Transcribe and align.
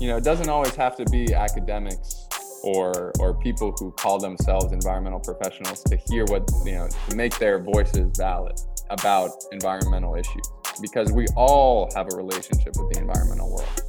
you 0.00 0.08
know, 0.08 0.16
it 0.16 0.24
doesn't 0.24 0.48
always 0.48 0.74
have 0.76 0.96
to 0.96 1.04
be 1.10 1.34
academics 1.34 2.26
or 2.62 3.12
or 3.20 3.34
people 3.34 3.74
who 3.78 3.92
call 3.92 4.18
themselves 4.18 4.72
environmental 4.72 5.20
professionals 5.20 5.82
to 5.84 5.96
hear 6.08 6.24
what 6.28 6.50
you 6.64 6.72
know 6.72 6.88
to 7.08 7.16
make 7.16 7.38
their 7.38 7.62
voices 7.62 8.16
valid 8.16 8.58
about 8.88 9.30
environmental 9.52 10.14
issues 10.14 10.42
because 10.80 11.12
we 11.12 11.26
all 11.36 11.90
have 11.94 12.06
a 12.12 12.16
relationship 12.16 12.74
with 12.76 12.92
the 12.92 12.98
environmental 12.98 13.50
world. 13.50 13.82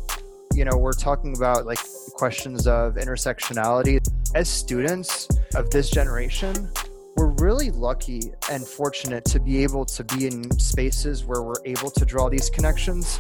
You 0.54 0.66
know 0.66 0.78
we're 0.78 0.92
talking 0.92 1.36
about 1.36 1.66
like 1.66 1.80
questions 2.14 2.68
of 2.68 2.96
intersectionality. 2.96 4.00
As 4.36 4.50
students 4.50 5.30
of 5.56 5.70
this 5.70 5.90
generation 5.90 6.72
we're 7.16 7.34
really 7.40 7.72
lucky 7.72 8.22
and 8.50 8.66
fortunate 8.66 9.26
to 9.26 9.40
be 9.40 9.64
able 9.64 9.86
to 9.86 10.04
be 10.04 10.28
in 10.28 10.50
spaces 10.60 11.26
where 11.26 11.42
we're 11.42 11.64
able 11.66 11.92
to 11.92 12.06
draw 12.06 12.30
these 12.30 12.50
connections. 12.50 13.20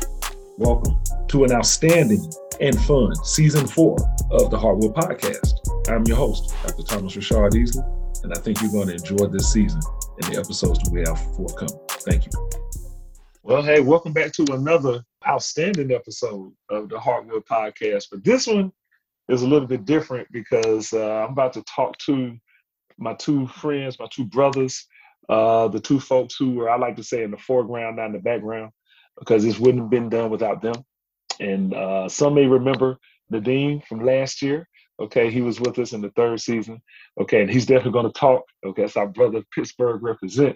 Welcome 0.58 0.98
to 1.30 1.44
an 1.44 1.52
outstanding 1.52 2.30
and 2.62 2.80
fun 2.82 3.16
season 3.26 3.66
four 3.66 3.98
of 4.30 4.52
the 4.52 4.58
Heartwood 4.58 4.94
Podcast. 4.94 5.90
I'm 5.90 6.06
your 6.06 6.18
host, 6.18 6.54
Dr. 6.62 6.84
Thomas 6.84 7.16
Rashad 7.16 7.54
Easley, 7.54 8.24
and 8.24 8.32
I 8.32 8.40
think 8.40 8.62
you're 8.62 8.72
going 8.72 8.88
to 8.88 8.94
enjoy 8.94 9.26
this 9.26 9.52
season 9.52 9.82
and 10.22 10.32
the 10.32 10.40
episodes 10.40 10.78
that 10.78 10.92
we 10.94 11.00
have 11.00 11.20
forthcoming. 11.36 11.80
Thank 11.90 12.28
you. 12.28 12.50
Well, 13.42 13.64
hey, 13.64 13.80
welcome 13.80 14.14
back 14.14 14.32
to 14.34 14.46
another 14.52 15.04
outstanding 15.28 15.92
episode 15.92 16.54
of 16.70 16.88
the 16.90 16.98
Heartwood 16.98 17.46
Podcast. 17.48 18.10
But 18.12 18.24
this 18.24 18.46
one 18.46 18.72
is 19.28 19.42
a 19.42 19.48
little 19.48 19.68
bit 19.68 19.86
different 19.86 20.28
because 20.32 20.94
uh, 20.94 21.26
I'm 21.26 21.32
about 21.32 21.54
to 21.54 21.64
talk 21.64 21.98
to 22.06 22.38
my 23.00 23.16
two 23.16 23.48
friends, 23.48 23.98
my 24.00 24.08
two 24.12 24.26
brothers, 24.26 24.86
uh, 25.30 25.68
the 25.68 25.80
two 25.80 26.00
folks 26.00 26.36
who 26.38 26.62
are, 26.62 26.70
I 26.70 26.78
like 26.78 26.98
to 26.98 27.04
say, 27.04 27.24
in 27.24 27.32
the 27.32 27.38
foreground, 27.38 27.96
not 27.96 28.06
in 28.06 28.12
the 28.12 28.20
background, 28.20 28.72
because 29.18 29.44
this 29.44 29.58
wouldn't 29.58 29.86
have 29.86 29.90
been 29.90 30.10
done 30.10 30.30
without 30.30 30.62
them. 30.62 30.76
And 31.42 31.74
uh, 31.74 32.08
some 32.08 32.36
may 32.36 32.46
remember 32.46 32.98
Nadeem 33.34 33.86
from 33.88 34.06
last 34.06 34.42
year. 34.42 34.68
Okay, 35.02 35.32
he 35.32 35.42
was 35.42 35.60
with 35.60 35.80
us 35.80 35.94
in 35.94 36.02
the 36.02 36.12
third 36.12 36.40
season. 36.40 36.80
Okay, 37.20 37.42
and 37.42 37.50
he's 37.50 37.66
definitely 37.66 37.94
going 37.94 38.12
to 38.12 38.20
talk. 38.20 38.44
Okay, 38.66 38.84
that's 38.84 38.98
our 38.98 39.08
brother 39.08 39.42
Pittsburgh 39.54 40.04
represent. 40.04 40.56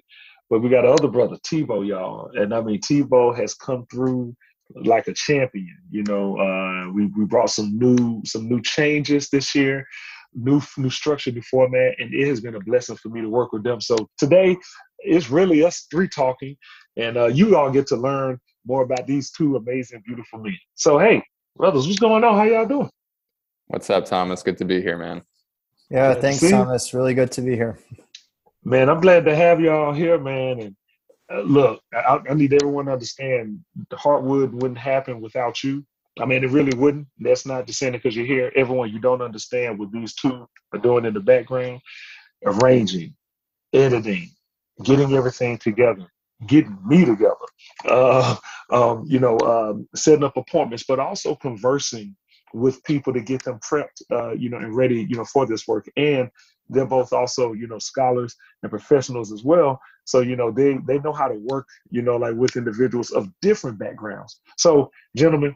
But 0.49 0.59
we 0.59 0.69
got 0.69 0.85
other 0.85 1.07
brother 1.07 1.37
Thibault, 1.47 1.81
y'all, 1.83 2.29
and 2.35 2.53
I 2.53 2.61
mean 2.61 2.79
Thibault 2.79 3.33
has 3.33 3.55
come 3.55 3.87
through 3.91 4.35
like 4.75 5.07
a 5.07 5.13
champion. 5.13 5.77
You 5.89 6.03
know, 6.03 6.37
uh, 6.37 6.91
we 6.91 7.07
we 7.17 7.25
brought 7.25 7.49
some 7.49 7.77
new 7.79 8.21
some 8.25 8.47
new 8.47 8.61
changes 8.61 9.29
this 9.29 9.55
year, 9.55 9.87
new 10.35 10.61
new 10.77 10.91
structure, 10.91 11.31
new 11.31 11.41
format, 11.41 11.95
and 11.97 12.13
it 12.13 12.27
has 12.27 12.41
been 12.41 12.55
a 12.55 12.59
blessing 12.59 12.97
for 12.97 13.09
me 13.09 13.21
to 13.21 13.29
work 13.29 13.53
with 13.53 13.63
them. 13.63 13.81
So 13.81 13.95
today 14.19 14.55
it's 14.99 15.31
really 15.31 15.63
us 15.63 15.87
three 15.89 16.07
talking, 16.07 16.55
and 16.95 17.17
uh, 17.17 17.27
you 17.27 17.57
all 17.57 17.71
get 17.71 17.87
to 17.87 17.95
learn 17.95 18.39
more 18.65 18.83
about 18.83 19.07
these 19.07 19.31
two 19.31 19.55
amazing, 19.55 20.03
beautiful 20.05 20.39
men. 20.39 20.57
So, 20.73 20.99
hey, 20.99 21.23
brothers, 21.55 21.87
what's 21.87 21.99
going 21.99 22.23
on? 22.23 22.35
How 22.35 22.43
y'all 22.43 22.65
doing? 22.65 22.89
What's 23.67 23.89
up, 23.89 24.05
Thomas? 24.05 24.43
Good 24.43 24.57
to 24.59 24.65
be 24.65 24.81
here, 24.81 24.97
man. 24.97 25.21
Yeah, 25.89 26.13
thanks, 26.15 26.39
See? 26.39 26.51
Thomas. 26.51 26.93
Really 26.93 27.13
good 27.13 27.31
to 27.33 27.41
be 27.41 27.55
here. 27.55 27.79
Man, 28.63 28.89
I'm 28.89 29.01
glad 29.01 29.25
to 29.25 29.35
have 29.35 29.61
y'all 29.61 29.93
here, 29.93 30.17
man. 30.17 30.59
And 30.59 30.75
uh, 31.31 31.41
look, 31.41 31.81
I, 31.93 32.19
I, 32.29 32.33
need 32.33 32.53
everyone 32.53 32.85
to 32.85 32.93
understand 32.93 33.59
the 33.89 33.95
Heartwood 33.95 34.51
wouldn't 34.51 34.79
happen 34.79 35.21
without 35.21 35.63
you. 35.63 35.85
I 36.19 36.25
mean, 36.25 36.43
it 36.43 36.49
really 36.49 36.75
wouldn't. 36.75 37.07
That's 37.19 37.45
not 37.45 37.67
just 37.67 37.79
saying 37.79 37.93
because 37.93 38.15
you're 38.15 38.25
here. 38.25 38.51
Everyone, 38.55 38.89
you 38.89 38.99
don't 38.99 39.21
understand 39.21 39.77
what 39.77 39.91
these 39.91 40.15
two 40.15 40.47
are 40.73 40.79
doing 40.79 41.05
in 41.05 41.13
the 41.13 41.19
background, 41.19 41.81
arranging, 42.45 43.15
editing, 43.73 44.31
getting 44.83 45.13
everything 45.13 45.57
together 45.57 46.07
getting 46.47 46.77
me 46.85 47.05
together, 47.05 47.35
uh, 47.85 48.35
um, 48.71 49.05
you 49.07 49.19
know, 49.19 49.37
um, 49.39 49.87
setting 49.95 50.23
up 50.23 50.37
appointments, 50.37 50.83
but 50.87 50.99
also 50.99 51.35
conversing 51.35 52.15
with 52.53 52.83
people 52.83 53.13
to 53.13 53.21
get 53.21 53.43
them 53.43 53.59
prepped, 53.59 54.01
uh, 54.11 54.31
you 54.31 54.49
know, 54.49 54.57
and 54.57 54.75
ready, 54.75 55.05
you 55.09 55.15
know, 55.15 55.25
for 55.25 55.45
this 55.45 55.67
work. 55.67 55.89
And 55.97 56.29
they're 56.69 56.85
both 56.85 57.13
also, 57.13 57.53
you 57.53 57.67
know, 57.67 57.79
scholars 57.79 58.35
and 58.63 58.69
professionals 58.69 59.31
as 59.31 59.43
well. 59.43 59.79
So, 60.05 60.21
you 60.21 60.35
know, 60.35 60.51
they 60.51 60.77
they 60.87 60.99
know 60.99 61.13
how 61.13 61.27
to 61.27 61.35
work, 61.35 61.67
you 61.89 62.01
know, 62.01 62.17
like 62.17 62.35
with 62.35 62.55
individuals 62.55 63.11
of 63.11 63.27
different 63.41 63.79
backgrounds. 63.79 64.39
So, 64.57 64.91
gentlemen, 65.15 65.55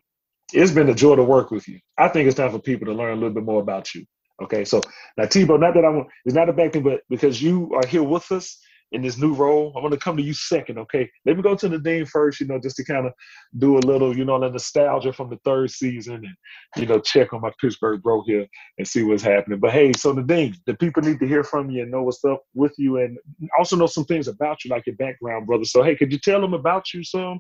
it's 0.54 0.72
been 0.72 0.90
a 0.90 0.96
joy 0.96 1.16
to 1.16 1.24
work 1.24 1.52
with 1.52 1.68
you. 1.68 1.80
I 1.98 2.08
think 2.08 2.28
it's 2.28 2.38
time 2.38 2.52
for 2.52 2.60
people 2.60 2.88
to 2.88 2.94
learn 2.94 3.12
a 3.12 3.16
little 3.16 3.34
bit 3.34 3.44
more 3.44 3.62
about 3.62 3.94
you. 3.94 4.06
Okay, 4.42 4.64
so 4.64 4.82
now 5.18 5.26
Thibault, 5.26 5.58
not 5.58 5.74
that 5.74 5.84
I 5.84 5.90
want, 5.90 6.08
it's 6.26 6.36
not 6.36 6.50
a 6.50 6.54
bad 6.54 6.72
thing, 6.72 6.84
but 6.84 7.02
because 7.10 7.42
you 7.42 7.74
are 7.76 7.86
here 7.86 8.04
with 8.04 8.32
us, 8.32 8.58
in 8.92 9.02
this 9.02 9.18
new 9.18 9.34
role. 9.34 9.72
I'm 9.76 9.90
to 9.92 9.98
come 9.98 10.18
to 10.18 10.24
you 10.24 10.34
second, 10.34 10.80
okay? 10.80 11.10
Let 11.26 11.38
me 11.38 11.44
go 11.44 11.56
to 11.56 11.70
Nadeem 11.70 12.08
first, 12.08 12.40
you 12.40 12.48
know, 12.48 12.60
just 12.60 12.76
to 12.78 12.84
kind 12.84 13.06
of 13.06 13.14
do 13.58 13.78
a 13.78 13.80
little, 13.80 14.16
you 14.18 14.26
know, 14.26 14.40
the 14.40 14.50
nostalgia 14.50 15.14
from 15.14 15.30
the 15.30 15.38
third 15.46 15.70
season 15.72 16.16
and, 16.16 16.36
you 16.76 16.86
know, 16.86 17.00
check 17.00 17.34
on 17.34 17.42
my 17.42 17.52
Pittsburgh 17.62 18.02
bro 18.02 18.24
here 18.26 18.48
and 18.78 18.88
see 18.88 19.04
what's 19.04 19.24
happening. 19.24 19.60
But 19.60 19.72
hey, 19.72 19.92
so 19.94 20.14
Nadeem, 20.14 20.56
the 20.66 20.74
people 20.76 21.04
need 21.04 21.20
to 21.20 21.28
hear 21.28 21.44
from 21.44 21.70
you 21.70 21.84
and 21.84 21.92
know 21.92 22.04
what's 22.04 22.26
up 22.26 22.42
with 22.54 22.74
you 22.78 22.98
and 22.98 23.18
also 23.58 23.76
know 23.76 23.88
some 23.88 24.06
things 24.06 24.28
about 24.28 24.64
you, 24.66 24.72
like 24.72 24.88
your 24.88 24.96
background, 24.96 25.46
brother. 25.46 25.66
So, 25.66 25.84
hey, 25.84 25.96
could 25.96 26.12
you 26.12 26.20
tell 26.20 26.42
them 26.42 26.54
about 26.54 26.94
you 26.94 27.04
some? 27.04 27.40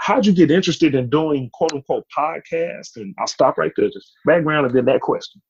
How'd 0.00 0.26
you 0.26 0.32
get 0.32 0.50
interested 0.50 0.94
in 0.94 1.08
doing 1.08 1.50
quote 1.54 1.72
unquote 1.72 2.04
podcast? 2.16 2.96
And 2.96 3.14
I'll 3.18 3.26
stop 3.26 3.56
right 3.58 3.72
there, 3.76 3.88
just 3.88 4.12
background 4.26 4.66
and 4.66 4.74
then 4.74 4.84
that 4.86 5.00
question. 5.00 5.40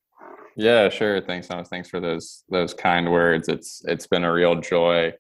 Yeah, 0.57 0.89
sure. 0.89 1.21
Thanks, 1.21 1.49
Thomas. 1.49 1.69
Thanks 1.69 1.89
for 1.89 1.99
those 1.99 2.45
those 2.49 2.75
kind 2.75 3.11
words. 3.11 3.49
It's 3.49 3.83
it's 3.87 4.07
been 4.07 4.23
a 4.23 4.33
real 4.33 4.55
joy 4.61 5.13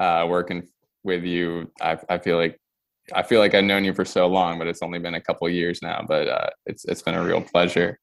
uh, 0.00 0.26
working 0.28 0.66
with 1.04 1.24
you. 1.24 1.70
I, 1.80 1.98
I 2.08 2.18
feel 2.18 2.36
like 2.36 2.58
I 3.14 3.22
feel 3.22 3.38
like 3.38 3.54
I've 3.54 3.64
known 3.64 3.84
you 3.84 3.94
for 3.94 4.04
so 4.04 4.26
long, 4.26 4.58
but 4.58 4.66
it's 4.66 4.82
only 4.82 4.98
been 4.98 5.14
a 5.14 5.20
couple 5.20 5.48
years 5.48 5.80
now. 5.80 6.04
But 6.06 6.28
uh, 6.28 6.50
it's 6.66 6.84
it's 6.84 7.02
been 7.02 7.14
a 7.14 7.22
real 7.22 7.40
pleasure. 7.40 7.98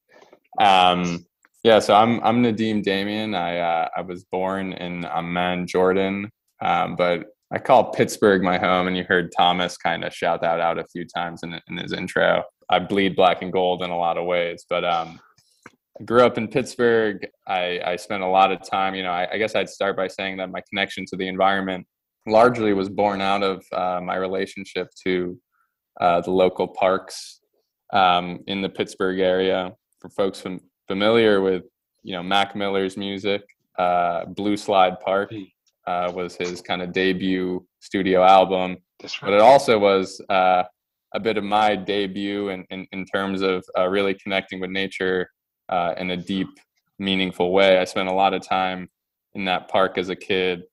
Um, 0.59 1.25
yeah, 1.63 1.79
so 1.79 1.93
I'm 1.93 2.21
I'm 2.23 2.43
Nadeem 2.43 2.83
Demian. 2.83 3.35
I 3.35 3.59
uh, 3.59 3.89
I 3.95 4.01
was 4.01 4.23
born 4.25 4.73
in 4.73 5.05
Amman, 5.05 5.67
Jordan, 5.67 6.29
um, 6.61 6.95
but 6.95 7.27
I 7.51 7.59
call 7.59 7.91
Pittsburgh 7.91 8.41
my 8.41 8.57
home. 8.57 8.87
And 8.87 8.97
you 8.97 9.03
heard 9.03 9.31
Thomas 9.35 9.77
kind 9.77 10.03
of 10.03 10.13
shout 10.13 10.41
that 10.41 10.59
out 10.59 10.79
a 10.79 10.85
few 10.85 11.05
times 11.05 11.41
in, 11.43 11.59
in 11.69 11.77
his 11.77 11.93
intro. 11.93 12.43
I 12.69 12.79
bleed 12.79 13.15
black 13.15 13.41
and 13.41 13.51
gold 13.51 13.83
in 13.83 13.91
a 13.91 13.97
lot 13.97 14.17
of 14.17 14.25
ways, 14.25 14.65
but 14.69 14.83
um, 14.83 15.19
I 15.99 16.03
grew 16.03 16.23
up 16.23 16.37
in 16.37 16.47
Pittsburgh. 16.47 17.27
I, 17.47 17.79
I 17.85 17.95
spent 17.97 18.23
a 18.23 18.27
lot 18.27 18.51
of 18.51 18.67
time, 18.67 18.95
you 18.95 19.03
know, 19.03 19.11
I, 19.11 19.27
I, 19.33 19.37
guess 19.37 19.55
I'd 19.55 19.69
start 19.69 19.95
by 19.95 20.07
saying 20.07 20.37
that 20.37 20.49
my 20.49 20.61
connection 20.67 21.05
to 21.07 21.15
the 21.15 21.27
environment 21.27 21.85
largely 22.25 22.73
was 22.73 22.89
born 22.89 23.21
out 23.21 23.43
of 23.43 23.63
uh, 23.71 24.01
my 24.01 24.15
relationship 24.15 24.87
to 25.05 25.39
uh, 26.01 26.21
the 26.21 26.31
local 26.31 26.67
parks 26.67 27.41
um, 27.91 28.39
in 28.47 28.61
the 28.61 28.69
Pittsburgh 28.69 29.19
area. 29.19 29.71
For 29.99 30.09
folks 30.09 30.39
fam- 30.39 30.61
familiar 30.87 31.41
with, 31.41 31.63
you 32.01 32.13
know, 32.13 32.23
Mac 32.23 32.55
Miller's 32.55 32.97
music, 32.97 33.41
uh, 33.77 34.25
Blue 34.25 34.57
Slide 34.57 34.99
Park 34.99 35.31
uh, 35.85 36.11
was 36.13 36.35
his 36.35 36.61
kind 36.61 36.81
of 36.81 36.91
debut 36.91 37.65
studio 37.79 38.23
album. 38.23 38.77
Right. 39.01 39.11
But 39.21 39.33
it 39.33 39.41
also 39.41 39.77
was 39.77 40.19
uh, 40.29 40.63
a 41.13 41.19
bit 41.19 41.37
of 41.37 41.43
my 41.43 41.75
debut 41.75 42.49
in, 42.49 42.65
in, 42.71 42.87
in 42.91 43.05
terms 43.05 43.41
of 43.41 43.63
uh, 43.77 43.87
really 43.87 44.15
connecting 44.15 44.59
with 44.59 44.71
nature 44.71 45.29
uh, 45.73 45.95
in 45.97 46.11
a 46.11 46.17
deep, 46.17 46.59
meaningful 46.99 47.51
way. 47.51 47.79
I 47.79 47.85
spent 47.85 48.07
a 48.07 48.13
lot 48.13 48.35
of 48.35 48.47
time 48.47 48.89
in 49.33 49.45
that 49.45 49.69
park 49.69 49.97
as 49.97 50.09
a 50.09 50.15
kid, 50.15 50.63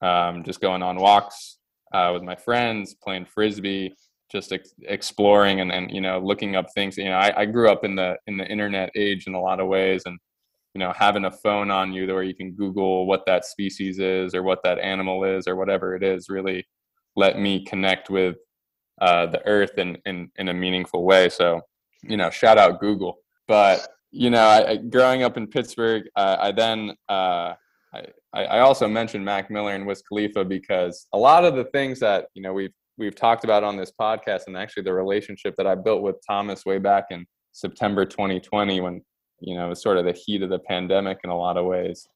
um, 0.00 0.42
just 0.42 0.60
going 0.60 0.82
on 0.82 0.96
walks 0.96 1.58
uh, 1.94 2.10
with 2.12 2.24
my 2.24 2.34
friends, 2.34 2.96
playing 3.00 3.26
frisbee, 3.26 3.94
just 4.32 4.52
ex- 4.52 4.74
exploring 4.82 5.60
and, 5.60 5.70
and 5.70 5.92
you 5.92 6.00
know 6.00 6.18
looking 6.18 6.56
up 6.56 6.66
things. 6.74 6.98
You 6.98 7.04
know, 7.04 7.12
I, 7.12 7.42
I 7.42 7.44
grew 7.46 7.70
up 7.70 7.84
in 7.84 7.94
the 7.94 8.16
in 8.26 8.36
the 8.36 8.46
internet 8.46 8.90
age 8.96 9.28
in 9.28 9.34
a 9.34 9.40
lot 9.40 9.60
of 9.60 9.68
ways, 9.68 10.02
and 10.06 10.18
you 10.74 10.80
know 10.80 10.92
having 10.96 11.26
a 11.26 11.30
phone 11.30 11.70
on 11.70 11.92
you 11.92 12.08
where 12.08 12.24
you 12.24 12.34
can 12.34 12.50
Google 12.52 13.06
what 13.06 13.24
that 13.26 13.44
species 13.44 14.00
is 14.00 14.34
or 14.34 14.42
what 14.42 14.64
that 14.64 14.80
animal 14.80 15.22
is 15.22 15.46
or 15.46 15.54
whatever 15.54 15.94
it 15.94 16.02
is 16.02 16.28
really 16.28 16.66
let 17.14 17.38
me 17.38 17.64
connect 17.64 18.10
with 18.10 18.36
uh, 19.02 19.26
the 19.26 19.46
earth 19.46 19.78
in, 19.78 19.98
in 20.04 20.32
in 20.34 20.48
a 20.48 20.54
meaningful 20.54 21.04
way. 21.04 21.28
So 21.28 21.60
you 22.02 22.16
know, 22.16 22.30
shout 22.30 22.58
out 22.58 22.80
Google. 22.80 23.18
But 23.46 23.86
you 24.12 24.30
know, 24.30 24.46
I, 24.46 24.76
growing 24.76 25.22
up 25.22 25.36
in 25.36 25.46
Pittsburgh, 25.46 26.04
uh, 26.16 26.36
I 26.38 26.52
then 26.52 26.92
uh, 27.08 27.54
I, 27.94 28.04
I 28.44 28.58
also 28.60 28.86
mentioned 28.86 29.24
Mac 29.24 29.50
Miller 29.50 29.72
and 29.72 29.86
Wiz 29.86 30.02
Khalifa 30.02 30.44
because 30.44 31.06
a 31.12 31.18
lot 31.18 31.44
of 31.44 31.56
the 31.56 31.64
things 31.64 31.98
that 32.00 32.26
you 32.34 32.42
know 32.42 32.52
we've 32.52 32.72
we've 32.98 33.14
talked 33.14 33.44
about 33.44 33.64
on 33.64 33.76
this 33.76 33.90
podcast, 33.98 34.42
and 34.46 34.56
actually 34.56 34.84
the 34.84 34.92
relationship 34.92 35.54
that 35.56 35.66
I 35.66 35.74
built 35.74 36.02
with 36.02 36.16
Thomas 36.26 36.64
way 36.66 36.78
back 36.78 37.06
in 37.10 37.26
September 37.52 38.04
2020, 38.04 38.80
when 38.80 39.02
you 39.40 39.56
know 39.56 39.66
it 39.66 39.70
was 39.70 39.82
sort 39.82 39.96
of 39.96 40.04
the 40.04 40.12
heat 40.12 40.42
of 40.42 40.50
the 40.50 40.58
pandemic 40.58 41.18
in 41.24 41.30
a 41.30 41.36
lot 41.36 41.56
of 41.56 41.64
ways. 41.64 42.06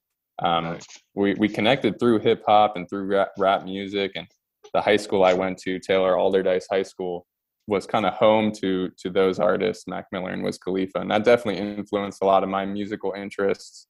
Um, 0.43 0.79
we 1.15 1.35
we 1.35 1.49
connected 1.49 1.99
through 1.99 2.21
hip 2.21 2.43
hop 2.47 2.77
and 2.77 2.89
through 2.89 3.07
rap, 3.07 3.31
rap 3.39 3.65
music, 3.65 4.13
and 4.17 4.27
the 4.75 4.83
high 4.83 4.99
school 4.99 5.25
I 5.25 5.33
went 5.33 5.57
to, 5.59 5.79
Taylor 5.79 6.15
Alderdice 6.15 6.67
High 6.71 6.83
School, 6.83 7.27
was 7.67 7.87
kind 7.87 8.07
of 8.07 8.15
home 8.15 8.53
to 8.53 8.91
to 8.99 9.11
those 9.11 9.39
artists, 9.39 9.87
Mac 9.87 10.07
Miller 10.13 10.31
and 10.31 10.43
Wiz 10.43 10.59
Khalifa, 10.59 11.01
and 11.01 11.11
that 11.11 11.25
definitely 11.25 11.61
influenced 11.61 12.23
a 12.23 12.27
lot 12.27 12.43
of 12.43 12.49
my 12.49 12.65
musical 12.65 13.13
interests 13.17 13.89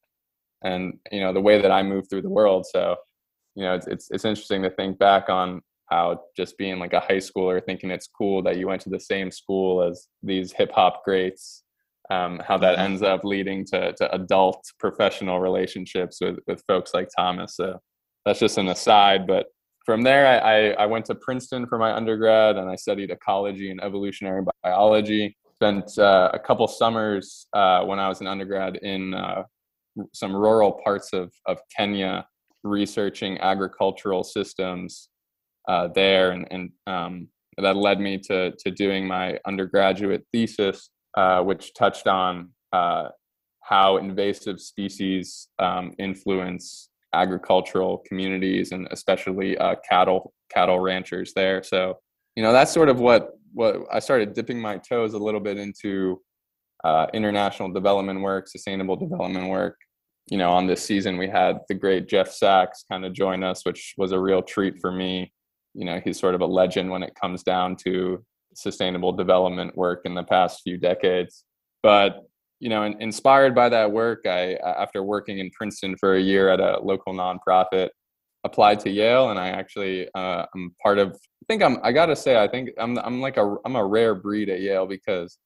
and 0.64 0.98
you 1.12 1.20
know 1.20 1.32
the 1.32 1.40
way 1.40 1.60
that 1.60 1.70
I 1.70 1.82
move 1.82 2.08
through 2.08 2.22
the 2.22 2.30
world. 2.30 2.66
So 2.66 2.96
you 3.54 3.64
know 3.64 3.74
it's 3.74 3.86
it's, 3.86 4.10
it's 4.10 4.24
interesting 4.24 4.62
to 4.62 4.70
think 4.70 4.98
back 4.98 5.28
on 5.28 5.62
how 5.90 6.22
just 6.36 6.58
being 6.58 6.78
like 6.78 6.92
a 6.92 7.00
high 7.00 7.18
schooler 7.18 7.64
thinking 7.64 7.90
it's 7.90 8.08
cool 8.08 8.42
that 8.42 8.56
you 8.56 8.66
went 8.66 8.82
to 8.82 8.90
the 8.90 8.98
same 8.98 9.30
school 9.30 9.82
as 9.82 10.08
these 10.22 10.52
hip 10.52 10.72
hop 10.72 11.04
greats 11.04 11.62
um, 12.10 12.40
how 12.46 12.58
that 12.58 12.78
ends 12.78 13.02
up 13.02 13.24
leading 13.24 13.64
to, 13.66 13.92
to 13.94 14.14
adult 14.14 14.64
professional 14.78 15.40
relationships 15.40 16.18
with, 16.20 16.38
with 16.46 16.62
folks 16.66 16.94
like 16.94 17.08
Thomas. 17.16 17.56
So 17.56 17.80
that's 18.24 18.38
just 18.38 18.58
an 18.58 18.68
aside. 18.68 19.26
But 19.26 19.46
from 19.86 20.02
there, 20.02 20.26
I, 20.26 20.70
I 20.72 20.86
went 20.86 21.04
to 21.06 21.14
Princeton 21.14 21.66
for 21.66 21.78
my 21.78 21.92
undergrad 21.92 22.56
and 22.56 22.68
I 22.68 22.74
studied 22.74 23.10
ecology 23.10 23.70
and 23.70 23.80
evolutionary 23.82 24.44
biology. 24.64 25.36
Spent 25.54 25.96
uh, 25.96 26.30
a 26.34 26.38
couple 26.38 26.66
summers 26.66 27.46
uh, 27.52 27.84
when 27.84 28.00
I 28.00 28.08
was 28.08 28.20
an 28.20 28.26
undergrad 28.26 28.76
in 28.82 29.14
uh, 29.14 29.44
some 30.12 30.34
rural 30.34 30.72
parts 30.84 31.12
of, 31.12 31.32
of 31.46 31.60
Kenya 31.74 32.26
researching 32.64 33.38
agricultural 33.38 34.24
systems 34.24 35.08
uh, 35.68 35.88
there. 35.94 36.32
And, 36.32 36.48
and 36.50 36.70
um, 36.88 37.28
that 37.56 37.76
led 37.76 38.00
me 38.00 38.18
to, 38.18 38.50
to 38.50 38.70
doing 38.72 39.06
my 39.06 39.38
undergraduate 39.46 40.26
thesis 40.32 40.90
uh, 41.16 41.42
which 41.42 41.72
touched 41.74 42.08
on 42.08 42.50
uh, 42.72 43.08
how 43.62 43.96
invasive 43.96 44.60
species 44.60 45.48
um, 45.60 45.92
influence 45.98 46.90
agricultural 47.16 47.98
communities 48.06 48.72
and 48.72 48.86
especially 48.90 49.56
uh, 49.58 49.74
cattle 49.88 50.32
cattle 50.50 50.78
ranchers 50.78 51.32
there. 51.34 51.62
So 51.62 51.98
you 52.36 52.42
know 52.42 52.52
that's 52.52 52.72
sort 52.72 52.88
of 52.88 53.00
what 53.00 53.32
what 53.52 53.76
I 53.92 54.00
started 54.00 54.34
dipping 54.34 54.60
my 54.60 54.78
toes 54.78 55.14
a 55.14 55.18
little 55.18 55.40
bit 55.40 55.56
into 55.56 56.20
uh, 56.84 57.06
international 57.14 57.72
development 57.72 58.20
work, 58.20 58.48
sustainable 58.48 58.96
development 58.96 59.48
work. 59.48 59.76
You 60.28 60.38
know, 60.38 60.50
on 60.50 60.66
this 60.66 60.82
season 60.82 61.16
we 61.16 61.28
had 61.28 61.60
the 61.68 61.74
great 61.74 62.08
Jeff 62.08 62.30
Sachs 62.30 62.84
kind 62.90 63.04
of 63.04 63.12
join 63.12 63.42
us, 63.42 63.64
which 63.64 63.94
was 63.96 64.12
a 64.12 64.20
real 64.20 64.42
treat 64.42 64.78
for 64.80 64.92
me. 64.92 65.32
You 65.74 65.84
know, 65.84 66.00
he's 66.04 66.18
sort 66.18 66.34
of 66.34 66.40
a 66.40 66.46
legend 66.46 66.90
when 66.90 67.02
it 67.02 67.14
comes 67.20 67.42
down 67.42 67.76
to 67.84 68.24
sustainable 68.54 69.12
development 69.12 69.76
work 69.76 70.02
in 70.04 70.14
the 70.14 70.22
past 70.22 70.62
few 70.62 70.78
decades. 70.78 71.44
But 71.82 72.26
you 72.60 72.68
know, 72.68 72.84
in, 72.84 73.00
inspired 73.00 73.54
by 73.54 73.68
that 73.68 73.90
work, 73.90 74.26
I 74.26 74.54
after 74.54 75.02
working 75.02 75.38
in 75.38 75.50
Princeton 75.50 75.96
for 75.96 76.16
a 76.16 76.20
year 76.20 76.48
at 76.48 76.60
a 76.60 76.80
local 76.80 77.12
nonprofit, 77.12 77.90
applied 78.44 78.80
to 78.80 78.90
Yale, 78.90 79.30
and 79.30 79.38
I 79.38 79.48
actually 79.48 80.08
uh, 80.14 80.46
I'm 80.54 80.74
part 80.82 80.98
of. 80.98 81.08
I 81.12 81.44
think 81.48 81.62
I'm. 81.62 81.78
I 81.82 81.92
gotta 81.92 82.16
say, 82.16 82.42
I 82.42 82.48
think 82.48 82.70
I'm. 82.78 82.98
I'm 82.98 83.20
like 83.20 83.36
a. 83.36 83.56
I'm 83.64 83.76
a 83.76 83.84
rare 83.84 84.14
breed 84.14 84.48
at 84.48 84.60
Yale 84.60 84.86
because 84.86 85.38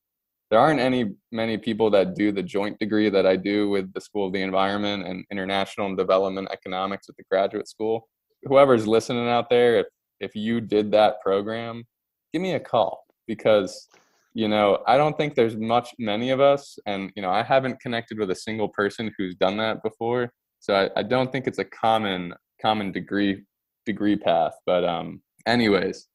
there 0.50 0.60
aren't 0.60 0.80
any 0.80 1.12
many 1.32 1.58
people 1.58 1.90
that 1.90 2.14
do 2.14 2.32
the 2.32 2.42
joint 2.42 2.78
degree 2.78 3.10
that 3.10 3.26
I 3.26 3.36
do 3.36 3.70
with 3.70 3.92
the 3.92 4.00
School 4.00 4.26
of 4.26 4.32
the 4.32 4.42
Environment 4.42 5.06
and 5.06 5.24
International 5.30 5.86
and 5.86 5.96
Development 5.96 6.48
Economics 6.52 7.08
at 7.08 7.16
the 7.16 7.24
graduate 7.30 7.68
school. 7.68 8.08
Whoever's 8.44 8.86
listening 8.86 9.28
out 9.28 9.50
there, 9.50 9.80
if 9.80 9.86
if 10.20 10.34
you 10.34 10.60
did 10.60 10.90
that 10.92 11.20
program, 11.20 11.84
give 12.32 12.42
me 12.42 12.54
a 12.54 12.60
call 12.60 13.04
because 13.26 13.88
you 14.34 14.48
know 14.48 14.78
i 14.86 14.96
don't 14.96 15.16
think 15.16 15.34
there's 15.34 15.56
much 15.56 15.90
many 15.98 16.30
of 16.30 16.40
us 16.40 16.78
and 16.86 17.10
you 17.16 17.22
know 17.22 17.30
i 17.30 17.42
haven't 17.42 17.80
connected 17.80 18.18
with 18.18 18.30
a 18.30 18.34
single 18.34 18.68
person 18.68 19.12
who's 19.16 19.34
done 19.34 19.56
that 19.56 19.82
before 19.82 20.32
so 20.60 20.74
i, 20.74 21.00
I 21.00 21.02
don't 21.02 21.32
think 21.32 21.46
it's 21.46 21.58
a 21.58 21.64
common 21.64 22.34
common 22.62 22.92
degree 22.92 23.42
degree 23.86 24.16
path 24.16 24.54
but 24.66 24.84
um 24.84 25.20
anyways 25.46 26.06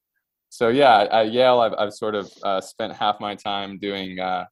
so 0.48 0.68
yeah 0.68 1.06
at 1.10 1.32
yale 1.32 1.60
i've, 1.60 1.74
I've 1.78 1.92
sort 1.92 2.14
of 2.14 2.30
uh, 2.42 2.60
spent 2.60 2.94
half 2.94 3.20
my 3.20 3.34
time 3.34 3.78
doing 3.78 4.18
uh, 4.18 4.46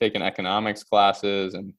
taking 0.00 0.22
economics 0.22 0.82
classes 0.82 1.54
and 1.54 1.72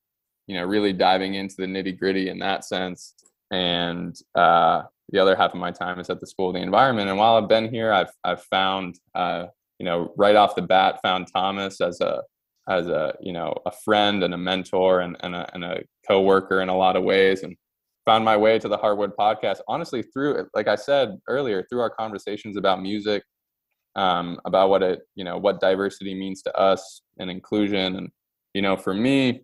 you 0.48 0.56
know 0.56 0.66
really 0.66 0.94
diving 0.94 1.36
into 1.36 1.56
the 1.58 1.66
nitty 1.66 1.98
gritty 1.98 2.30
in 2.30 2.38
that 2.40 2.66
sense 2.66 3.16
and 3.52 4.16
uh, 4.36 4.84
the 5.12 5.20
other 5.20 5.36
half 5.36 5.54
of 5.54 5.60
my 5.60 5.72
time 5.72 6.00
is 6.00 6.10
at 6.10 6.20
the 6.20 6.28
School 6.28 6.50
of 6.50 6.56
the 6.56 6.62
Environment. 6.62 7.10
And 7.10 7.18
while 7.18 7.36
I've 7.36 7.50
been 7.50 7.70
here, 7.70 7.92
I've 7.92 8.12
I've 8.24 8.44
found 8.44 8.98
uh, 9.14 9.48
you 9.81 9.86
know 9.86 10.13
right 10.16 10.36
off 10.36 10.54
the 10.54 10.62
bat 10.62 11.00
found 11.01 11.25
Thomas 11.33 11.81
as 11.81 12.01
a 12.01 12.22
as 12.69 12.86
a 12.86 13.16
you 13.19 13.33
know 13.33 13.51
a 13.66 13.72
friend 13.72 14.24
and 14.24 14.31
a 14.31 14.38
mentor 14.38 15.01
and 15.01 15.18
and 15.22 15.33
a, 15.33 15.50
and 15.56 15.63
a 15.63 15.81
co-worker 16.07 16.62
in 16.62 16.69
a 16.69 16.78
lot 16.78 16.95
of 16.95 17.04
ways 17.04 17.42
and 17.42 17.56
found 18.06 18.24
my 18.24 18.38
way 18.38 18.60
to 18.60 18.68
the 18.68 18.78
Heartwood 18.78 19.13
podcast 19.19 19.62
honestly 19.68 20.04
through 20.04 20.48
like 20.54 20.68
I 20.68 20.75
said 20.75 21.18
earlier 21.28 21.66
through 21.68 21.80
our 21.80 21.89
conversations 21.89 22.57
about 22.57 22.83
music 22.83 23.24
um, 23.95 24.39
about 24.45 24.69
what 24.69 24.83
it 24.83 25.00
you 25.16 25.24
know 25.24 25.39
what 25.39 25.60
diversity 25.60 26.13
means 26.13 26.44
to 26.44 26.56
us 26.56 27.01
and 27.18 27.31
inclusion. 27.31 27.95
And 27.95 28.10
you 28.54 28.62
know 28.62 28.78
for 28.78 28.94
me 28.94 29.42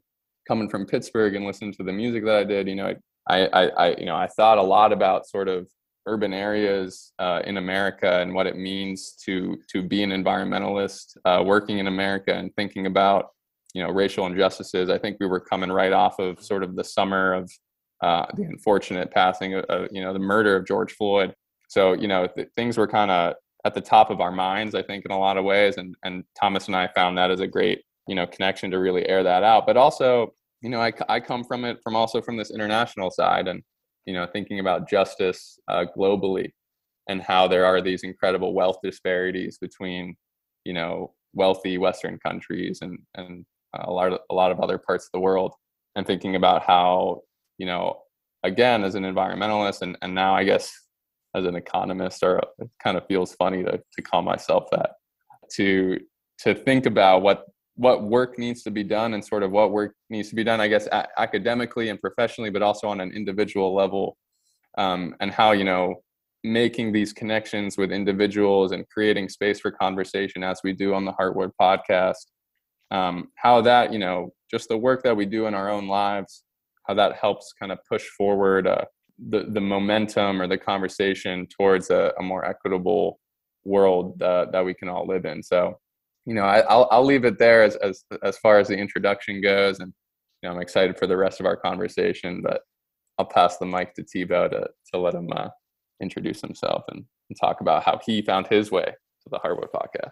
coming 0.48 0.70
from 0.70 0.86
Pittsburgh 0.86 1.34
and 1.34 1.48
listening 1.48 1.74
to 1.74 1.84
the 1.84 1.92
music 1.92 2.24
that 2.26 2.36
I 2.36 2.44
did 2.44 2.68
you 2.68 2.76
know 2.76 2.94
I, 3.30 3.48
I, 3.48 3.64
I, 3.68 3.96
you 3.98 4.06
know, 4.06 4.16
I 4.16 4.28
thought 4.28 4.58
a 4.58 4.64
lot 4.64 4.94
about 4.94 5.28
sort 5.28 5.50
of 5.50 5.68
urban 6.08 6.34
areas 6.34 7.14
uh, 7.20 7.42
in 7.46 7.58
America 7.58 8.20
and 8.22 8.34
what 8.34 8.48
it 8.48 8.56
means 8.56 9.12
to 9.26 9.58
to 9.70 9.84
be 9.84 10.02
an 10.04 10.12
environmentalist 10.12 11.18
uh, 11.26 11.44
working 11.46 11.78
in 11.80 11.88
America 11.88 12.34
and 12.34 12.56
thinking 12.56 12.88
about 12.88 13.30
you 13.74 13.84
know 13.84 13.92
racial 13.92 14.26
injustices. 14.26 14.90
I 14.90 14.98
think 14.98 15.18
we 15.20 15.28
were 15.28 15.40
coming 15.40 15.72
right 15.72 15.94
off 15.94 16.20
of 16.20 16.42
sort 16.42 16.64
of 16.64 16.76
the 16.76 16.84
summer 16.84 17.34
of 17.34 17.52
uh, 18.02 18.26
the 18.36 18.44
unfortunate 18.44 19.12
passing 19.12 19.56
of 19.56 19.88
you 19.92 20.02
know 20.02 20.14
the 20.14 20.20
murder 20.20 20.56
of 20.56 20.66
George 20.66 20.94
Floyd. 20.94 21.34
So 21.68 21.94
you 21.94 22.08
know 22.08 22.28
th- 22.28 22.50
things 22.56 22.78
were 22.78 22.88
kind 22.88 23.12
of 23.12 23.36
at 23.66 23.74
the 23.74 23.82
top 23.82 24.10
of 24.10 24.22
our 24.22 24.32
minds. 24.32 24.74
I 24.74 24.82
think 24.82 25.06
in 25.06 25.12
a 25.12 25.20
lot 25.20 25.38
of 25.38 25.44
ways, 25.44 25.78
and 25.78 25.96
and 26.04 26.24
Thomas 26.40 26.68
and 26.68 26.76
I 26.76 26.88
found 26.88 27.18
that 27.18 27.32
as 27.32 27.42
a 27.42 27.48
great 27.48 27.84
you 28.08 28.16
know 28.16 28.26
connection 28.26 28.72
to 28.72 28.80
really 28.80 29.08
air 29.08 29.24
that 29.24 29.44
out. 29.44 29.66
But 29.68 29.78
also 29.78 30.34
you 30.62 30.70
know, 30.70 30.82
I, 30.82 30.92
I 31.08 31.20
come 31.20 31.44
from 31.44 31.66
it 31.66 31.80
from 31.84 31.96
also 31.96 32.22
from 32.22 32.38
this 32.38 32.52
international 32.52 33.12
side 33.12 33.48
and, 33.48 33.62
you 34.08 34.14
know, 34.14 34.26
thinking 34.26 34.60
about 34.60 34.90
justice 34.90 35.60
uh, 35.68 35.86
globally 35.96 36.52
and 37.10 37.22
how 37.22 37.48
there 37.48 37.66
are 37.66 37.82
these 37.82 38.04
incredible 38.04 38.54
wealth 38.54 38.78
disparities 38.82 39.58
between, 39.60 40.16
you 40.64 40.74
know, 40.74 41.14
wealthy 41.34 41.78
Western 41.78 42.18
countries 42.26 42.80
and, 42.82 42.98
and 43.16 43.46
a 43.76 43.92
lot 43.92 44.14
of, 44.14 44.20
a 44.32 44.34
lot 44.34 44.52
of 44.52 44.62
other 44.62 44.78
parts 44.78 45.06
of 45.06 45.12
the 45.14 45.20
world 45.20 45.54
and 45.96 46.08
thinking 46.08 46.38
about 46.38 46.64
how, 46.64 47.22
you 47.58 47.66
know, 47.66 48.00
again, 48.44 48.84
as 48.86 48.96
an 48.96 49.04
environmentalist 49.04 49.82
and, 49.82 49.98
and 50.02 50.16
now 50.16 50.34
I 50.34 50.46
guess 50.46 50.74
as 51.36 51.46
an 51.46 51.56
economist 51.56 52.24
or 52.24 52.40
it 52.60 52.70
kind 52.82 52.98
of 52.98 53.06
feels 53.08 53.36
funny 53.36 53.62
to, 53.64 53.82
to 53.94 54.02
call 54.02 54.22
myself 54.22 54.70
that 54.72 54.92
to, 55.52 56.00
to 56.40 56.56
think 56.56 56.86
about 56.86 57.24
what 57.24 57.46
what 57.78 58.04
work 58.04 58.40
needs 58.40 58.64
to 58.64 58.72
be 58.72 58.84
done 58.84 59.14
and 59.14 59.24
sort 59.24 59.44
of 59.44 59.52
what 59.52 59.72
work 59.72 59.94
needs 60.10 60.30
to 60.30 60.36
be 60.36 60.44
done, 60.44 60.60
I 60.60 60.68
guess, 60.68 60.88
a- 60.88 61.08
academically 61.20 61.90
and 61.90 62.02
professionally, 62.02 62.50
but 62.50 62.64
also 62.64 62.88
on 62.88 63.00
an 63.00 63.12
individual 63.12 63.74
level, 63.74 64.18
um, 64.78 65.16
and 65.20 65.32
how 65.32 65.52
you 65.52 65.64
know 65.64 65.96
making 66.44 66.92
these 66.92 67.14
connections 67.14 67.78
with 67.78 67.92
individuals 67.92 68.72
and 68.72 68.88
creating 68.90 69.30
space 69.30 69.60
for 69.60 69.72
conversation 69.72 70.44
as 70.44 70.60
we 70.64 70.74
do 70.74 70.94
on 70.94 71.06
the 71.06 71.14
Heartwood 71.14 71.52
podcast. 71.62 72.26
Um, 72.90 73.30
how 73.36 73.62
that 73.62 73.94
you 73.94 74.00
know 74.00 74.32
just 74.50 74.70
the 74.70 74.78
work 74.78 75.04
that 75.04 75.16
we 75.16 75.26
do 75.26 75.46
in 75.46 75.54
our 75.54 75.70
own 75.70 75.88
lives, 75.88 76.44
how 76.88 76.96
that 76.96 77.16
helps 77.16 77.54
kind 77.60 77.72
of 77.72 77.78
push 77.90 78.06
forward 78.18 78.66
uh, 78.66 78.86
the 79.30 79.46
the 79.50 79.62
momentum 79.62 80.42
or 80.42 80.48
the 80.48 80.58
conversation 80.58 81.48
towards 81.48 81.92
a, 81.92 82.12
a 82.20 82.24
more 82.24 82.44
equitable 82.44 83.20
world 83.66 84.20
uh, 84.22 84.46
that 84.52 84.66
we 84.66 84.74
can 84.74 84.90
all 84.90 85.06
live 85.06 85.26
in. 85.26 85.44
So 85.44 85.78
you 86.28 86.34
know, 86.34 86.44
I, 86.44 86.58
will 86.76 86.90
I'll 86.92 87.06
leave 87.06 87.24
it 87.24 87.40
there 87.40 87.64
as, 87.64 87.78
as 87.78 88.04
as 88.22 88.38
far 88.38 88.60
as 88.60 88.68
the 88.68 88.78
introduction 88.78 89.42
goes, 89.42 89.80
and 89.80 89.94
you 90.44 90.50
know, 90.50 90.56
I'm 90.56 90.62
excited 90.62 90.98
for 91.00 91.08
the 91.08 91.16
rest 91.16 91.40
of 91.40 91.46
our 91.46 91.56
conversation. 91.56 92.42
But 92.44 92.62
I'll 93.18 93.26
pass 93.26 93.58
the 93.58 93.66
mic 93.66 93.94
to 93.96 94.04
Thibault 94.04 94.50
to 94.50 94.68
to 94.94 95.00
let 95.00 95.14
him 95.14 95.30
uh, 95.34 95.48
introduce 96.02 96.42
himself 96.42 96.84
and, 96.90 97.06
and 97.30 97.40
talk 97.40 97.62
about 97.62 97.84
how 97.84 98.02
he 98.06 98.22
found 98.22 98.48
his 98.48 98.70
way 98.70 98.84
to 98.84 99.30
the 99.32 99.40
Heartwood 99.40 99.70
podcast. 99.74 100.12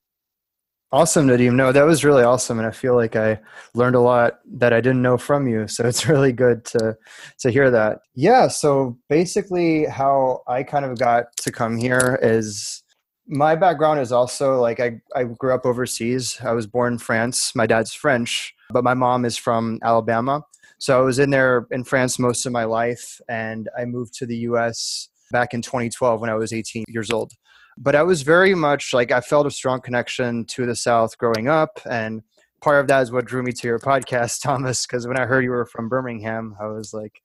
Awesome, 0.93 1.27
Nadeem. 1.27 1.55
No, 1.55 1.73
that 1.73 1.83
was 1.83 2.05
really 2.05 2.23
awesome, 2.23 2.59
and 2.59 2.67
I 2.67 2.71
feel 2.71 2.95
like 2.95 3.17
I 3.17 3.41
learned 3.73 3.97
a 3.97 3.99
lot 3.99 4.39
that 4.53 4.71
I 4.71 4.79
didn't 4.79 5.01
know 5.01 5.17
from 5.17 5.49
you. 5.49 5.67
So 5.67 5.85
it's 5.85 6.07
really 6.07 6.31
good 6.31 6.63
to 6.65 6.97
to 7.39 7.51
hear 7.51 7.69
that. 7.71 7.99
Yeah. 8.13 8.47
So 8.47 8.97
basically, 9.09 9.83
how 9.83 10.43
I 10.47 10.63
kind 10.63 10.85
of 10.85 10.97
got 10.97 11.35
to 11.41 11.51
come 11.51 11.75
here 11.75 12.17
is 12.21 12.84
my 13.27 13.55
background 13.55 13.99
is 13.99 14.11
also 14.11 14.59
like 14.59 14.79
I, 14.79 15.01
I 15.15 15.23
grew 15.23 15.53
up 15.53 15.65
overseas. 15.65 16.39
I 16.43 16.53
was 16.53 16.67
born 16.67 16.93
in 16.93 16.99
France. 16.99 17.55
My 17.55 17.65
dad's 17.65 17.93
French, 17.93 18.53
but 18.69 18.83
my 18.83 18.93
mom 18.93 19.25
is 19.25 19.37
from 19.37 19.79
Alabama. 19.83 20.43
So 20.77 20.99
I 20.99 21.01
was 21.01 21.19
in 21.19 21.29
there 21.29 21.67
in 21.71 21.83
France 21.83 22.19
most 22.19 22.45
of 22.45 22.51
my 22.51 22.65
life, 22.65 23.19
and 23.29 23.69
I 23.77 23.85
moved 23.85 24.13
to 24.15 24.25
the 24.25 24.37
US 24.49 25.09
back 25.31 25.53
in 25.53 25.61
2012 25.61 26.21
when 26.21 26.29
I 26.29 26.35
was 26.35 26.53
18 26.53 26.83
years 26.87 27.11
old. 27.11 27.31
But 27.77 27.95
I 27.95 28.03
was 28.03 28.21
very 28.21 28.55
much 28.55 28.93
like 28.93 29.11
I 29.11 29.21
felt 29.21 29.47
a 29.47 29.51
strong 29.51 29.81
connection 29.81 30.45
to 30.45 30.65
the 30.65 30.75
South 30.75 31.17
growing 31.17 31.47
up. 31.47 31.79
And 31.89 32.21
part 32.61 32.79
of 32.79 32.87
that 32.87 33.01
is 33.01 33.11
what 33.11 33.25
drew 33.25 33.43
me 33.43 33.51
to 33.51 33.67
your 33.67 33.79
podcast, 33.91 34.41
Thomas, 34.41 34.85
because 34.85 35.07
when 35.07 35.17
I 35.17 35.25
heard 35.25 35.43
you 35.43 35.51
were 35.51 35.65
from 35.65 35.89
Birmingham, 35.89 36.55
I 36.59 36.67
was 36.67 36.93
like, 36.93 37.21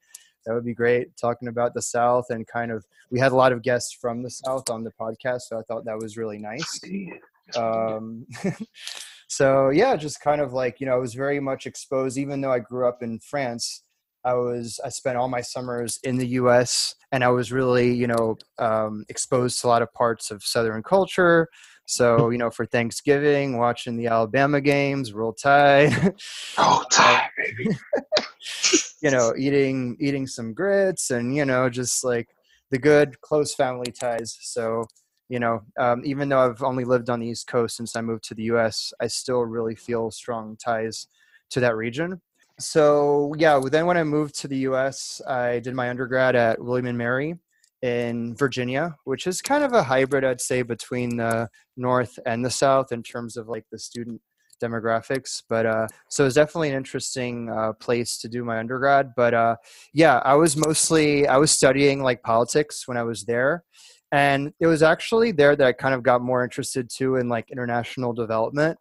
that 0.51 0.55
would 0.57 0.65
be 0.65 0.75
great 0.75 1.17
talking 1.17 1.47
about 1.47 1.75
the 1.75 1.81
south 1.81 2.27
and 2.31 2.45
kind 2.49 2.73
of 2.73 2.85
we 3.13 3.21
had 3.21 3.31
a 3.31 3.37
lot 3.37 3.53
of 3.53 3.63
guests 3.63 3.93
from 3.93 4.21
the 4.21 4.31
south 4.31 4.69
on 4.69 4.83
the 4.83 4.91
podcast 5.01 5.43
so 5.43 5.57
i 5.57 5.63
thought 5.63 5.85
that 5.85 5.97
was 5.97 6.17
really 6.17 6.39
nice 6.39 6.81
um, 7.57 8.27
so 9.29 9.71
yeah 9.71 9.95
just 9.95 10.21
kind 10.21 10.41
of 10.41 10.53
like 10.53 10.81
you 10.81 10.87
know 10.87 10.95
i 10.95 10.99
was 10.99 11.15
very 11.15 11.39
much 11.39 11.67
exposed 11.67 12.19
even 12.19 12.41
though 12.41 12.51
i 12.53 12.59
grew 12.59 12.89
up 12.89 13.01
in 13.01 13.21
france 13.21 13.85
i 14.25 14.35
was 14.35 14.81
i 14.85 14.89
spent 14.89 15.17
all 15.17 15.29
my 15.29 15.41
summers 15.41 16.01
in 16.03 16.17
the 16.17 16.27
us 16.27 16.97
and 17.13 17.23
i 17.23 17.29
was 17.29 17.53
really 17.53 17.95
you 17.95 18.09
know 18.09 18.37
um, 18.59 19.05
exposed 19.09 19.61
to 19.61 19.69
a 19.69 19.69
lot 19.69 19.83
of 19.83 19.93
parts 19.93 20.33
of 20.33 20.43
southern 20.43 20.83
culture 20.83 21.47
So, 21.91 22.31
you 22.31 22.39
know, 22.39 22.51
for 22.51 22.67
Thanksgiving, 22.67 23.59
watching 23.59 23.97
the 23.97 24.07
Alabama 24.07 24.61
games, 24.61 25.13
Roll 25.13 25.33
Tide. 25.33 25.93
Roll 26.57 26.85
Tide, 26.93 27.29
baby. 27.37 27.77
you 29.03 29.11
know, 29.11 29.35
eating 29.37 29.97
eating 30.01 30.27
some 30.27 30.53
grits 30.53 31.11
and, 31.11 31.35
you 31.35 31.45
know, 31.45 31.69
just 31.71 32.05
like 32.05 32.29
the 32.71 32.79
good 32.79 33.21
close 33.21 33.55
family 33.55 33.93
ties. 33.93 34.37
So, 34.41 34.87
you 35.29 35.39
know, 35.39 35.61
um, 35.79 36.03
even 36.05 36.29
though 36.29 36.41
I've 36.41 36.63
only 36.63 36.85
lived 36.85 37.11
on 37.11 37.21
the 37.21 37.29
East 37.29 37.47
Coast 37.47 37.77
since 37.77 37.97
I 37.97 38.01
moved 38.01 38.25
to 38.25 38.35
the 38.35 38.45
US, 38.45 38.93
I 39.01 39.07
still 39.07 39.43
really 39.43 39.75
feel 39.75 40.11
strong 40.11 40.57
ties 40.57 41.07
to 41.51 41.61
that 41.61 41.77
region. 41.77 42.21
So, 42.59 43.35
yeah, 43.39 43.61
then 43.71 43.87
when 43.87 43.97
I 43.97 44.05
moved 44.05 44.39
to 44.41 44.49
the 44.49 44.59
US, 44.59 45.21
I 45.27 45.61
did 45.61 45.75
my 45.75 45.89
undergrad 45.89 46.37
at 46.37 46.63
William 46.63 46.87
and 46.87 46.99
Mary 46.99 47.37
in 47.83 48.37
Virginia, 48.37 48.97
which 49.05 49.27
is 49.27 49.41
kind 49.41 49.65
of 49.65 49.73
a 49.73 49.83
hybrid, 49.83 50.25
I'd 50.25 50.41
say, 50.41 50.63
between 50.63 51.17
the 51.17 51.49
North 51.77 52.19
and 52.27 52.45
the 52.45 52.51
South 52.51 52.93
in 52.93 53.03
terms 53.03 53.37
of 53.37 53.49
like 53.49 53.65
the 53.73 53.79
student 53.79 54.21
demographics. 54.61 55.43
But 55.49 55.67
uh, 55.67 55.87
so 56.09 56.27
it's 56.27 56.35
definitely 56.35 56.71
an 56.71 56.77
interesting 56.77 57.51
uh, 57.51 57.73
place 57.75 58.19
to 58.19 58.29
do 58.29 58.45
my 58.45 58.59
undergrad. 58.59 59.13
But 59.17 59.35
uh, 59.35 59.57
yeah, 59.93 60.19
I 60.25 60.35
was 60.35 60.57
mostly 60.57 61.27
I 61.27 61.37
was 61.37 61.51
studying 61.51 62.03
like 62.03 62.23
politics 62.23 62.87
when 62.87 62.97
I 62.97 63.03
was 63.03 63.25
there, 63.25 63.65
and 64.13 64.53
it 64.61 64.67
was 64.67 64.83
actually 64.83 65.33
there 65.33 65.57
that 65.57 65.67
I 65.67 65.73
kind 65.73 65.95
of 65.95 66.03
got 66.03 66.23
more 66.23 66.45
interested 66.45 66.91
too 66.91 67.17
in 67.17 67.29
like 67.29 67.51
international 67.51 68.13
development, 68.13 68.79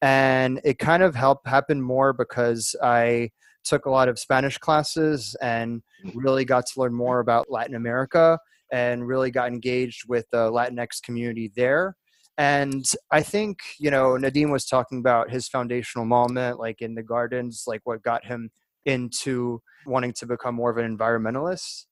and 0.00 0.60
it 0.64 0.78
kind 0.78 1.02
of 1.02 1.14
helped 1.14 1.46
happen 1.46 1.80
more 1.80 2.12
because 2.12 2.76
I 2.82 3.30
took 3.64 3.86
a 3.86 3.90
lot 3.90 4.08
of 4.08 4.18
Spanish 4.18 4.58
classes 4.58 5.36
and 5.40 5.82
really 6.14 6.44
got 6.44 6.66
to 6.66 6.80
learn 6.80 6.92
more 6.92 7.20
about 7.20 7.50
Latin 7.50 7.76
America 7.76 8.38
and 8.72 9.06
really 9.06 9.30
got 9.30 9.48
engaged 9.48 10.08
with 10.08 10.26
the 10.32 10.50
Latinx 10.50 11.02
community 11.02 11.52
there. 11.54 11.94
And 12.38 12.84
I 13.10 13.22
think, 13.22 13.58
you 13.78 13.90
know, 13.90 14.12
Nadeem 14.12 14.50
was 14.50 14.64
talking 14.64 14.98
about 14.98 15.30
his 15.30 15.48
foundational 15.48 16.06
moment, 16.06 16.58
like 16.58 16.80
in 16.80 16.94
the 16.94 17.02
gardens, 17.02 17.64
like 17.66 17.82
what 17.84 18.02
got 18.02 18.24
him 18.24 18.50
into 18.86 19.60
wanting 19.86 20.12
to 20.14 20.26
become 20.26 20.54
more 20.54 20.70
of 20.70 20.78
an 20.78 20.96
environmentalist. 20.96 21.84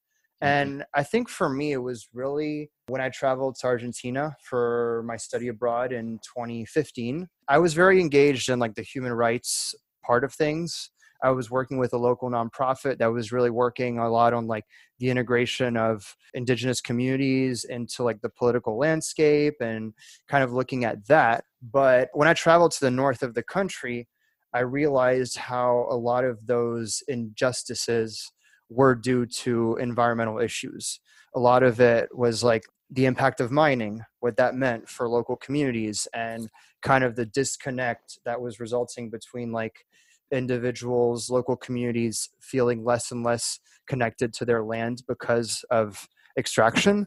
Mm-hmm. 0.43 0.47
And 0.47 0.85
I 0.95 1.03
think 1.03 1.29
for 1.29 1.49
me, 1.49 1.73
it 1.73 1.83
was 1.83 2.09
really 2.15 2.71
when 2.89 3.01
I 3.01 3.11
traveled 3.11 3.57
to 3.61 3.67
Argentina 3.67 4.35
for 4.43 5.05
my 5.07 5.17
study 5.17 5.49
abroad 5.49 5.93
in 5.93 6.19
2015. 6.19 7.29
I 7.49 7.59
was 7.59 7.75
very 7.75 8.01
engaged 8.01 8.49
in 8.49 8.59
like 8.59 8.75
the 8.75 8.83
human 8.83 9.13
rights 9.13 9.75
part 10.05 10.25
of 10.25 10.33
things. 10.33 10.91
I 11.23 11.31
was 11.31 11.51
working 11.51 11.79
with 11.79 11.93
a 11.93 11.99
local 11.99 12.31
nonprofit 12.31 12.99
that 12.99 13.13
was 13.13 13.33
really 13.33 13.51
working 13.51 13.99
a 13.99 14.09
lot 14.09 14.33
on 14.33 14.47
like 14.47 14.65
the 14.99 15.11
integration 15.11 15.77
of 15.77 16.17
indigenous 16.35 16.81
communities 16.81 17.65
into 17.65 18.03
like 18.03 18.21
the 18.21 18.29
political 18.29 18.79
landscape 18.79 19.55
and 19.61 19.93
kind 20.29 20.45
of 20.45 20.53
looking 20.53 20.85
at 20.85 21.07
that. 21.09 21.45
But 21.63 22.09
when 22.15 22.29
I 22.29 22.35
traveled 22.35 22.73
to 22.73 22.81
the 22.81 22.91
north 22.91 23.23
of 23.23 23.35
the 23.35 23.43
country, 23.43 24.09
I 24.55 24.61
realized 24.61 25.37
how 25.37 25.87
a 25.91 25.97
lot 25.97 26.25
of 26.25 26.47
those 26.47 27.03
injustices 27.09 28.33
were 28.69 28.95
due 28.95 29.27
to 29.27 29.77
environmental 29.81 30.39
issues. 30.39 31.01
A 31.35 31.41
lot 31.41 31.63
of 31.63 31.81
it 31.81 32.09
was 32.17 32.43
like 32.43 32.65
the 32.91 33.07
impact 33.07 33.41
of 33.41 33.53
mining, 33.53 34.03
what 34.19 34.37
that 34.37 34.55
meant 34.55 34.89
for 34.89 35.09
local 35.09 35.37
communities, 35.37 36.09
and 36.13 36.49
kind 36.83 37.05
of 37.05 37.15
the 37.15 37.27
disconnect 37.27 38.19
that 38.25 38.41
was 38.41 38.59
resulting 38.59 39.11
between 39.11 39.53
like 39.53 39.85
individuals, 40.33 41.31
local 41.31 41.57
communities 41.57 42.31
feeling 42.41 42.85
less 42.85 43.11
and 43.11 43.25
less 43.25 43.61
connected 43.89 44.33
to 44.35 44.45
their 44.45 44.63
land 44.63 45.03
because 45.09 45.65
of 45.71 46.09
extraction. 46.39 47.07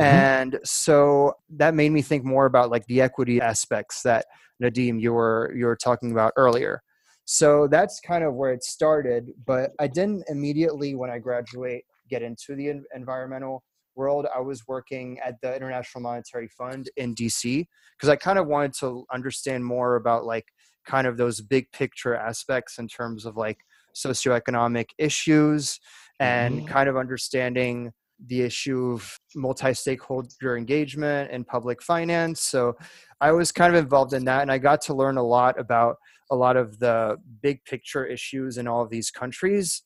Mm-hmm. 0.00 0.02
And 0.02 0.58
so 0.64 1.34
that 1.56 1.74
made 1.74 1.90
me 1.90 2.02
think 2.02 2.24
more 2.24 2.46
about 2.46 2.70
like 2.70 2.86
the 2.86 3.00
equity 3.00 3.40
aspects 3.40 4.02
that 4.02 4.26
Nadeem 4.62 5.00
you 5.00 5.12
were 5.12 5.52
you 5.56 5.66
were 5.66 5.76
talking 5.76 6.12
about 6.12 6.32
earlier. 6.36 6.82
So 7.24 7.68
that's 7.68 8.00
kind 8.00 8.24
of 8.24 8.34
where 8.34 8.52
it 8.52 8.64
started, 8.64 9.30
but 9.46 9.70
I 9.78 9.86
didn't 9.86 10.24
immediately 10.28 10.94
when 10.96 11.10
I 11.10 11.18
graduate 11.18 11.84
get 12.08 12.22
into 12.22 12.56
the 12.56 12.82
environmental 12.94 13.62
world. 13.94 14.26
I 14.34 14.40
was 14.40 14.66
working 14.66 15.18
at 15.24 15.40
the 15.40 15.54
International 15.54 16.02
Monetary 16.02 16.48
Fund 16.48 16.90
in 16.96 17.14
DC 17.14 17.66
because 17.96 18.08
I 18.08 18.16
kind 18.16 18.38
of 18.38 18.46
wanted 18.46 18.74
to 18.80 19.04
understand 19.12 19.64
more 19.64 19.96
about 19.96 20.24
like 20.24 20.46
kind 20.86 21.06
of 21.06 21.16
those 21.16 21.40
big 21.40 21.70
picture 21.72 22.14
aspects 22.14 22.78
in 22.78 22.88
terms 22.88 23.24
of 23.26 23.36
like 23.36 23.58
socioeconomic 23.94 24.86
issues 24.98 25.78
and 26.18 26.58
mm-hmm. 26.58 26.66
kind 26.66 26.88
of 26.88 26.96
understanding 26.96 27.92
the 28.26 28.42
issue 28.42 28.92
of 28.92 29.18
multi-stakeholder 29.34 30.56
engagement 30.56 31.30
and 31.32 31.46
public 31.46 31.82
finance 31.82 32.42
so 32.42 32.76
i 33.20 33.32
was 33.32 33.50
kind 33.50 33.74
of 33.74 33.82
involved 33.82 34.12
in 34.12 34.24
that 34.24 34.42
and 34.42 34.52
i 34.52 34.58
got 34.58 34.80
to 34.82 34.92
learn 34.92 35.16
a 35.16 35.22
lot 35.22 35.58
about 35.58 35.96
a 36.30 36.36
lot 36.36 36.56
of 36.56 36.78
the 36.78 37.16
big 37.42 37.64
picture 37.64 38.04
issues 38.04 38.58
in 38.58 38.68
all 38.68 38.82
of 38.82 38.90
these 38.90 39.10
countries 39.10 39.82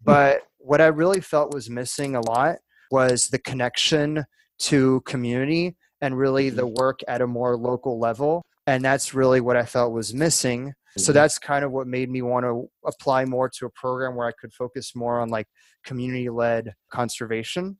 hmm. 0.00 0.12
but 0.12 0.42
what 0.58 0.82
i 0.82 0.86
really 0.86 1.20
felt 1.20 1.54
was 1.54 1.70
missing 1.70 2.14
a 2.14 2.20
lot 2.20 2.56
was 2.90 3.28
the 3.28 3.38
connection 3.38 4.24
to 4.58 5.00
community 5.06 5.74
and 6.00 6.16
really 6.16 6.50
the 6.50 6.62
mm-hmm. 6.62 6.74
work 6.74 7.00
at 7.08 7.22
a 7.22 7.26
more 7.26 7.56
local 7.56 7.98
level 7.98 8.44
and 8.68 8.84
that's 8.84 9.14
really 9.14 9.40
what 9.40 9.56
i 9.56 9.64
felt 9.64 9.92
was 9.92 10.12
missing. 10.12 10.74
So 10.98 11.10
mm-hmm. 11.10 11.14
that's 11.14 11.38
kind 11.38 11.64
of 11.64 11.72
what 11.72 11.86
made 11.86 12.10
me 12.10 12.22
want 12.22 12.44
to 12.44 12.68
apply 12.86 13.24
more 13.24 13.48
to 13.48 13.66
a 13.66 13.70
program 13.70 14.14
where 14.14 14.28
i 14.28 14.32
could 14.38 14.52
focus 14.52 14.94
more 14.94 15.20
on 15.20 15.30
like 15.30 15.46
community 15.84 16.28
led 16.28 16.74
conservation. 16.92 17.78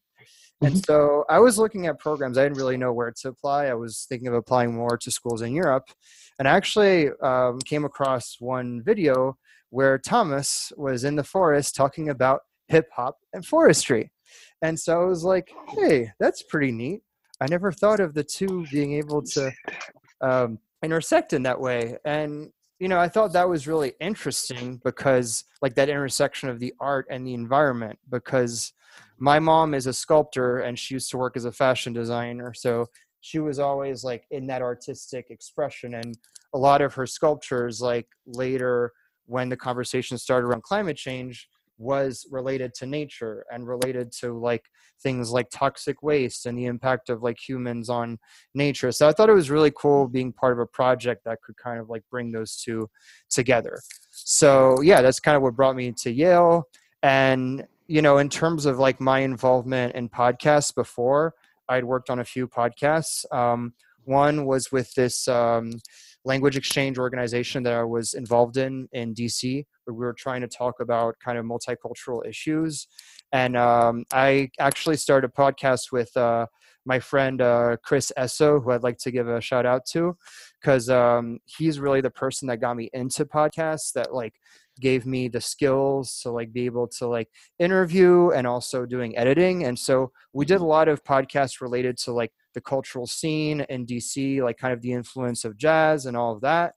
And 0.62 0.74
mm-hmm. 0.74 0.90
so 0.90 1.24
i 1.28 1.38
was 1.38 1.58
looking 1.58 1.86
at 1.86 1.98
programs. 1.98 2.38
I 2.38 2.44
didn't 2.44 2.56
really 2.56 2.78
know 2.78 2.92
where 2.94 3.12
to 3.20 3.28
apply. 3.28 3.66
I 3.66 3.74
was 3.74 4.06
thinking 4.08 4.28
of 4.28 4.34
applying 4.34 4.74
more 4.74 4.96
to 4.96 5.10
schools 5.10 5.42
in 5.42 5.52
europe. 5.52 5.88
And 6.38 6.48
i 6.48 6.52
actually 6.52 7.10
um, 7.22 7.58
came 7.60 7.84
across 7.84 8.36
one 8.38 8.82
video 8.82 9.36
where 9.68 9.98
thomas 9.98 10.72
was 10.78 11.04
in 11.04 11.16
the 11.16 11.24
forest 11.34 11.76
talking 11.76 12.08
about 12.08 12.40
hip 12.68 12.88
hop 12.96 13.18
and 13.34 13.44
forestry. 13.44 14.10
And 14.62 14.80
so 14.80 15.02
i 15.02 15.04
was 15.04 15.22
like 15.22 15.52
hey 15.76 16.12
that's 16.18 16.42
pretty 16.42 16.72
neat. 16.72 17.00
I 17.42 17.46
never 17.46 17.70
thought 17.72 18.00
of 18.00 18.14
the 18.14 18.24
two 18.24 18.66
being 18.72 18.94
able 18.94 19.22
to 19.34 19.52
um, 20.20 20.58
intersect 20.82 21.32
in 21.32 21.42
that 21.44 21.60
way. 21.60 21.96
And 22.04 22.50
you 22.80 22.86
know 22.86 23.00
i 23.00 23.08
thought 23.08 23.32
that 23.32 23.48
was 23.48 23.66
really 23.66 23.92
interesting 24.00 24.80
because 24.84 25.42
like 25.62 25.74
that 25.74 25.88
intersection 25.88 26.48
of 26.48 26.60
the 26.60 26.72
art 26.78 27.06
and 27.10 27.26
the 27.26 27.34
environment 27.34 27.98
because 28.08 28.72
my 29.18 29.38
mom 29.38 29.74
is 29.74 29.86
a 29.86 29.92
sculptor 29.92 30.60
and 30.60 30.78
she 30.78 30.94
used 30.94 31.10
to 31.10 31.18
work 31.18 31.36
as 31.36 31.44
a 31.44 31.52
fashion 31.52 31.92
designer. 31.92 32.54
So 32.54 32.86
she 33.20 33.40
was 33.40 33.58
always 33.58 34.04
like 34.04 34.24
in 34.30 34.46
that 34.46 34.62
artistic 34.62 35.26
expression. 35.30 35.94
And 35.94 36.16
a 36.54 36.58
lot 36.58 36.80
of 36.80 36.94
her 36.94 37.06
sculptures 37.06 37.80
like 37.80 38.06
later 38.26 38.92
when 39.26 39.48
the 39.48 39.56
conversation 39.56 40.16
started 40.18 40.46
around 40.46 40.62
climate 40.62 40.96
change 40.96 41.48
was 41.78 42.26
related 42.30 42.74
to 42.74 42.86
nature 42.86 43.44
and 43.50 43.66
related 43.66 44.12
to 44.12 44.32
like 44.32 44.64
things 45.02 45.30
like 45.30 45.48
toxic 45.50 46.02
waste 46.02 46.44
and 46.44 46.58
the 46.58 46.66
impact 46.66 47.08
of 47.08 47.22
like 47.22 47.38
humans 47.38 47.88
on 47.88 48.18
nature. 48.54 48.90
So 48.92 49.08
i 49.08 49.12
thought 49.12 49.30
it 49.30 49.34
was 49.34 49.50
really 49.50 49.72
cool 49.76 50.08
being 50.08 50.32
part 50.32 50.52
of 50.52 50.58
a 50.58 50.66
project 50.66 51.22
that 51.24 51.38
could 51.42 51.56
kind 51.56 51.78
of 51.78 51.88
like 51.88 52.02
bring 52.10 52.32
those 52.32 52.56
two 52.56 52.90
together. 53.30 53.80
So 54.10 54.80
yeah 54.82 55.02
that's 55.02 55.20
kind 55.20 55.36
of 55.36 55.42
what 55.42 55.56
brought 55.56 55.76
me 55.76 55.92
to 56.02 56.10
yale. 56.10 56.64
And 57.02 57.64
you 57.86 58.02
know 58.02 58.18
in 58.18 58.28
terms 58.28 58.66
of 58.66 58.78
like 58.78 59.00
my 59.00 59.20
involvement 59.20 59.94
in 59.94 60.10
podcasts 60.10 60.74
before 60.74 61.32
i'd 61.70 61.84
worked 61.84 62.10
on 62.10 62.18
a 62.18 62.24
few 62.24 62.46
podcasts. 62.48 63.24
Um, 63.32 63.72
one 64.04 64.46
was 64.46 64.72
with 64.72 64.92
this 64.94 65.28
um, 65.28 65.70
language 66.24 66.56
exchange 66.56 66.98
organization 66.98 67.62
that 67.64 67.74
I 67.74 67.84
was 67.84 68.14
involved 68.14 68.56
in 68.56 68.88
in 68.92 69.14
DC, 69.14 69.66
where 69.92 69.94
we 69.98 70.06
were 70.06 70.14
trying 70.14 70.40
to 70.42 70.48
talk 70.48 70.80
about 70.80 71.16
kind 71.24 71.38
of 71.38 71.44
multicultural 71.44 72.26
issues. 72.26 72.86
And 73.32 73.56
um, 73.56 74.04
I 74.12 74.50
actually 74.58 74.96
started 74.96 75.30
a 75.30 75.40
podcast 75.40 75.92
with 75.92 76.16
uh, 76.16 76.46
my 76.86 76.98
friend 76.98 77.40
uh, 77.42 77.76
Chris 77.82 78.12
Esso, 78.18 78.62
who 78.62 78.70
I'd 78.70 78.82
like 78.82 78.98
to 78.98 79.10
give 79.10 79.28
a 79.28 79.40
shout 79.40 79.66
out 79.66 79.84
to, 79.92 80.16
because 80.60 80.88
um, 80.88 81.38
he's 81.44 81.80
really 81.80 82.00
the 82.00 82.10
person 82.10 82.48
that 82.48 82.60
got 82.60 82.76
me 82.76 82.88
into 82.92 83.24
podcasts. 83.26 83.92
That 83.92 84.14
like 84.14 84.34
gave 84.80 85.06
me 85.06 85.28
the 85.28 85.40
skills 85.40 86.20
to 86.22 86.30
like 86.30 86.52
be 86.52 86.66
able 86.66 86.86
to 86.86 87.06
like 87.06 87.28
interview 87.58 88.30
and 88.30 88.46
also 88.46 88.86
doing 88.86 89.16
editing. 89.18 89.64
And 89.64 89.78
so 89.78 90.12
we 90.32 90.44
did 90.44 90.60
a 90.60 90.64
lot 90.64 90.88
of 90.88 91.04
podcasts 91.04 91.60
related 91.60 91.96
to 91.98 92.12
like 92.12 92.32
the 92.54 92.60
cultural 92.60 93.06
scene 93.06 93.60
in 93.68 93.86
DC, 93.86 94.42
like 94.42 94.56
kind 94.56 94.72
of 94.72 94.80
the 94.80 94.92
influence 94.92 95.44
of 95.44 95.56
jazz 95.56 96.06
and 96.06 96.16
all 96.16 96.34
of 96.34 96.40
that. 96.42 96.74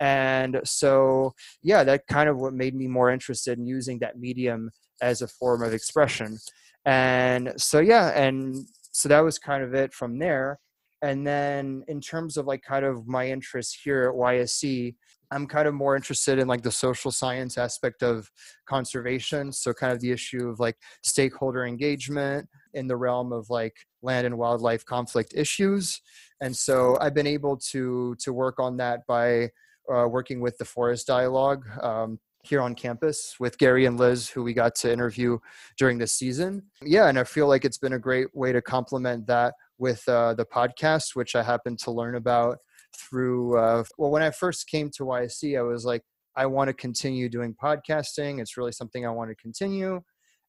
And 0.00 0.60
so, 0.64 1.34
yeah, 1.62 1.84
that 1.84 2.06
kind 2.06 2.28
of 2.28 2.38
what 2.38 2.54
made 2.54 2.74
me 2.74 2.86
more 2.86 3.10
interested 3.10 3.58
in 3.58 3.66
using 3.66 3.98
that 4.00 4.18
medium 4.18 4.70
as 5.02 5.22
a 5.22 5.28
form 5.28 5.62
of 5.62 5.72
expression. 5.74 6.38
And 6.84 7.52
so, 7.56 7.80
yeah, 7.80 8.18
and 8.18 8.66
so 8.92 9.08
that 9.08 9.20
was 9.20 9.38
kind 9.38 9.62
of 9.62 9.74
it 9.74 9.92
from 9.92 10.18
there. 10.18 10.60
And 11.02 11.26
then 11.26 11.84
in 11.88 12.00
terms 12.00 12.36
of 12.36 12.46
like 12.46 12.62
kind 12.62 12.84
of 12.84 13.06
my 13.06 13.28
interest 13.28 13.78
here 13.84 14.08
at 14.08 14.14
YSE, 14.14 14.94
I'm 15.30 15.46
kind 15.46 15.68
of 15.68 15.74
more 15.74 15.94
interested 15.94 16.38
in 16.38 16.48
like 16.48 16.62
the 16.62 16.70
social 16.70 17.12
science 17.12 17.58
aspect 17.58 18.02
of 18.02 18.30
conservation. 18.66 19.52
So 19.52 19.72
kind 19.72 19.92
of 19.92 20.00
the 20.00 20.10
issue 20.10 20.48
of 20.48 20.58
like 20.58 20.76
stakeholder 21.02 21.66
engagement 21.66 22.48
in 22.74 22.86
the 22.88 22.96
realm 22.96 23.32
of 23.32 23.50
like 23.50 23.76
land 24.02 24.26
and 24.26 24.38
wildlife 24.38 24.84
conflict 24.84 25.34
issues. 25.36 26.00
and 26.40 26.56
so 26.56 26.96
I've 27.00 27.14
been 27.14 27.26
able 27.26 27.56
to 27.72 28.14
to 28.20 28.32
work 28.32 28.58
on 28.58 28.76
that 28.78 29.06
by 29.06 29.50
uh, 29.92 30.06
working 30.08 30.40
with 30.40 30.58
the 30.58 30.64
Forest 30.64 31.06
Dialogue 31.06 31.64
um, 31.82 32.18
here 32.42 32.60
on 32.60 32.74
campus 32.74 33.36
with 33.40 33.58
Gary 33.58 33.86
and 33.86 33.98
Liz, 33.98 34.28
who 34.28 34.42
we 34.42 34.52
got 34.52 34.74
to 34.76 34.92
interview 34.92 35.38
during 35.76 35.98
this 35.98 36.14
season. 36.14 36.62
Yeah, 36.82 37.08
and 37.08 37.18
I 37.18 37.24
feel 37.24 37.48
like 37.48 37.64
it's 37.64 37.78
been 37.78 37.94
a 37.94 37.98
great 37.98 38.34
way 38.34 38.52
to 38.52 38.62
complement 38.62 39.26
that 39.26 39.54
with 39.78 40.06
uh, 40.08 40.34
the 40.34 40.46
podcast, 40.46 41.14
which 41.14 41.34
I 41.34 41.42
happened 41.42 41.78
to 41.80 41.90
learn 41.90 42.16
about 42.16 42.58
through. 42.96 43.58
Uh, 43.58 43.84
well, 43.96 44.10
when 44.10 44.22
I 44.22 44.30
first 44.30 44.68
came 44.68 44.90
to 44.96 45.04
YSE, 45.04 45.58
I 45.58 45.62
was 45.62 45.84
like, 45.84 46.02
I 46.36 46.46
want 46.46 46.68
to 46.68 46.74
continue 46.74 47.28
doing 47.28 47.54
podcasting. 47.60 48.40
It's 48.40 48.56
really 48.56 48.72
something 48.72 49.04
I 49.04 49.10
want 49.10 49.30
to 49.30 49.36
continue. 49.36 50.02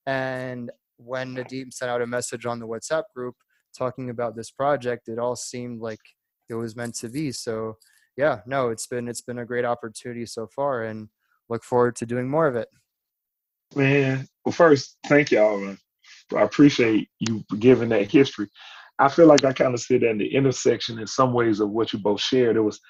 And 0.06 0.72
when 0.98 1.36
Nadeem 1.36 1.74
sent 1.74 1.90
out 1.90 2.02
a 2.02 2.08
message 2.08 2.46
on 2.46 2.60
the 2.60 2.68
WhatsApp 2.68 3.04
group 3.16 3.36
talking 3.78 4.10
about 4.10 4.36
this 4.36 4.52
project, 4.52 5.08
it 5.08 5.20
all 5.20 5.36
seemed 5.36 5.82
like 5.82 6.00
it 6.50 6.56
was 6.56 6.76
meant 6.76 6.96
to 6.96 7.10
be. 7.10 7.32
So 7.32 7.78
yeah, 8.20 8.42
no, 8.46 8.68
it's 8.68 8.86
been 8.86 9.08
it's 9.08 9.22
been 9.22 9.40
a 9.40 9.46
great 9.46 9.64
opportunity 9.64 10.26
so 10.26 10.46
far, 10.46 10.84
and 10.84 11.08
look 11.48 11.64
forward 11.64 11.96
to 11.96 12.06
doing 12.06 12.30
more 12.30 12.48
of 12.48 12.58
it. 12.58 12.68
Man, 13.76 14.28
well, 14.44 14.52
first, 14.52 14.98
thank 15.08 15.32
y'all. 15.32 15.78
I 16.36 16.42
appreciate 16.42 17.08
you 17.20 17.46
giving 17.60 17.88
that 17.90 18.12
history. 18.12 18.50
I 19.00 19.08
feel 19.08 19.26
like 19.26 19.46
I 19.46 19.54
kind 19.54 19.74
of 19.74 19.80
sit 19.80 20.04
at 20.04 20.18
the 20.18 20.36
intersection 20.36 21.00
in 21.00 21.08
some 21.08 21.32
ways 21.32 21.62
of 21.62 21.70
what 21.70 21.94
you 21.94 22.00
both 22.00 22.20
shared. 22.20 22.58
It 22.58 22.62
was 22.62 22.82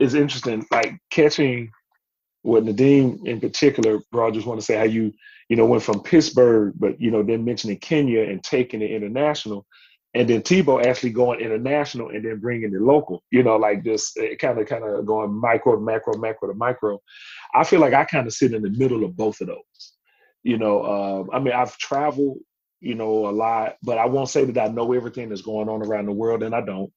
it's 0.00 0.12
interesting, 0.12 0.66
like 0.70 0.98
catching 1.10 1.70
what 2.42 2.64
Nadeem 2.64 3.26
in 3.26 3.40
particular, 3.40 4.00
bro. 4.12 4.28
I 4.28 4.32
just 4.32 4.46
want 4.46 4.60
to 4.60 4.66
say 4.66 4.76
how 4.76 4.84
you, 4.84 5.14
you 5.48 5.56
know, 5.56 5.64
went 5.64 5.82
from 5.82 6.02
Pittsburgh, 6.02 6.74
but 6.76 7.00
you 7.00 7.10
know, 7.10 7.22
then 7.22 7.42
mentioning 7.42 7.78
Kenya 7.78 8.20
and 8.20 8.44
taking 8.44 8.82
it 8.82 8.90
international, 8.90 9.64
and 10.14 10.28
then 10.28 10.42
Thibault 10.42 10.80
actually 10.80 11.10
going 11.10 11.40
international 11.40 12.10
and 12.10 12.24
then 12.24 12.38
bringing 12.38 12.70
the 12.70 12.80
local. 12.80 13.22
You 13.30 13.42
know, 13.42 13.56
like 13.56 13.84
just 13.84 14.18
kind 14.38 14.58
of, 14.58 14.66
kind 14.66 14.84
of 14.84 15.06
going 15.06 15.32
micro 15.32 15.78
macro, 15.78 16.16
macro 16.16 16.48
to 16.48 16.54
micro. 16.54 17.00
I 17.54 17.64
feel 17.64 17.80
like 17.80 17.94
I 17.94 18.04
kind 18.04 18.26
of 18.26 18.32
sit 18.32 18.54
in 18.54 18.62
the 18.62 18.70
middle 18.70 19.04
of 19.04 19.16
both 19.16 19.40
of 19.40 19.48
those. 19.48 19.92
You 20.42 20.58
know, 20.58 20.82
uh, 20.82 21.36
I 21.36 21.40
mean, 21.40 21.54
I've 21.54 21.76
traveled 21.78 22.38
you 22.84 22.94
know, 22.94 23.28
a 23.28 23.32
lot, 23.32 23.76
but 23.82 23.96
I 23.96 24.04
won't 24.04 24.28
say 24.28 24.44
that 24.44 24.62
I 24.62 24.68
know 24.70 24.92
everything 24.92 25.30
that's 25.30 25.40
going 25.40 25.70
on 25.70 25.82
around 25.82 26.04
the 26.04 26.12
world, 26.12 26.42
and 26.42 26.54
I 26.54 26.60
don't. 26.60 26.92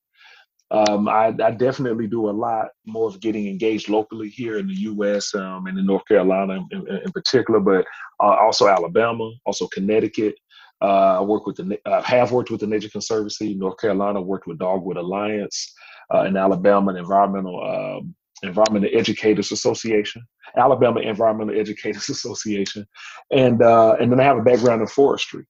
Um, 0.70 1.08
I, 1.08 1.28
I, 1.28 1.52
definitely 1.52 2.08
do 2.08 2.30
a 2.30 2.32
lot 2.32 2.68
more 2.86 3.08
of 3.08 3.22
getting 3.22 3.48
engaged 3.48 3.88
locally 3.88 4.28
here 4.28 4.58
in 4.58 4.68
the 4.68 4.74
U.S. 4.74 5.34
Um, 5.34 5.66
and 5.66 5.80
in 5.80 5.86
North 5.86 6.06
Carolina 6.06 6.56
in, 6.72 6.88
in, 6.90 6.98
in 7.06 7.12
particular, 7.14 7.62
but 7.62 7.86
uh, 8.22 8.36
also 8.36 8.68
Alabama, 8.68 9.32
also 9.46 9.66
Connecticut. 9.68 10.36
Uh, 10.82 11.20
I 11.20 11.22
work 11.22 11.48
with 11.48 11.58
the 11.58 11.80
uh, 11.86 12.02
have 12.04 12.32
worked 12.32 12.52
with 12.52 12.60
the 12.60 12.68
Nature 12.68 12.90
Conservancy. 12.90 13.56
North 13.56 13.78
Carolina 13.78 14.22
worked 14.22 14.48
with 14.48 14.60
Dogwood 14.60 14.98
Alliance. 14.98 15.74
Uh, 16.14 16.24
in 16.24 16.38
Alabama, 16.38 16.96
environmental 16.96 17.62
um, 17.64 18.16
Environmental 18.44 18.90
Educators 18.94 19.52
Association, 19.52 20.24
Alabama 20.56 21.00
Environmental 21.02 21.60
Educators 21.60 22.10
Association, 22.10 22.86
and 23.32 23.62
uh, 23.62 23.96
and 24.00 24.12
then 24.12 24.20
I 24.20 24.24
have 24.24 24.38
a 24.38 24.44
background 24.44 24.82
in 24.82 24.88
forestry. 24.88 25.46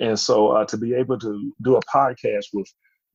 And 0.00 0.18
so 0.18 0.48
uh, 0.48 0.64
to 0.66 0.76
be 0.76 0.94
able 0.94 1.18
to 1.18 1.52
do 1.62 1.76
a 1.76 1.80
podcast 1.84 2.46
with 2.54 2.66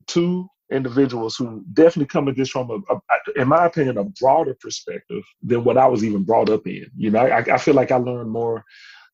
two 0.05 0.47
individuals 0.71 1.35
who 1.35 1.63
definitely 1.73 2.05
come 2.05 2.27
at 2.27 2.35
this 2.35 2.49
from 2.49 2.69
a, 2.69 2.93
a, 2.93 3.41
in 3.41 3.47
my 3.47 3.65
opinion, 3.65 3.97
a 3.97 4.03
broader 4.03 4.55
perspective 4.59 5.23
than 5.41 5.63
what 5.63 5.77
I 5.77 5.87
was 5.87 6.03
even 6.03 6.23
brought 6.23 6.49
up 6.49 6.67
in. 6.67 6.85
You 6.95 7.09
know, 7.11 7.19
I, 7.19 7.39
I 7.39 7.57
feel 7.57 7.73
like 7.73 7.91
I 7.91 7.97
learned 7.97 8.29
more 8.29 8.63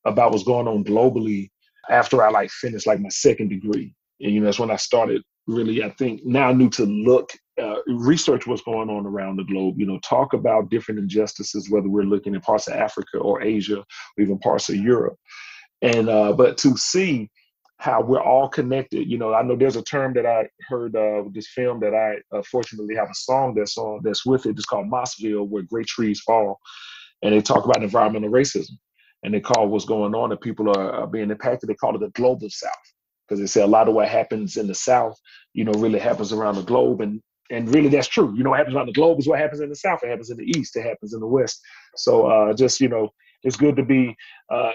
about 0.05 0.31
what's 0.31 0.43
going 0.43 0.67
on 0.67 0.83
globally 0.83 1.51
after 1.89 2.23
I 2.23 2.29
like 2.29 2.49
finished 2.49 2.87
like 2.87 2.99
my 2.99 3.09
second 3.09 3.49
degree. 3.49 3.93
And 4.21 4.31
you 4.31 4.39
know, 4.39 4.45
that's 4.45 4.59
when 4.59 4.71
I 4.71 4.77
started 4.77 5.21
really, 5.47 5.83
I 5.83 5.89
think 5.91 6.21
now 6.25 6.49
I 6.49 6.53
knew 6.53 6.69
to 6.71 6.85
look, 6.85 7.31
uh, 7.61 7.75
research 7.87 8.47
what's 8.47 8.63
going 8.63 8.89
on 8.89 9.05
around 9.05 9.37
the 9.37 9.43
globe, 9.43 9.75
you 9.77 9.85
know, 9.85 9.99
talk 9.99 10.33
about 10.33 10.69
different 10.69 10.99
injustices, 10.99 11.69
whether 11.69 11.89
we're 11.89 12.03
looking 12.03 12.33
in 12.33 12.41
parts 12.41 12.67
of 12.67 12.73
Africa 12.73 13.17
or 13.19 13.43
Asia, 13.43 13.79
or 13.79 14.24
even 14.24 14.39
parts 14.39 14.69
of 14.69 14.75
Europe. 14.75 15.17
And, 15.81 16.09
uh, 16.09 16.33
but 16.33 16.57
to 16.59 16.75
see 16.77 17.29
how 17.83 18.01
we're 18.01 18.22
all 18.22 18.48
connected. 18.48 19.09
You 19.09 19.17
know, 19.17 19.33
I 19.33 19.41
know 19.41 19.57
there's 19.57 19.75
a 19.75 19.83
term 19.83 20.13
that 20.13 20.25
I 20.25 20.48
heard 20.69 20.96
uh, 20.96 21.24
this 21.33 21.50
film 21.50 21.81
that 21.81 21.93
I 21.93 22.35
uh, 22.35 22.41
fortunately 22.50 22.96
have 22.96 23.09
a 23.09 23.13
song 23.13 23.53
that's 23.55 23.77
on 23.77 24.00
that's 24.03 24.25
with 24.25 24.46
it. 24.46 24.51
It's 24.51 24.63
called 24.63 24.89
Mossville, 24.89 25.50
where 25.50 25.63
great 25.63 25.87
trees 25.87 26.22
fall, 26.22 26.61
and 27.22 27.33
they 27.33 27.41
talk 27.41 27.65
about 27.65 27.83
environmental 27.83 28.29
racism, 28.29 28.72
and 29.24 29.33
they 29.33 29.40
call 29.40 29.68
what's 29.68 29.86
going 29.86 30.14
on 30.16 30.29
that 30.29 30.42
people 30.42 30.70
are, 30.70 30.92
are 30.92 31.07
being 31.07 31.31
impacted. 31.31 31.70
They 31.70 31.75
call 31.75 31.96
it 31.96 32.00
the 32.00 32.09
global 32.09 32.50
South 32.50 32.72
because 33.27 33.40
they 33.40 33.48
say 33.48 33.62
a 33.62 33.68
lot 33.68 33.88
of 33.88 33.94
what 33.94 34.09
happens 34.09 34.57
in 34.57 34.68
the 34.68 34.75
South, 34.75 35.18
you 35.53 35.64
know, 35.64 35.72
really 35.74 36.00
happens 36.00 36.33
around 36.33 36.55
the 36.55 36.64
globe, 36.64 37.01
and 37.01 37.22
and 37.50 37.74
really 37.74 37.90
that's 37.90 38.07
true. 38.07 38.33
You 38.36 38.44
know, 38.44 38.51
what 38.51 38.59
happens 38.59 38.75
around 38.75 38.88
the 38.88 38.94
globe 38.94 39.20
is 39.20 39.27
what 39.27 39.40
happens 39.40 39.62
in 39.62 39.70
the 39.70 39.75
South. 39.75 40.00
It 40.03 40.09
happens 40.09 40.29
in 40.29 40.38
the 40.38 40.51
East. 40.57 40.75
It 40.75 40.83
happens 40.83 41.14
in 41.14 41.20
the 41.20 41.27
West. 41.27 41.59
So 41.96 42.27
uh, 42.27 42.53
just 42.53 42.79
you 42.79 42.90
know, 42.90 43.09
it's 43.44 43.57
good 43.57 43.75
to 43.75 43.83
be 43.83 44.16
uh, 44.50 44.72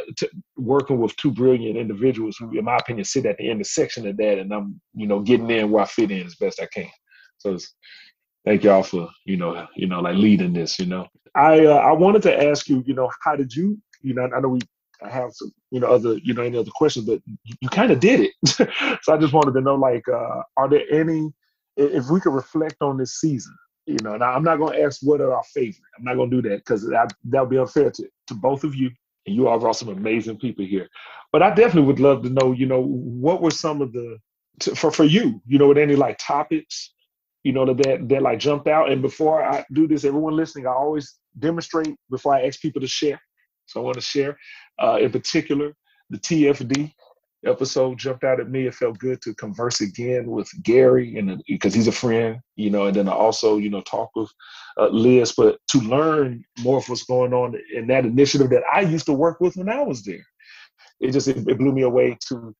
working 0.56 0.98
with 0.98 1.16
two 1.16 1.32
brilliant 1.32 1.76
individuals 1.76 2.36
who, 2.38 2.56
in 2.56 2.64
my 2.64 2.76
opinion, 2.76 3.04
sit 3.04 3.26
at 3.26 3.38
the 3.38 3.50
intersection 3.50 4.06
of 4.06 4.16
that, 4.18 4.38
and 4.38 4.52
I'm, 4.52 4.80
you 4.94 5.06
know, 5.06 5.20
getting 5.20 5.50
in 5.50 5.70
where 5.70 5.84
I 5.84 5.86
fit 5.86 6.10
in 6.10 6.26
as 6.26 6.36
best 6.36 6.60
I 6.60 6.66
can. 6.66 6.90
So, 7.38 7.56
thank 8.44 8.64
y'all 8.64 8.82
for, 8.82 9.08
you 9.24 9.36
know, 9.36 9.66
you 9.74 9.86
know, 9.86 10.00
like 10.00 10.16
leading 10.16 10.52
this. 10.52 10.78
You 10.78 10.86
know, 10.86 11.06
I 11.34 11.64
uh, 11.64 11.76
I 11.76 11.92
wanted 11.92 12.22
to 12.22 12.44
ask 12.50 12.68
you, 12.68 12.82
you 12.86 12.94
know, 12.94 13.10
how 13.22 13.36
did 13.36 13.54
you, 13.54 13.78
you 14.00 14.14
know, 14.14 14.28
I 14.34 14.40
know 14.40 14.48
we 14.48 14.60
have 15.02 15.32
some, 15.32 15.52
you 15.70 15.80
know, 15.80 15.88
other, 15.88 16.18
you 16.18 16.34
know, 16.34 16.42
any 16.42 16.58
other 16.58 16.70
questions, 16.74 17.06
but 17.06 17.20
you, 17.26 17.54
you 17.60 17.68
kind 17.68 17.90
of 17.92 18.00
did 18.00 18.20
it. 18.20 18.32
so 19.02 19.12
I 19.12 19.16
just 19.18 19.32
wanted 19.32 19.52
to 19.52 19.60
know, 19.60 19.76
like, 19.76 20.06
uh, 20.08 20.42
are 20.56 20.68
there 20.68 20.84
any, 20.90 21.32
if 21.76 22.10
we 22.10 22.20
could 22.20 22.34
reflect 22.34 22.76
on 22.80 22.96
this 22.96 23.20
season, 23.20 23.54
you 23.86 23.96
know, 24.02 24.14
and 24.14 24.22
I'm 24.22 24.42
not 24.42 24.58
going 24.58 24.74
to 24.74 24.82
ask 24.82 25.00
what 25.02 25.20
are 25.20 25.34
our 25.34 25.44
favorite. 25.54 25.80
I'm 25.96 26.04
not 26.04 26.16
going 26.16 26.30
to 26.30 26.42
do 26.42 26.48
that 26.48 26.58
because 26.58 26.86
that 26.88 27.12
would 27.24 27.50
be 27.50 27.58
unfair 27.58 27.90
to, 27.90 28.08
to 28.26 28.34
both 28.34 28.64
of 28.64 28.74
you. 28.74 28.90
And 29.26 29.34
you 29.34 29.48
all 29.48 29.58
brought 29.58 29.76
some 29.76 29.88
amazing 29.88 30.38
people 30.38 30.64
here. 30.64 30.88
But 31.32 31.42
I 31.42 31.50
definitely 31.50 31.82
would 31.82 32.00
love 32.00 32.22
to 32.22 32.30
know, 32.30 32.52
you 32.52 32.66
know, 32.66 32.82
what 32.82 33.40
were 33.40 33.50
some 33.50 33.80
of 33.82 33.92
the 33.92 34.18
to, 34.60 34.74
for 34.74 34.90
for 34.90 35.04
you, 35.04 35.40
you 35.46 35.58
know, 35.58 35.68
with 35.68 35.78
any 35.78 35.96
like 35.96 36.18
topics, 36.18 36.92
you 37.44 37.52
know, 37.52 37.64
that 37.66 38.08
that 38.08 38.22
like 38.22 38.38
jumped 38.38 38.68
out. 38.68 38.90
And 38.90 39.02
before 39.02 39.42
I 39.42 39.64
do 39.72 39.86
this, 39.86 40.04
everyone 40.04 40.36
listening, 40.36 40.66
I 40.66 40.72
always 40.72 41.16
demonstrate 41.38 41.94
before 42.10 42.34
I 42.34 42.46
ask 42.46 42.60
people 42.60 42.80
to 42.80 42.86
share. 42.86 43.20
So 43.68 43.80
I 43.80 43.84
want 43.84 43.96
to 43.96 44.00
share, 44.00 44.36
uh, 44.82 44.98
in 45.00 45.12
particular, 45.12 45.74
the 46.10 46.18
TFD 46.18 46.92
episode 47.44 47.98
jumped 47.98 48.24
out 48.24 48.40
at 48.40 48.50
me. 48.50 48.66
It 48.66 48.74
felt 48.74 48.98
good 48.98 49.20
to 49.22 49.34
converse 49.34 49.82
again 49.82 50.26
with 50.26 50.50
Gary, 50.62 51.18
and 51.18 51.42
because 51.46 51.74
he's 51.74 51.86
a 51.86 51.92
friend, 51.92 52.40
you 52.56 52.70
know, 52.70 52.86
and 52.86 52.96
then 52.96 53.08
I 53.08 53.12
also, 53.12 53.58
you 53.58 53.68
know, 53.68 53.82
talk 53.82 54.10
with 54.16 54.30
uh, 54.78 54.88
Liz, 54.88 55.34
but 55.36 55.58
to 55.68 55.78
learn 55.80 56.42
more 56.60 56.78
of 56.78 56.88
what's 56.88 57.04
going 57.04 57.34
on 57.34 57.56
in 57.74 57.86
that 57.88 58.06
initiative 58.06 58.48
that 58.50 58.64
I 58.72 58.80
used 58.80 59.06
to 59.06 59.12
work 59.12 59.38
with 59.40 59.56
when 59.56 59.68
I 59.68 59.82
was 59.82 60.02
there. 60.02 60.24
It 61.00 61.12
just 61.12 61.28
it, 61.28 61.36
it 61.46 61.58
blew 61.58 61.72
me 61.72 61.82
away 61.82 62.16
to, 62.28 62.54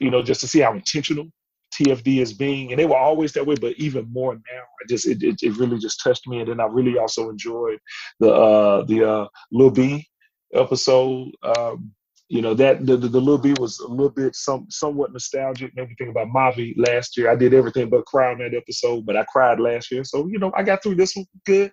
you 0.00 0.10
know, 0.10 0.22
just 0.22 0.40
to 0.40 0.48
see 0.48 0.60
how 0.60 0.74
intentional 0.74 1.26
TFD 1.74 2.20
is 2.20 2.32
being, 2.32 2.72
and 2.72 2.80
they 2.80 2.86
were 2.86 2.96
always 2.96 3.32
that 3.34 3.46
way, 3.46 3.54
but 3.54 3.74
even 3.76 4.12
more 4.12 4.34
now. 4.34 4.40
I 4.82 4.86
just 4.88 5.06
it, 5.06 5.22
it, 5.22 5.36
it 5.40 5.56
really 5.56 5.78
just 5.78 6.02
touched 6.02 6.26
me, 6.26 6.40
and 6.40 6.48
then 6.48 6.58
I 6.58 6.66
really 6.66 6.98
also 6.98 7.30
enjoyed 7.30 7.78
the 8.18 8.32
uh 8.32 8.84
the 8.86 9.08
uh 9.08 9.28
Lil 9.52 9.70
B 9.70 10.08
episode. 10.54 11.30
Um, 11.42 11.92
you 12.28 12.42
know 12.42 12.52
that 12.54 12.84
the, 12.84 12.96
the, 12.96 13.08
the 13.08 13.20
little 13.20 13.38
bit 13.38 13.58
was 13.58 13.78
a 13.78 13.88
little 13.88 14.10
bit 14.10 14.36
some 14.36 14.66
somewhat 14.68 15.12
nostalgic. 15.12 15.72
Maybe 15.74 15.94
think 15.96 16.10
about 16.10 16.28
Mavi 16.28 16.74
last 16.76 17.16
year. 17.16 17.30
I 17.30 17.36
did 17.36 17.54
everything 17.54 17.88
but 17.88 18.04
cry 18.04 18.32
on 18.32 18.38
that 18.38 18.54
episode, 18.54 19.06
but 19.06 19.16
I 19.16 19.24
cried 19.24 19.60
last 19.60 19.90
year. 19.90 20.04
So 20.04 20.26
you 20.26 20.38
know 20.38 20.52
I 20.54 20.62
got 20.62 20.82
through 20.82 20.96
this 20.96 21.16
one 21.16 21.26
good. 21.46 21.72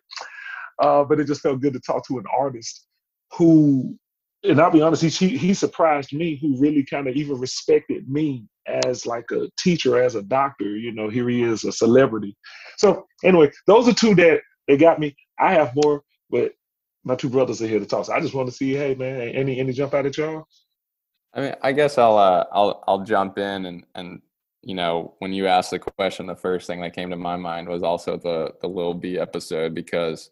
Uh, 0.79 1.03
but 1.03 1.19
it 1.19 1.27
just 1.27 1.41
felt 1.41 1.61
good 1.61 1.73
to 1.73 1.79
talk 1.79 2.05
to 2.07 2.17
an 2.17 2.25
artist 2.37 2.87
who, 3.33 3.97
and 4.43 4.59
I'll 4.59 4.71
be 4.71 4.81
honest, 4.81 5.03
he 5.03 5.37
he 5.37 5.53
surprised 5.53 6.13
me. 6.13 6.37
Who 6.41 6.59
really 6.59 6.83
kind 6.83 7.07
of 7.07 7.15
even 7.15 7.39
respected 7.39 8.09
me 8.09 8.45
as 8.67 9.05
like 9.05 9.25
a 9.31 9.49
teacher, 9.59 10.01
as 10.01 10.15
a 10.15 10.21
doctor. 10.21 10.75
You 10.77 10.91
know, 10.93 11.09
here 11.09 11.27
he 11.29 11.43
is, 11.43 11.63
a 11.63 11.71
celebrity. 11.71 12.35
So 12.77 13.05
anyway, 13.23 13.51
those 13.67 13.87
are 13.87 13.93
two 13.93 14.15
that 14.15 14.41
that 14.67 14.79
got 14.79 14.99
me. 14.99 15.15
I 15.39 15.53
have 15.53 15.73
more, 15.75 16.03
but 16.29 16.51
my 17.05 17.15
two 17.15 17.29
brothers 17.29 17.61
are 17.61 17.67
here 17.67 17.79
to 17.79 17.85
talk. 17.85 18.05
So 18.05 18.13
I 18.13 18.19
just 18.19 18.33
want 18.33 18.49
to 18.49 18.55
see, 18.55 18.73
hey 18.73 18.95
man, 18.95 19.21
any 19.21 19.59
any 19.59 19.71
jump 19.71 19.93
out 19.93 20.05
at 20.05 20.17
y'all? 20.17 20.47
I 21.33 21.41
mean, 21.41 21.53
I 21.61 21.71
guess 21.71 21.97
I'll 21.97 22.17
uh, 22.17 22.45
I'll 22.51 22.83
I'll 22.87 23.03
jump 23.03 23.37
in 23.37 23.65
and 23.65 23.85
and 23.95 24.21
you 24.63 24.75
know 24.75 25.13
when 25.19 25.31
you 25.31 25.47
asked 25.47 25.71
the 25.71 25.79
question, 25.79 26.25
the 26.25 26.35
first 26.35 26.67
thing 26.67 26.81
that 26.81 26.95
came 26.95 27.11
to 27.11 27.15
my 27.15 27.37
mind 27.37 27.69
was 27.69 27.83
also 27.83 28.17
the 28.17 28.53
the 28.61 28.67
Lil 28.67 28.95
B 28.95 29.19
episode 29.19 29.73
because 29.73 30.31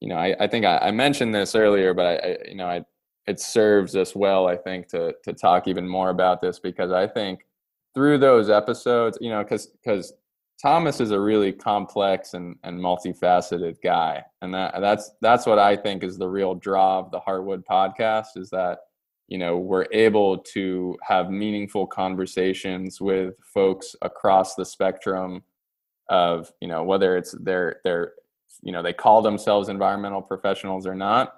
you 0.00 0.08
know 0.08 0.16
I 0.16 0.36
I 0.38 0.46
think 0.46 0.64
I, 0.64 0.78
I 0.78 0.90
mentioned 0.92 1.34
this 1.34 1.54
earlier, 1.54 1.92
but 1.92 2.06
I, 2.06 2.14
I 2.14 2.38
you 2.48 2.54
know 2.54 2.66
I 2.66 2.84
it 3.26 3.40
serves 3.40 3.94
us 3.96 4.14
well 4.14 4.46
I 4.46 4.56
think 4.56 4.88
to 4.88 5.14
to 5.24 5.32
talk 5.32 5.66
even 5.66 5.88
more 5.88 6.10
about 6.10 6.40
this 6.40 6.60
because 6.60 6.92
I 6.92 7.08
think 7.08 7.44
through 7.94 8.18
those 8.18 8.48
episodes, 8.48 9.18
you 9.20 9.30
know, 9.30 9.42
because 9.42 9.66
because 9.66 10.12
Thomas 10.62 11.00
is 11.00 11.10
a 11.10 11.18
really 11.18 11.52
complex 11.52 12.34
and, 12.34 12.56
and 12.62 12.78
multifaceted 12.78 13.76
guy. 13.82 14.22
And 14.42 14.54
that 14.54 14.80
that's 14.80 15.10
that's 15.20 15.44
what 15.44 15.58
I 15.58 15.74
think 15.76 16.04
is 16.04 16.16
the 16.16 16.28
real 16.28 16.54
draw 16.54 17.00
of 17.00 17.10
the 17.10 17.20
Heartwood 17.20 17.64
podcast 17.68 18.36
is 18.36 18.48
that, 18.50 18.78
you 19.26 19.38
know, 19.38 19.58
we're 19.58 19.86
able 19.90 20.38
to 20.38 20.96
have 21.02 21.30
meaningful 21.30 21.86
conversations 21.88 23.00
with 23.00 23.34
folks 23.42 23.96
across 24.02 24.54
the 24.54 24.64
spectrum 24.64 25.42
of 26.08 26.52
you 26.60 26.68
know 26.68 26.82
whether 26.82 27.16
it's 27.16 27.32
their 27.40 27.80
their 27.84 28.12
you 28.62 28.70
know 28.70 28.82
they 28.82 28.92
call 28.92 29.22
themselves 29.22 29.68
environmental 29.68 30.20
professionals 30.20 30.86
or 30.86 30.94
not 30.94 31.36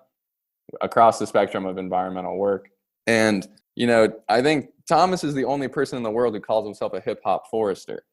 across 0.81 1.19
the 1.19 1.27
spectrum 1.27 1.67
of 1.67 1.79
environmental 1.79 2.37
work 2.37 2.71
and 3.07 3.47
you 3.77 3.87
know 3.87 4.09
i 4.29 4.41
think 4.41 4.71
thomas 4.89 5.23
is 5.23 5.35
the 5.35 5.45
only 5.45 5.69
person 5.69 5.97
in 5.97 6.03
the 6.03 6.11
world 6.11 6.35
who 6.35 6.41
calls 6.41 6.65
himself 6.65 6.93
a 6.95 7.01
hip 7.01 7.21
hop 7.25 7.49
forester 7.51 8.05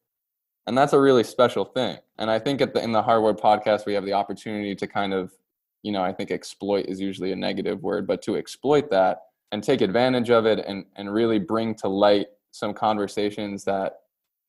and 0.66 0.76
that's 0.76 0.92
a 0.92 1.00
really 1.00 1.24
special 1.24 1.64
thing 1.64 1.98
and 2.18 2.30
i 2.30 2.38
think 2.38 2.60
at 2.60 2.74
the 2.74 2.82
in 2.82 2.92
the 2.92 3.02
heartwood 3.02 3.38
podcast 3.38 3.86
we 3.86 3.94
have 3.94 4.04
the 4.04 4.12
opportunity 4.12 4.74
to 4.74 4.86
kind 4.86 5.12
of 5.12 5.32
you 5.82 5.92
know 5.92 6.02
i 6.02 6.12
think 6.12 6.30
exploit 6.30 6.86
is 6.86 7.00
usually 7.00 7.32
a 7.32 7.36
negative 7.36 7.82
word 7.82 8.06
but 8.06 8.22
to 8.22 8.36
exploit 8.36 8.90
that 8.90 9.22
and 9.52 9.62
take 9.62 9.80
advantage 9.80 10.30
of 10.30 10.46
it 10.46 10.64
and 10.66 10.84
and 10.96 11.12
really 11.12 11.38
bring 11.38 11.74
to 11.74 11.88
light 11.88 12.26
some 12.52 12.74
conversations 12.74 13.64
that 13.64 14.00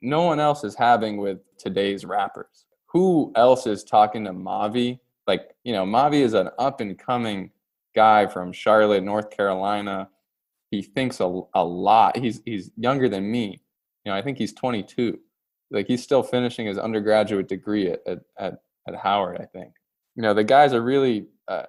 no 0.04 0.24
one 0.24 0.40
else 0.40 0.64
is 0.64 0.76
having 0.76 1.18
with 1.18 1.40
today's 1.58 2.06
rappers. 2.06 2.66
Who 2.88 3.32
else 3.36 3.66
is 3.66 3.84
talking 3.84 4.26
to 4.26 4.32
Mavi? 4.32 5.00
Like, 5.26 5.56
you 5.64 5.74
know, 5.74 5.86
Mavi 5.86 6.22
is 6.22 6.34
an 6.34 6.50
up 6.60 6.82
and 6.82 7.00
coming 7.00 7.50
guy 7.96 8.28
from 8.28 8.52
Charlotte, 8.52 9.04
North 9.04 9.32
Carolina. 9.32 10.10
He 10.70 10.82
thinks 10.82 11.22
a, 11.22 11.42
a 11.54 11.64
lot. 11.64 12.18
He's 12.18 12.42
he's 12.46 12.70
younger 12.76 13.08
than 13.08 13.32
me. 13.32 13.62
You 14.04 14.12
know, 14.12 14.18
I 14.18 14.22
think 14.22 14.38
he's 14.38 14.54
22. 14.54 15.18
Like 15.74 15.88
he's 15.88 16.04
still 16.04 16.24
finishing 16.24 16.68
his 16.68 16.78
undergraduate 16.78 17.48
degree 17.48 17.90
at 17.90 18.02
at, 18.38 18.60
at, 18.88 18.96
Howard, 18.96 19.40
I 19.42 19.46
think. 19.46 19.74
You 20.16 20.22
know, 20.22 20.34
the 20.34 20.44
guy's 20.44 20.74
a 20.74 20.82
really 20.82 21.26
uh, 21.48 21.64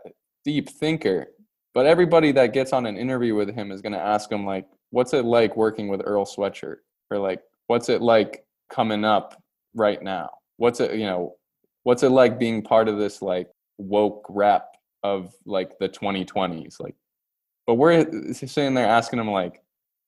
deep 0.45 0.69
thinker, 0.69 1.29
but 1.73 1.87
everybody 1.87 2.31
that 2.33 2.53
gets 2.53 2.73
on 2.73 2.87
an 2.87 2.97
interview 2.97 3.35
with 3.35 3.53
him 3.53 3.73
is 3.73 3.81
going 3.81 3.95
to 3.95 4.01
ask 4.01 4.31
him 4.31 4.45
like, 4.45 4.67
"What's 4.91 5.15
it 5.15 5.25
like 5.25 5.57
working 5.57 5.89
with 5.89 6.03
Earl 6.05 6.27
Sweatshirt?" 6.27 6.77
Or 7.11 7.19
like, 7.19 7.41
what's 7.67 7.89
it 7.89 8.03
like 8.03 8.45
coming 8.71 9.05
up 9.05 9.43
right 9.75 10.03
now? 10.03 10.31
What's 10.59 10.81
it, 10.81 10.95
you 10.95 11.07
know, 11.07 11.37
what's 11.85 12.03
it 12.03 12.11
like 12.11 12.39
being 12.39 12.63
part 12.63 12.89
of 12.89 12.99
this 12.99 13.23
like 13.23 13.49
woke 13.79 14.27
rap 14.29 14.67
of 15.03 15.35
like 15.47 15.79
the 15.79 15.89
2020s? 15.89 16.81
Like, 16.81 16.95
but 17.67 17.75
we're 17.75 18.33
sitting 18.33 18.75
there 18.75 18.87
asking 18.87 19.19
him 19.19 19.31
like, 19.31 19.63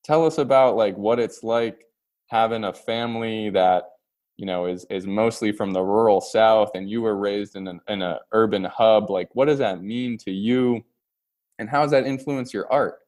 tell 0.04 0.26
us 0.26 0.38
about 0.38 0.76
like 0.76 0.96
what 0.96 1.18
it's 1.18 1.42
like 1.42 1.85
having 2.27 2.65
a 2.65 2.73
family 2.73 3.51
that 3.51 3.85
you 4.37 4.47
know 4.47 4.67
is 4.67 4.85
is 4.91 5.07
mostly 5.07 5.53
from 5.53 5.73
the 5.73 5.83
rural 5.83 6.21
south 6.21 6.71
and 6.75 6.91
you 6.91 7.03
were 7.03 7.17
raised 7.17 7.57
in 7.57 7.67
an 7.69 7.81
in 7.89 8.03
a 8.03 8.19
urban 8.33 8.65
hub 8.65 9.11
like 9.11 9.29
what 9.35 9.47
does 9.47 9.59
that 9.59 9.83
mean 9.83 10.19
to 10.19 10.31
you 10.31 10.83
and 11.59 11.69
how 11.69 11.83
does 11.83 11.91
that 11.91 12.07
influence 12.07 12.53
your 12.53 12.71
art 12.71 12.99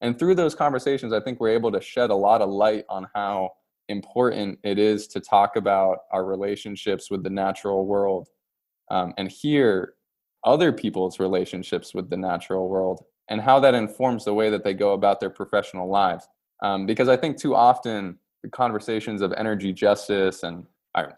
and 0.00 0.18
through 0.18 0.34
those 0.34 0.54
conversations 0.54 1.12
i 1.12 1.20
think 1.20 1.38
we're 1.38 1.50
able 1.50 1.70
to 1.70 1.80
shed 1.80 2.10
a 2.10 2.14
lot 2.14 2.40
of 2.40 2.48
light 2.48 2.84
on 2.88 3.06
how 3.14 3.50
important 3.88 4.58
it 4.62 4.78
is 4.78 5.06
to 5.08 5.20
talk 5.20 5.56
about 5.56 5.98
our 6.12 6.24
relationships 6.24 7.10
with 7.10 7.22
the 7.22 7.30
natural 7.30 7.84
world 7.84 8.28
um, 8.90 9.12
and 9.18 9.30
hear 9.30 9.94
other 10.44 10.72
people's 10.72 11.18
relationships 11.18 11.94
with 11.94 12.08
the 12.08 12.16
natural 12.16 12.68
world 12.68 13.04
and 13.28 13.40
how 13.40 13.60
that 13.60 13.74
informs 13.74 14.24
the 14.24 14.34
way 14.34 14.50
that 14.50 14.64
they 14.64 14.74
go 14.74 14.92
about 14.92 15.20
their 15.20 15.30
professional 15.30 15.88
lives. 15.88 16.26
Um, 16.62 16.86
because 16.86 17.08
I 17.08 17.16
think 17.16 17.38
too 17.38 17.54
often 17.54 18.18
the 18.42 18.48
conversations 18.48 19.22
of 19.22 19.32
energy 19.36 19.72
justice 19.72 20.42
and 20.42 20.66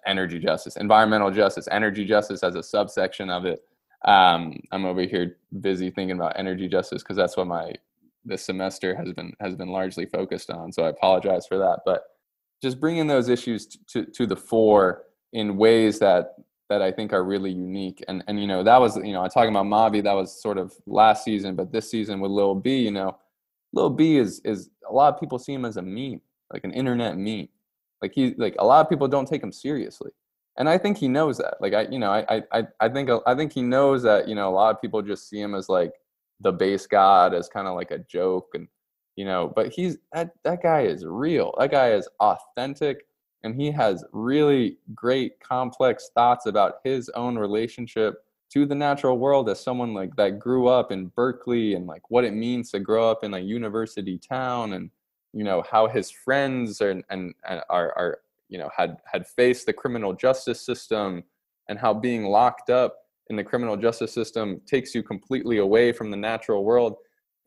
energy 0.06 0.38
justice, 0.38 0.76
environmental 0.76 1.30
justice, 1.30 1.68
energy 1.70 2.04
justice 2.04 2.42
as 2.42 2.54
a 2.54 2.62
subsection 2.62 3.30
of 3.30 3.44
it. 3.44 3.60
Um, 4.04 4.60
I'm 4.72 4.84
over 4.84 5.02
here 5.02 5.36
busy 5.60 5.90
thinking 5.90 6.16
about 6.16 6.38
energy 6.38 6.68
justice 6.68 7.02
because 7.02 7.16
that's 7.16 7.36
what 7.36 7.46
my 7.46 7.72
this 8.24 8.44
semester 8.44 8.94
has 8.94 9.12
been 9.12 9.32
has 9.40 9.54
been 9.54 9.68
largely 9.68 10.06
focused 10.06 10.50
on. 10.50 10.72
So 10.72 10.84
I 10.84 10.88
apologize 10.88 11.46
for 11.46 11.58
that, 11.58 11.80
but 11.84 12.04
just 12.62 12.80
bringing 12.80 13.08
those 13.08 13.28
issues 13.28 13.66
to, 13.66 13.78
to, 13.88 14.04
to 14.04 14.26
the 14.26 14.36
fore 14.36 15.04
in 15.32 15.56
ways 15.56 15.98
that 16.00 16.36
that 16.68 16.82
I 16.82 16.90
think 16.90 17.12
are 17.12 17.24
really 17.24 17.50
unique. 17.50 18.02
And 18.08 18.24
and 18.26 18.40
you 18.40 18.46
know 18.46 18.62
that 18.62 18.80
was 18.80 18.96
you 18.96 19.12
know 19.12 19.22
I'm 19.22 19.30
talking 19.30 19.50
about 19.50 19.66
Mavi 19.66 20.02
that 20.02 20.12
was 20.12 20.40
sort 20.40 20.58
of 20.58 20.74
last 20.86 21.24
season, 21.24 21.54
but 21.54 21.72
this 21.72 21.90
season 21.90 22.20
with 22.20 22.30
Lil 22.30 22.54
B, 22.54 22.76
you 22.76 22.90
know, 22.90 23.16
Lil 23.72 23.90
B 23.90 24.16
is 24.16 24.40
is 24.44 24.70
a 24.88 24.92
lot 24.92 25.12
of 25.12 25.20
people 25.20 25.38
see 25.38 25.52
him 25.52 25.64
as 25.64 25.76
a 25.76 25.82
meme, 25.82 26.20
like 26.52 26.64
an 26.64 26.72
internet 26.72 27.16
meme. 27.16 27.48
Like 28.00 28.12
he 28.14 28.34
like 28.36 28.56
a 28.58 28.66
lot 28.66 28.80
of 28.80 28.90
people 28.90 29.08
don't 29.08 29.28
take 29.28 29.42
him 29.42 29.52
seriously, 29.52 30.10
and 30.58 30.68
I 30.68 30.78
think 30.78 30.98
he 30.98 31.08
knows 31.08 31.38
that. 31.38 31.54
Like 31.60 31.74
I 31.74 31.82
you 31.82 31.98
know 31.98 32.10
I 32.10 32.42
I 32.52 32.66
I 32.80 32.88
think 32.88 33.10
I 33.26 33.34
think 33.34 33.52
he 33.52 33.62
knows 33.62 34.02
that 34.02 34.28
you 34.28 34.34
know 34.34 34.48
a 34.48 34.54
lot 34.54 34.74
of 34.74 34.80
people 34.80 35.02
just 35.02 35.28
see 35.28 35.40
him 35.40 35.54
as 35.54 35.68
like 35.68 35.92
the 36.40 36.52
base 36.52 36.86
god 36.86 37.32
as 37.32 37.48
kind 37.48 37.68
of 37.68 37.74
like 37.74 37.92
a 37.92 37.98
joke 37.98 38.48
and 38.54 38.66
you 39.16 39.24
know 39.24 39.52
but 39.54 39.72
he's 39.72 39.98
that 40.12 40.30
that 40.44 40.62
guy 40.62 40.80
is 40.82 41.06
real 41.06 41.54
that 41.58 41.70
guy 41.70 41.92
is 41.92 42.08
authentic 42.20 43.06
and 43.44 43.54
he 43.54 43.70
has 43.70 44.04
really 44.12 44.78
great 44.94 45.38
complex 45.40 46.10
thoughts 46.14 46.46
about 46.46 46.76
his 46.84 47.08
own 47.10 47.36
relationship 47.36 48.24
to 48.50 48.66
the 48.66 48.74
natural 48.74 49.18
world 49.18 49.48
as 49.48 49.60
someone 49.60 49.94
like 49.94 50.14
that 50.16 50.38
grew 50.38 50.68
up 50.68 50.92
in 50.92 51.06
Berkeley 51.16 51.74
and 51.74 51.86
like 51.86 52.02
what 52.10 52.24
it 52.24 52.34
means 52.34 52.70
to 52.70 52.80
grow 52.80 53.10
up 53.10 53.24
in 53.24 53.34
a 53.34 53.38
university 53.38 54.18
town 54.18 54.74
and 54.74 54.90
you 55.32 55.44
know 55.44 55.62
how 55.70 55.86
his 55.86 56.10
friends 56.10 56.80
are 56.80 56.90
and, 56.90 57.04
and 57.10 57.34
are, 57.48 57.92
are 57.96 58.18
you 58.48 58.58
know 58.58 58.70
had 58.76 58.98
had 59.10 59.26
faced 59.26 59.66
the 59.66 59.72
criminal 59.72 60.12
justice 60.12 60.60
system 60.60 61.24
and 61.68 61.78
how 61.78 61.94
being 61.94 62.24
locked 62.24 62.70
up 62.70 62.96
in 63.30 63.36
the 63.36 63.44
criminal 63.44 63.76
justice 63.76 64.12
system 64.12 64.60
takes 64.66 64.94
you 64.94 65.02
completely 65.02 65.58
away 65.58 65.92
from 65.92 66.10
the 66.10 66.16
natural 66.16 66.64
world. 66.64 66.96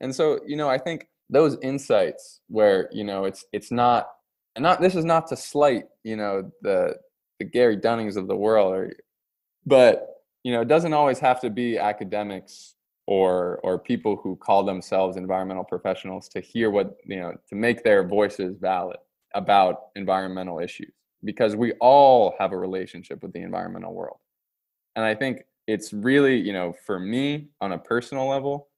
And 0.02 0.14
so 0.14 0.40
you 0.46 0.58
know 0.58 0.70
i 0.70 0.78
think 0.78 1.08
those 1.30 1.58
insights 1.62 2.42
where 2.48 2.90
you 2.92 3.04
know 3.04 3.26
it's 3.26 3.46
it's 3.52 3.72
not 3.72 4.10
and 4.56 4.64
not 4.64 4.82
this 4.82 4.96
is 4.96 5.06
not 5.06 5.28
to 5.28 5.36
slight 5.36 5.86
you 6.04 6.16
know 6.16 6.52
the 6.62 6.96
the 7.40 7.46
Gary 7.46 7.76
Dunnings 7.76 8.16
of 8.16 8.28
the 8.28 8.36
world 8.36 8.74
or 8.74 8.94
but 9.66 10.08
you 10.44 10.54
know 10.54 10.62
it 10.62 10.68
doesn't 10.68 10.94
always 10.94 11.20
have 11.20 11.42
to 11.42 11.50
be 11.50 11.78
academics 11.78 12.75
or 13.08 13.60
or 13.64 13.78
people 13.78 14.16
who 14.16 14.36
call 14.36 14.64
themselves 14.64 15.18
environmental 15.18 15.64
professionals 15.64 16.28
to 16.30 16.40
hear 16.40 16.70
what 16.70 16.98
you 17.06 17.20
know 17.20 17.34
to 17.48 17.56
make 17.56 17.84
their 17.84 18.08
voices 18.08 18.58
valid 18.60 18.98
about 19.36 19.88
environmental 19.96 20.60
issues 20.60 20.94
because 21.24 21.56
we 21.56 21.74
all 21.74 22.34
have 22.40 22.52
a 22.52 22.58
relationship 22.58 23.22
with 23.22 23.32
the 23.34 23.42
environmental 23.42 23.94
world 23.94 24.18
and 24.96 25.06
i 25.06 25.14
think 25.14 25.44
it's 25.68 25.94
really 25.94 26.36
you 26.38 26.54
know 26.54 26.74
for 26.86 27.00
me 27.00 27.48
on 27.62 27.74
a 27.74 27.78
personal 27.78 28.28
level 28.28 28.70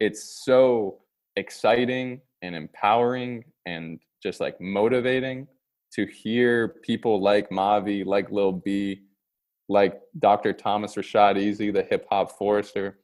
it's 0.00 0.42
so 0.44 0.98
exciting 1.36 2.20
and 2.42 2.54
empowering 2.54 3.44
and 3.66 4.00
just 4.22 4.40
like 4.40 4.60
motivating 4.60 5.46
to 5.92 6.06
hear 6.06 6.68
people 6.82 7.20
like 7.20 7.50
Mavi, 7.50 8.04
like 8.04 8.30
Lil 8.30 8.52
B, 8.52 9.02
like 9.68 10.00
Dr. 10.18 10.52
Thomas 10.52 10.96
Rashad 10.96 11.36
Easley, 11.36 11.72
the 11.72 11.82
hip 11.82 12.06
hop 12.10 12.32
forester, 12.36 12.98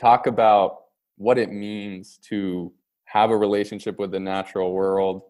talk 0.00 0.26
about 0.26 0.84
what 1.16 1.38
it 1.38 1.50
means 1.50 2.18
to 2.28 2.72
have 3.06 3.30
a 3.30 3.36
relationship 3.36 3.98
with 3.98 4.10
the 4.10 4.20
natural 4.20 4.72
world 4.72 5.22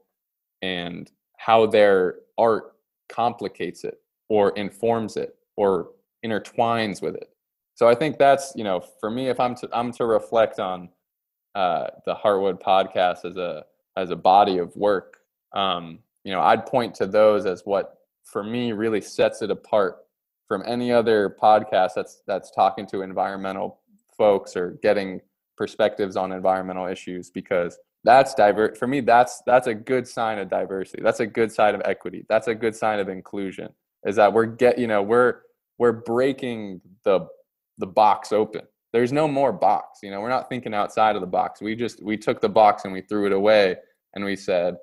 and 0.62 1.10
how 1.38 1.66
their 1.66 2.16
art 2.38 2.74
complicates 3.08 3.84
it 3.84 4.00
or 4.28 4.50
informs 4.50 5.16
it 5.16 5.36
or 5.56 5.90
intertwines 6.24 7.00
with 7.00 7.14
it. 7.14 7.30
So 7.74 7.88
I 7.88 7.94
think 7.94 8.18
that's, 8.18 8.52
you 8.56 8.64
know, 8.64 8.80
for 9.00 9.10
me, 9.10 9.28
if 9.28 9.38
I'm 9.38 9.54
to, 9.56 9.68
I'm 9.72 9.92
to 9.92 10.06
reflect 10.06 10.58
on 10.58 10.88
uh, 11.54 11.88
the 12.04 12.14
Heartwood 12.14 12.60
podcast 12.60 13.24
as 13.24 13.36
a 13.36 13.64
as 13.96 14.10
a 14.10 14.16
body 14.16 14.58
of 14.58 14.74
work. 14.76 15.18
Um, 15.54 16.00
you 16.24 16.32
know, 16.32 16.40
I'd 16.40 16.66
point 16.66 16.94
to 16.96 17.06
those 17.06 17.46
as 17.46 17.62
what 17.64 17.98
for 18.24 18.42
me 18.42 18.72
really 18.72 19.00
sets 19.00 19.42
it 19.42 19.50
apart 19.50 19.98
from 20.48 20.62
any 20.66 20.92
other 20.92 21.36
podcast 21.40 21.92
that's 21.94 22.22
that's 22.26 22.50
talking 22.50 22.86
to 22.88 23.02
environmental 23.02 23.80
folks 24.16 24.56
or 24.56 24.78
getting 24.82 25.20
perspectives 25.56 26.16
on 26.16 26.32
environmental 26.32 26.86
issues 26.86 27.30
because 27.30 27.78
that's 28.04 28.34
divert 28.34 28.78
for 28.78 28.86
me 28.86 29.00
that's 29.00 29.42
that's 29.46 29.66
a 29.66 29.74
good 29.74 30.06
sign 30.06 30.38
of 30.38 30.48
diversity. 30.48 31.02
That's 31.02 31.20
a 31.20 31.26
good 31.26 31.50
sign 31.50 31.74
of 31.74 31.82
equity. 31.84 32.24
That's 32.28 32.46
a 32.46 32.54
good 32.54 32.74
sign 32.74 33.00
of 33.00 33.08
inclusion 33.08 33.68
is 34.04 34.16
that 34.16 34.32
we're 34.32 34.46
get 34.46 34.78
you 34.78 34.86
know 34.86 35.02
we're 35.02 35.40
we're 35.78 35.92
breaking 35.92 36.80
the 37.04 37.26
the 37.78 37.86
box 37.86 38.32
open. 38.32 38.62
There's 38.92 39.12
no 39.12 39.26
more 39.26 39.52
box 39.52 40.00
you 40.02 40.10
know 40.10 40.20
we're 40.20 40.28
not 40.28 40.48
thinking 40.48 40.72
outside 40.72 41.16
of 41.16 41.20
the 41.20 41.26
box. 41.26 41.60
We 41.60 41.74
just 41.74 42.02
we 42.02 42.16
took 42.16 42.40
the 42.40 42.48
box 42.48 42.84
and 42.84 42.92
we 42.92 43.02
threw 43.02 43.26
it 43.26 43.32
away 43.32 43.76
and 44.14 44.24
we 44.24 44.36
said 44.36 44.76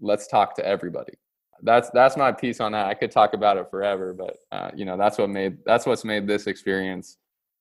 let's 0.00 0.26
talk 0.26 0.54
to 0.56 0.66
everybody. 0.66 1.14
That's 1.62 1.88
that's 1.90 2.18
my 2.18 2.32
piece 2.32 2.60
on 2.60 2.72
that. 2.72 2.86
I 2.86 2.94
could 2.94 3.10
talk 3.10 3.32
about 3.32 3.56
it 3.56 3.70
forever 3.70 4.12
but 4.12 4.36
uh, 4.52 4.70
you 4.74 4.84
know 4.84 4.98
that's 4.98 5.16
what 5.16 5.30
made 5.30 5.56
that's 5.64 5.86
what's 5.86 6.04
made 6.04 6.26
this 6.26 6.46
experience 6.46 7.16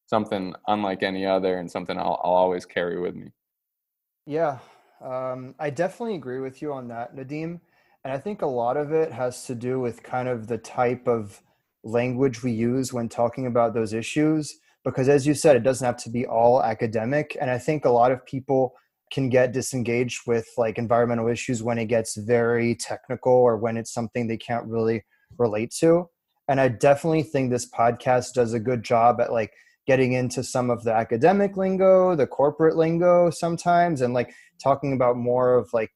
something 0.07 0.55
unlike 0.67 1.03
any 1.03 1.25
other 1.25 1.57
and 1.57 1.69
something 1.69 1.97
i'll, 1.97 2.19
I'll 2.23 2.31
always 2.31 2.65
carry 2.65 2.99
with 2.99 3.15
me. 3.15 3.27
Yeah 4.25 4.59
um, 5.03 5.53
i 5.59 5.69
definitely 5.69 6.15
agree 6.15 6.39
with 6.39 6.61
you 6.61 6.73
on 6.73 6.87
that 6.87 7.15
nadeem 7.15 7.59
and 8.03 8.13
i 8.13 8.17
think 8.17 8.41
a 8.41 8.47
lot 8.47 8.77
of 8.77 8.91
it 8.91 9.11
has 9.11 9.45
to 9.45 9.53
do 9.53 9.79
with 9.79 10.01
kind 10.01 10.27
of 10.27 10.47
the 10.47 10.57
type 10.57 11.07
of 11.07 11.41
language 11.83 12.43
we 12.43 12.51
use 12.51 12.91
when 12.91 13.07
talking 13.07 13.45
about 13.45 13.73
those 13.73 13.93
issues 13.93 14.57
because 14.83 15.07
as 15.09 15.27
you 15.27 15.33
said 15.33 15.55
it 15.55 15.63
doesn't 15.63 15.85
have 15.85 15.97
to 15.97 16.09
be 16.09 16.25
all 16.25 16.63
academic 16.63 17.37
and 17.39 17.51
i 17.51 17.57
think 17.57 17.85
a 17.85 17.89
lot 17.89 18.11
of 18.11 18.25
people 18.25 18.73
can 19.11 19.29
get 19.29 19.53
disengaged 19.53 20.21
with 20.27 20.47
like 20.57 20.77
environmental 20.77 21.27
issues 21.27 21.63
when 21.63 21.77
it 21.77 21.85
gets 21.85 22.17
very 22.17 22.75
technical 22.75 23.31
or 23.31 23.57
when 23.57 23.77
it's 23.77 23.93
something 23.93 24.27
they 24.27 24.37
can't 24.37 24.65
really 24.65 25.03
relate 25.37 25.71
to 25.71 26.09
and 26.47 26.59
i 26.59 26.67
definitely 26.67 27.23
think 27.23 27.49
this 27.49 27.69
podcast 27.69 28.33
does 28.33 28.53
a 28.53 28.59
good 28.59 28.83
job 28.83 29.21
at 29.21 29.31
like 29.31 29.51
getting 29.87 30.13
into 30.13 30.43
some 30.43 30.69
of 30.69 30.83
the 30.83 30.93
academic 30.93 31.57
lingo 31.57 32.15
the 32.15 32.27
corporate 32.27 32.75
lingo 32.75 33.29
sometimes 33.29 34.01
and 34.01 34.13
like 34.13 34.33
talking 34.61 34.93
about 34.93 35.15
more 35.15 35.55
of 35.55 35.69
like 35.73 35.91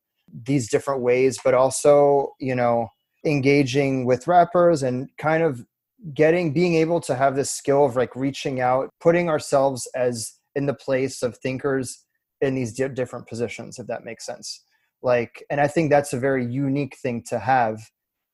these 0.46 0.70
different 0.70 1.02
ways 1.02 1.38
but 1.44 1.54
also 1.54 2.32
you 2.40 2.56
know 2.56 2.88
engaging 3.26 4.06
with 4.06 4.28
rappers 4.28 4.82
and 4.82 5.10
kind 5.18 5.44
of 5.44 5.66
getting 6.14 6.52
being 6.52 6.76
able 6.76 7.00
to 7.00 7.16
have 7.16 7.36
this 7.36 7.52
skill 7.52 7.86
of 7.86 7.96
like 7.96 8.16
reaching 8.16 8.60
out 8.60 8.90
putting 9.00 9.30
ourselves 9.30 9.88
as 9.94 10.34
in 10.56 10.66
the 10.66 10.74
place 10.74 11.22
of 11.22 11.38
thinkers 11.38 12.04
in 12.40 12.56
these 12.56 12.74
di- 12.74 12.88
different 12.88 13.28
positions 13.28 13.78
if 13.78 13.86
that 13.88 14.04
makes 14.04 14.26
sense. 14.26 14.64
Like 15.04 15.44
and 15.50 15.60
i 15.60 15.68
think 15.68 15.90
that's 15.90 16.14
a 16.14 16.20
very 16.20 16.46
unique 16.46 16.96
thing 16.98 17.24
to 17.28 17.40
have 17.40 17.80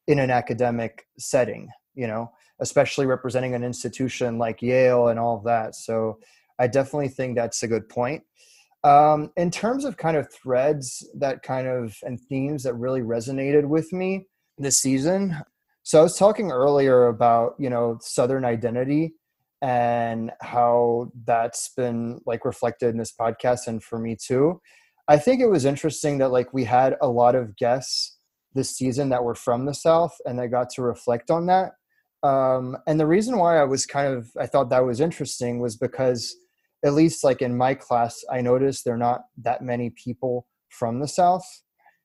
in 0.08 0.20
an 0.20 0.30
academic 0.30 1.08
setting 1.18 1.70
you 1.96 2.08
know 2.08 2.32
especially 2.60 3.06
representing 3.06 3.54
an 3.54 3.64
institution 3.64 4.38
like 4.38 4.62
yale 4.62 5.08
and 5.08 5.20
all 5.20 5.38
of 5.38 5.44
that. 5.46 5.76
So 5.76 6.20
i 6.60 6.68
definitely 6.68 7.10
think 7.10 7.36
that's 7.36 7.62
a 7.64 7.68
good 7.68 7.88
point. 7.88 8.24
Um, 8.84 9.32
in 9.36 9.52
terms 9.52 9.86
of 9.86 9.98
kind 9.98 10.18
of 10.18 10.32
threads 10.32 11.08
that 11.16 11.44
kind 11.44 11.68
of 11.68 11.96
and 12.04 12.20
themes 12.20 12.64
that 12.64 12.74
really 12.76 13.02
resonated 13.02 13.66
with 13.66 13.92
me 13.92 14.28
this 14.60 14.78
season 14.78 15.36
so 15.84 16.00
i 16.00 16.04
was 16.04 16.18
talking 16.18 16.52
earlier 16.52 17.08
about 17.08 17.54
you 17.60 17.70
know 17.70 17.98
southern 18.02 18.44
identity 18.44 19.14
and 19.62 20.32
how 20.42 21.12
that's 21.26 21.70
been 21.70 22.22
like 22.26 22.46
reflected 22.46 22.90
in 22.90 22.98
this 22.98 23.14
podcast 23.14 23.68
and 23.68 23.84
for 23.84 23.98
me 23.98 24.16
too. 24.16 24.62
I 25.08 25.18
think 25.18 25.42
it 25.42 25.48
was 25.48 25.66
interesting 25.66 26.18
that 26.20 26.30
like 26.30 26.54
we 26.54 26.66
had 26.66 26.96
a 27.02 27.08
lot 27.08 27.36
of 27.36 27.56
guests 27.56 28.18
this 28.54 28.70
season 28.70 29.10
that 29.10 29.24
were 29.24 29.36
from 29.36 29.66
the 29.66 29.74
south 29.74 30.16
and 30.26 30.38
they 30.38 30.48
got 30.48 30.70
to 30.72 30.82
reflect 30.82 31.32
on 31.32 31.46
that 31.48 31.72
um, 32.24 32.78
and 32.88 33.00
the 33.00 33.08
reason 33.08 33.38
why 33.38 33.58
i 33.58 33.64
was 33.64 33.86
kind 33.86 34.14
of 34.14 34.30
i 34.40 34.46
thought 34.46 34.70
that 34.70 34.86
was 34.86 35.00
interesting 35.00 35.60
was 35.60 35.76
because 35.76 36.36
at 36.86 36.94
least 36.94 37.24
like 37.24 37.42
in 37.42 37.58
my 37.58 37.74
class 37.74 38.24
i 38.32 38.42
noticed 38.42 38.84
there 38.86 38.96
are 38.96 38.98
not 38.98 39.22
that 39.38 39.62
many 39.62 39.90
people 39.92 40.48
from 40.70 41.00
the 41.00 41.08
south. 41.08 41.46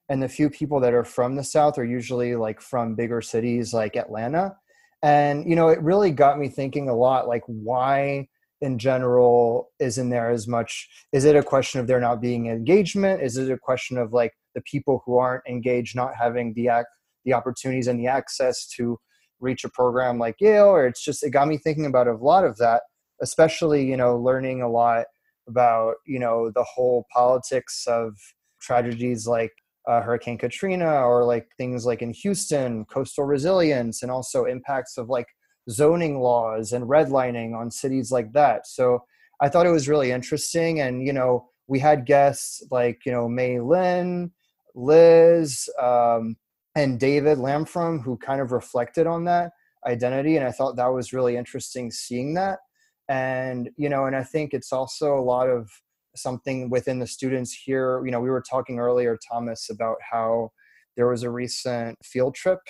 And 0.08 0.22
the 0.22 0.28
few 0.28 0.50
people 0.50 0.80
that 0.80 0.94
are 0.94 1.04
from 1.04 1.36
the 1.36 1.44
south 1.44 1.78
are 1.78 1.84
usually 1.84 2.34
like 2.34 2.60
from 2.60 2.94
bigger 2.94 3.20
cities 3.20 3.72
like 3.72 3.96
atlanta. 3.96 4.56
And 5.02 5.48
you 5.48 5.56
know 5.56 5.68
it 5.68 5.80
really 5.82 6.10
got 6.10 6.38
me 6.38 6.48
thinking 6.48 6.88
a 6.88 6.94
lot 6.94 7.28
like 7.28 7.42
why 7.46 8.28
in 8.60 8.78
general 8.78 9.70
isn't 9.80 10.10
there 10.10 10.30
as 10.30 10.46
much 10.46 10.88
is 11.12 11.24
it 11.24 11.34
a 11.34 11.42
question 11.42 11.80
of 11.80 11.86
there 11.86 12.00
not 12.00 12.20
being 12.20 12.46
engagement? 12.46 13.22
Is 13.22 13.36
it 13.36 13.50
a 13.50 13.58
question 13.58 13.98
of 13.98 14.12
like 14.12 14.32
the 14.54 14.62
people 14.62 15.02
who 15.04 15.18
aren't 15.18 15.46
engaged 15.48 15.96
not 15.96 16.14
having 16.14 16.52
the 16.54 16.68
act 16.68 16.88
the 17.24 17.32
opportunities 17.32 17.86
and 17.86 18.00
the 18.00 18.08
access 18.08 18.66
to 18.66 18.98
reach 19.42 19.64
a 19.64 19.68
program 19.68 20.18
like 20.18 20.36
yale 20.40 20.66
or 20.66 20.86
it's 20.86 21.04
just 21.04 21.22
it 21.22 21.30
got 21.30 21.48
me 21.48 21.58
thinking 21.58 21.86
about 21.86 22.08
a 22.08 22.14
lot 22.14 22.44
of 22.44 22.56
that 22.56 22.82
especially 23.20 23.84
you 23.84 23.96
know 23.96 24.16
learning 24.16 24.62
a 24.62 24.68
lot 24.68 25.04
about 25.48 25.94
you 26.06 26.18
know 26.18 26.50
the 26.54 26.64
whole 26.64 27.04
politics 27.12 27.84
of 27.86 28.14
tragedies 28.60 29.26
like 29.26 29.52
uh, 29.88 30.00
Hurricane 30.00 30.38
Katrina 30.38 31.02
or 31.02 31.24
like 31.24 31.48
things 31.58 31.84
like 31.84 32.02
in 32.02 32.12
Houston, 32.12 32.84
coastal 32.84 33.24
resilience, 33.24 34.02
and 34.02 34.10
also 34.10 34.44
impacts 34.44 34.96
of 34.96 35.08
like 35.08 35.26
zoning 35.70 36.20
laws 36.20 36.72
and 36.72 36.84
redlining 36.88 37.54
on 37.54 37.70
cities 37.70 38.10
like 38.10 38.32
that. 38.32 38.66
So 38.66 39.04
I 39.40 39.48
thought 39.48 39.66
it 39.66 39.70
was 39.70 39.88
really 39.88 40.12
interesting. 40.12 40.80
And, 40.80 41.04
you 41.06 41.12
know, 41.12 41.48
we 41.66 41.78
had 41.78 42.06
guests 42.06 42.62
like, 42.70 43.00
you 43.04 43.12
know, 43.12 43.28
May 43.28 43.60
Lynn, 43.60 44.30
Liz, 44.74 45.68
um, 45.80 46.36
and 46.74 46.98
David 46.98 47.38
Lamfrom 47.38 48.02
who 48.02 48.16
kind 48.16 48.40
of 48.40 48.52
reflected 48.52 49.06
on 49.06 49.24
that 49.24 49.52
identity. 49.86 50.36
And 50.36 50.46
I 50.46 50.52
thought 50.52 50.76
that 50.76 50.92
was 50.92 51.12
really 51.12 51.36
interesting 51.36 51.90
seeing 51.90 52.34
that. 52.34 52.60
And, 53.08 53.70
you 53.76 53.88
know, 53.88 54.06
and 54.06 54.16
I 54.16 54.22
think 54.22 54.54
it's 54.54 54.72
also 54.72 55.18
a 55.18 55.20
lot 55.20 55.48
of 55.48 55.70
something 56.16 56.70
within 56.70 56.98
the 56.98 57.06
students 57.06 57.52
here. 57.52 58.04
You 58.04 58.10
know, 58.10 58.20
we 58.20 58.30
were 58.30 58.42
talking 58.48 58.78
earlier, 58.78 59.18
Thomas, 59.30 59.70
about 59.70 59.96
how 60.10 60.52
there 60.96 61.08
was 61.08 61.22
a 61.22 61.30
recent 61.30 61.98
field 62.04 62.34
trip 62.34 62.60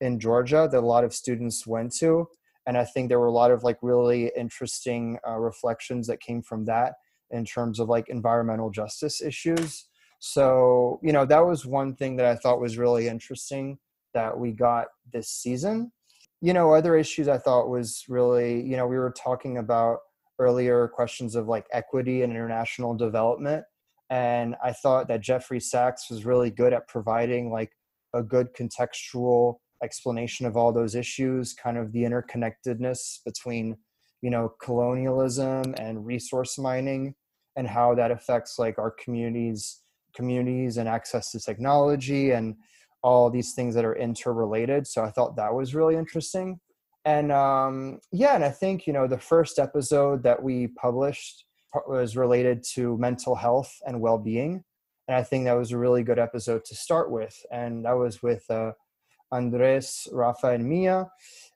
in 0.00 0.18
Georgia 0.18 0.68
that 0.70 0.78
a 0.78 0.86
lot 0.86 1.04
of 1.04 1.14
students 1.14 1.66
went 1.66 1.94
to. 1.96 2.26
And 2.66 2.78
I 2.78 2.84
think 2.84 3.08
there 3.08 3.20
were 3.20 3.26
a 3.26 3.32
lot 3.32 3.50
of 3.50 3.62
like 3.62 3.78
really 3.82 4.32
interesting 4.36 5.18
uh, 5.28 5.38
reflections 5.38 6.06
that 6.06 6.20
came 6.20 6.42
from 6.42 6.64
that 6.64 6.94
in 7.30 7.44
terms 7.44 7.78
of 7.78 7.88
like 7.88 8.08
environmental 8.08 8.70
justice 8.70 9.20
issues. 9.20 9.86
So, 10.26 11.00
you 11.02 11.12
know, 11.12 11.26
that 11.26 11.44
was 11.44 11.66
one 11.66 11.94
thing 11.96 12.16
that 12.16 12.24
I 12.24 12.34
thought 12.34 12.58
was 12.58 12.78
really 12.78 13.08
interesting 13.08 13.76
that 14.14 14.38
we 14.38 14.52
got 14.52 14.86
this 15.12 15.28
season. 15.28 15.92
You 16.40 16.54
know, 16.54 16.72
other 16.72 16.96
issues 16.96 17.28
I 17.28 17.36
thought 17.36 17.68
was 17.68 18.04
really, 18.08 18.62
you 18.62 18.78
know, 18.78 18.86
we 18.86 18.96
were 18.96 19.12
talking 19.12 19.58
about 19.58 19.98
earlier 20.38 20.88
questions 20.88 21.34
of 21.34 21.46
like 21.46 21.66
equity 21.74 22.22
and 22.22 22.32
international 22.32 22.94
development. 22.94 23.64
And 24.08 24.56
I 24.64 24.72
thought 24.72 25.08
that 25.08 25.20
Jeffrey 25.20 25.60
Sachs 25.60 26.08
was 26.08 26.24
really 26.24 26.50
good 26.50 26.72
at 26.72 26.88
providing 26.88 27.52
like 27.52 27.72
a 28.14 28.22
good 28.22 28.54
contextual 28.54 29.56
explanation 29.82 30.46
of 30.46 30.56
all 30.56 30.72
those 30.72 30.94
issues, 30.94 31.52
kind 31.52 31.76
of 31.76 31.92
the 31.92 32.02
interconnectedness 32.04 33.18
between, 33.26 33.76
you 34.22 34.30
know, 34.30 34.54
colonialism 34.58 35.74
and 35.76 36.06
resource 36.06 36.56
mining 36.56 37.14
and 37.56 37.68
how 37.68 37.94
that 37.94 38.10
affects 38.10 38.58
like 38.58 38.78
our 38.78 38.90
communities 38.90 39.82
communities 40.14 40.76
and 40.76 40.88
access 40.88 41.30
to 41.32 41.40
technology 41.40 42.30
and 42.30 42.56
all 43.02 43.28
these 43.28 43.52
things 43.52 43.74
that 43.74 43.84
are 43.84 43.96
interrelated. 43.96 44.86
So 44.86 45.04
i 45.04 45.10
thought 45.10 45.36
that 45.36 45.54
was 45.54 45.74
really 45.74 45.96
interesting. 45.96 46.58
And 47.04 47.30
um, 47.30 47.98
yeah 48.12 48.34
and 48.34 48.44
i 48.44 48.50
think 48.50 48.86
you 48.86 48.92
know 48.92 49.06
the 49.06 49.18
first 49.18 49.58
episode 49.58 50.22
that 50.22 50.42
we 50.42 50.68
published 50.68 51.44
was 51.86 52.16
related 52.16 52.62
to 52.74 52.96
mental 52.98 53.34
health 53.34 53.72
and 53.86 54.00
well-being. 54.00 54.64
And 55.08 55.16
i 55.16 55.22
think 55.22 55.44
that 55.44 55.52
was 55.62 55.72
a 55.72 55.78
really 55.78 56.02
good 56.02 56.18
episode 56.18 56.64
to 56.66 56.74
start 56.74 57.10
with. 57.10 57.36
And 57.52 57.84
that 57.84 57.92
was 57.92 58.22
with 58.22 58.44
uh, 58.50 58.72
andres 59.32 60.08
rafa 60.12 60.48
and 60.48 60.66
mia. 60.66 61.10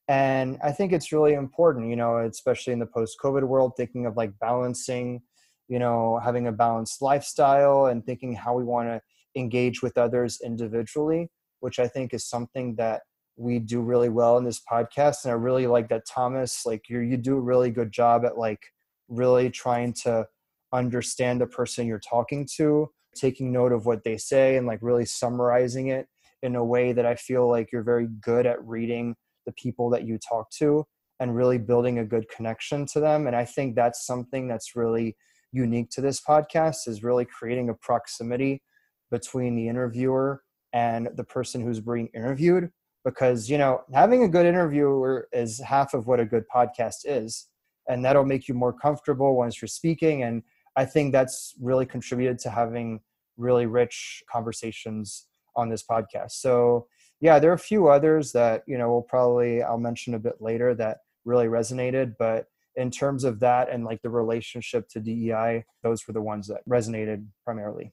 And 0.08 0.58
i 0.62 0.72
think 0.72 0.92
it's 0.92 1.12
really 1.12 1.34
important 1.34 1.88
you 1.88 1.96
know 1.96 2.18
especially 2.18 2.72
in 2.72 2.78
the 2.78 2.86
post-covid 2.86 3.44
world 3.44 3.72
thinking 3.76 4.06
of 4.06 4.16
like 4.16 4.32
balancing 4.38 5.22
you 5.68 5.78
know 5.78 6.20
having 6.24 6.46
a 6.46 6.52
balanced 6.52 7.00
lifestyle 7.00 7.86
and 7.86 8.04
thinking 8.04 8.34
how 8.34 8.54
we 8.54 8.64
want 8.64 8.88
to 8.88 9.00
engage 9.38 9.82
with 9.82 9.96
others 9.96 10.40
individually 10.44 11.28
which 11.60 11.78
i 11.78 11.86
think 11.86 12.12
is 12.12 12.26
something 12.26 12.74
that 12.76 13.02
we 13.36 13.58
do 13.58 13.80
really 13.80 14.08
well 14.08 14.36
in 14.38 14.44
this 14.44 14.60
podcast 14.70 15.24
and 15.24 15.30
i 15.30 15.34
really 15.34 15.66
like 15.66 15.88
that 15.88 16.06
thomas 16.06 16.66
like 16.66 16.88
you 16.88 17.00
you 17.00 17.16
do 17.16 17.36
a 17.36 17.40
really 17.40 17.70
good 17.70 17.92
job 17.92 18.24
at 18.24 18.38
like 18.38 18.60
really 19.08 19.48
trying 19.50 19.92
to 19.92 20.26
understand 20.72 21.40
the 21.40 21.46
person 21.46 21.86
you're 21.86 22.00
talking 22.00 22.46
to 22.56 22.88
taking 23.14 23.52
note 23.52 23.72
of 23.72 23.86
what 23.86 24.04
they 24.04 24.16
say 24.16 24.56
and 24.56 24.66
like 24.66 24.78
really 24.82 25.04
summarizing 25.04 25.88
it 25.88 26.06
in 26.42 26.56
a 26.56 26.64
way 26.64 26.92
that 26.92 27.06
i 27.06 27.14
feel 27.14 27.48
like 27.48 27.70
you're 27.72 27.82
very 27.82 28.08
good 28.20 28.46
at 28.46 28.62
reading 28.64 29.14
the 29.46 29.52
people 29.52 29.88
that 29.90 30.06
you 30.06 30.18
talk 30.18 30.50
to 30.50 30.84
and 31.20 31.34
really 31.34 31.58
building 31.58 31.98
a 31.98 32.04
good 32.04 32.28
connection 32.28 32.86
to 32.86 33.00
them 33.00 33.26
and 33.26 33.36
i 33.36 33.44
think 33.44 33.74
that's 33.74 34.06
something 34.06 34.48
that's 34.48 34.74
really 34.76 35.16
unique 35.52 35.90
to 35.90 36.00
this 36.00 36.20
podcast 36.20 36.86
is 36.86 37.02
really 37.02 37.24
creating 37.24 37.68
a 37.68 37.74
proximity 37.74 38.62
between 39.10 39.56
the 39.56 39.68
interviewer 39.68 40.42
and 40.72 41.08
the 41.16 41.24
person 41.24 41.62
who's 41.62 41.80
being 41.80 42.08
interviewed 42.14 42.70
because 43.04 43.48
you 43.48 43.56
know 43.56 43.80
having 43.94 44.24
a 44.24 44.28
good 44.28 44.44
interviewer 44.44 45.28
is 45.32 45.60
half 45.60 45.94
of 45.94 46.06
what 46.06 46.20
a 46.20 46.26
good 46.26 46.44
podcast 46.54 46.98
is 47.04 47.48
and 47.88 48.04
that'll 48.04 48.24
make 48.24 48.48
you 48.48 48.54
more 48.54 48.72
comfortable 48.72 49.34
once 49.34 49.62
you're 49.62 49.68
speaking 49.68 50.24
and 50.24 50.42
i 50.76 50.84
think 50.84 51.12
that's 51.12 51.54
really 51.60 51.86
contributed 51.86 52.38
to 52.38 52.50
having 52.50 53.00
really 53.38 53.66
rich 53.66 54.22
conversations 54.30 55.26
on 55.56 55.68
this 55.68 55.82
podcast. 55.82 56.32
So 56.32 56.86
yeah 57.20 57.38
there 57.38 57.50
are 57.50 57.54
a 57.54 57.58
few 57.58 57.88
others 57.88 58.32
that 58.32 58.62
you 58.66 58.78
know 58.78 58.90
we'll 58.90 59.02
probably 59.02 59.62
i'll 59.62 59.78
mention 59.78 60.14
a 60.14 60.18
bit 60.18 60.40
later 60.40 60.74
that 60.74 60.98
really 61.24 61.46
resonated 61.46 62.14
but 62.18 62.46
in 62.78 62.90
terms 62.90 63.24
of 63.24 63.40
that 63.40 63.70
and 63.70 63.84
like 63.84 64.00
the 64.02 64.10
relationship 64.10 64.88
to 64.88 65.00
dei 65.00 65.64
those 65.82 66.06
were 66.06 66.14
the 66.14 66.22
ones 66.22 66.46
that 66.46 66.66
resonated 66.68 67.24
primarily 67.44 67.92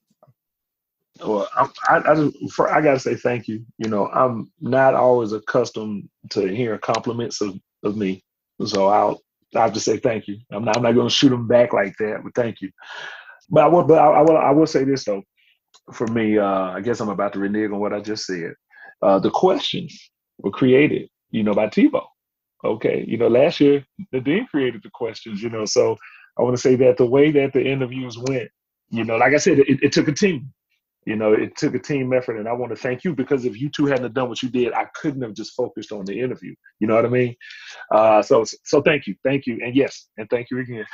well, 1.24 1.48
I, 1.56 1.70
I, 1.88 1.98
I, 2.12 2.30
for, 2.52 2.70
I 2.70 2.82
gotta 2.82 3.00
say 3.00 3.16
thank 3.16 3.48
you. 3.48 3.66
You 3.78 3.90
know, 3.90 4.10
I'm 4.10 4.52
not 4.60 4.96
always 4.96 5.32
accustomed 5.32 6.10
to 6.32 6.46
hearing 6.54 6.82
compliments 6.82 7.40
of, 7.40 7.58
of 7.84 7.96
me, 7.96 8.22
so 8.66 8.88
I'll 8.88 9.22
I 9.56 9.62
have 9.62 9.74
to 9.74 9.80
say 9.80 9.98
thank 9.98 10.28
you. 10.28 10.38
I'm 10.52 10.66
not 10.66 10.78
I'm 10.78 10.84
not 10.84 10.92
to 10.92 11.10
shoot 11.10 11.30
them 11.30 11.48
back 11.48 11.74
like 11.74 11.96
that, 12.00 12.22
but 12.24 12.36
thank 12.36 12.62
you. 12.62 12.70
But 13.50 13.66
I 13.66 13.68
will, 13.68 13.84
but 13.84 14.00
I, 14.00 14.08
I 14.08 14.22
will 14.22 14.38
I 14.38 14.52
will 14.52 14.68
say 14.68 14.84
this 14.84 15.06
though. 15.06 15.24
For 15.94 16.08
me, 16.08 16.38
uh, 16.38 16.72
I 16.72 16.82
guess 16.82 17.00
I'm 17.00 17.10
about 17.10 17.34
to 17.34 17.40
renege 17.40 17.72
on 17.72 17.80
what 17.80 17.94
I 17.94 18.00
just 18.00 18.26
said. 18.26 18.54
Uh, 19.02 19.20
the 19.20 19.30
questions 19.30 19.98
were 20.40 20.52
created, 20.52 21.10
you 21.32 21.44
know, 21.44 21.54
by 21.54 21.70
Thibault. 21.70 22.08
Okay, 22.64 23.04
you 23.08 23.18
know, 23.18 23.28
last 23.28 23.60
year 23.60 23.86
Nadeem 24.14 24.48
created 24.48 24.82
the 24.84 24.90
questions, 24.94 25.42
you 25.44 25.50
know, 25.50 25.66
so 25.66 25.98
I 26.38 26.44
want 26.44 26.56
to 26.56 26.62
say 26.62 26.76
that 26.78 26.98
the 26.98 27.06
way 27.06 27.32
that 27.32 27.54
the 27.54 27.64
interviews 27.66 28.18
went, 28.18 28.50
you 28.90 29.04
know, 29.04 29.18
like 29.18 29.34
I 29.34 29.38
said, 29.38 29.60
it, 29.60 29.84
it 29.84 29.92
took 29.92 30.08
a 30.08 30.14
team 30.14 30.54
You 31.06 31.16
know, 31.16 31.34
it 31.34 31.56
took 31.56 31.76
a 31.76 31.80
team 31.80 32.14
effort, 32.14 32.38
and 32.40 32.48
I 32.48 32.54
want 32.54 32.72
to 32.72 32.76
thank 32.76 33.04
you 33.04 33.14
because 33.14 33.46
if 33.46 33.62
you 33.62 33.70
two 33.70 33.86
hadn't 33.86 34.16
done 34.16 34.28
what 34.30 34.42
you 34.42 34.50
did, 34.50 34.74
I 34.74 34.86
couldn't 35.00 35.22
have 35.22 35.36
just 35.36 35.54
focused 35.54 35.92
on 35.92 36.04
the 36.06 36.20
interview. 36.20 36.56
You 36.80 36.88
know 36.88 36.96
what 36.96 37.06
I 37.06 37.10
mean? 37.10 37.36
Uh, 37.94 38.22
so, 38.24 38.44
so 38.64 38.82
thank 38.82 39.06
you, 39.06 39.16
thank 39.24 39.46
you, 39.46 39.60
and 39.64 39.76
yes, 39.76 40.08
and 40.18 40.28
thank 40.32 40.50
you 40.50 40.60
again. 40.60 40.86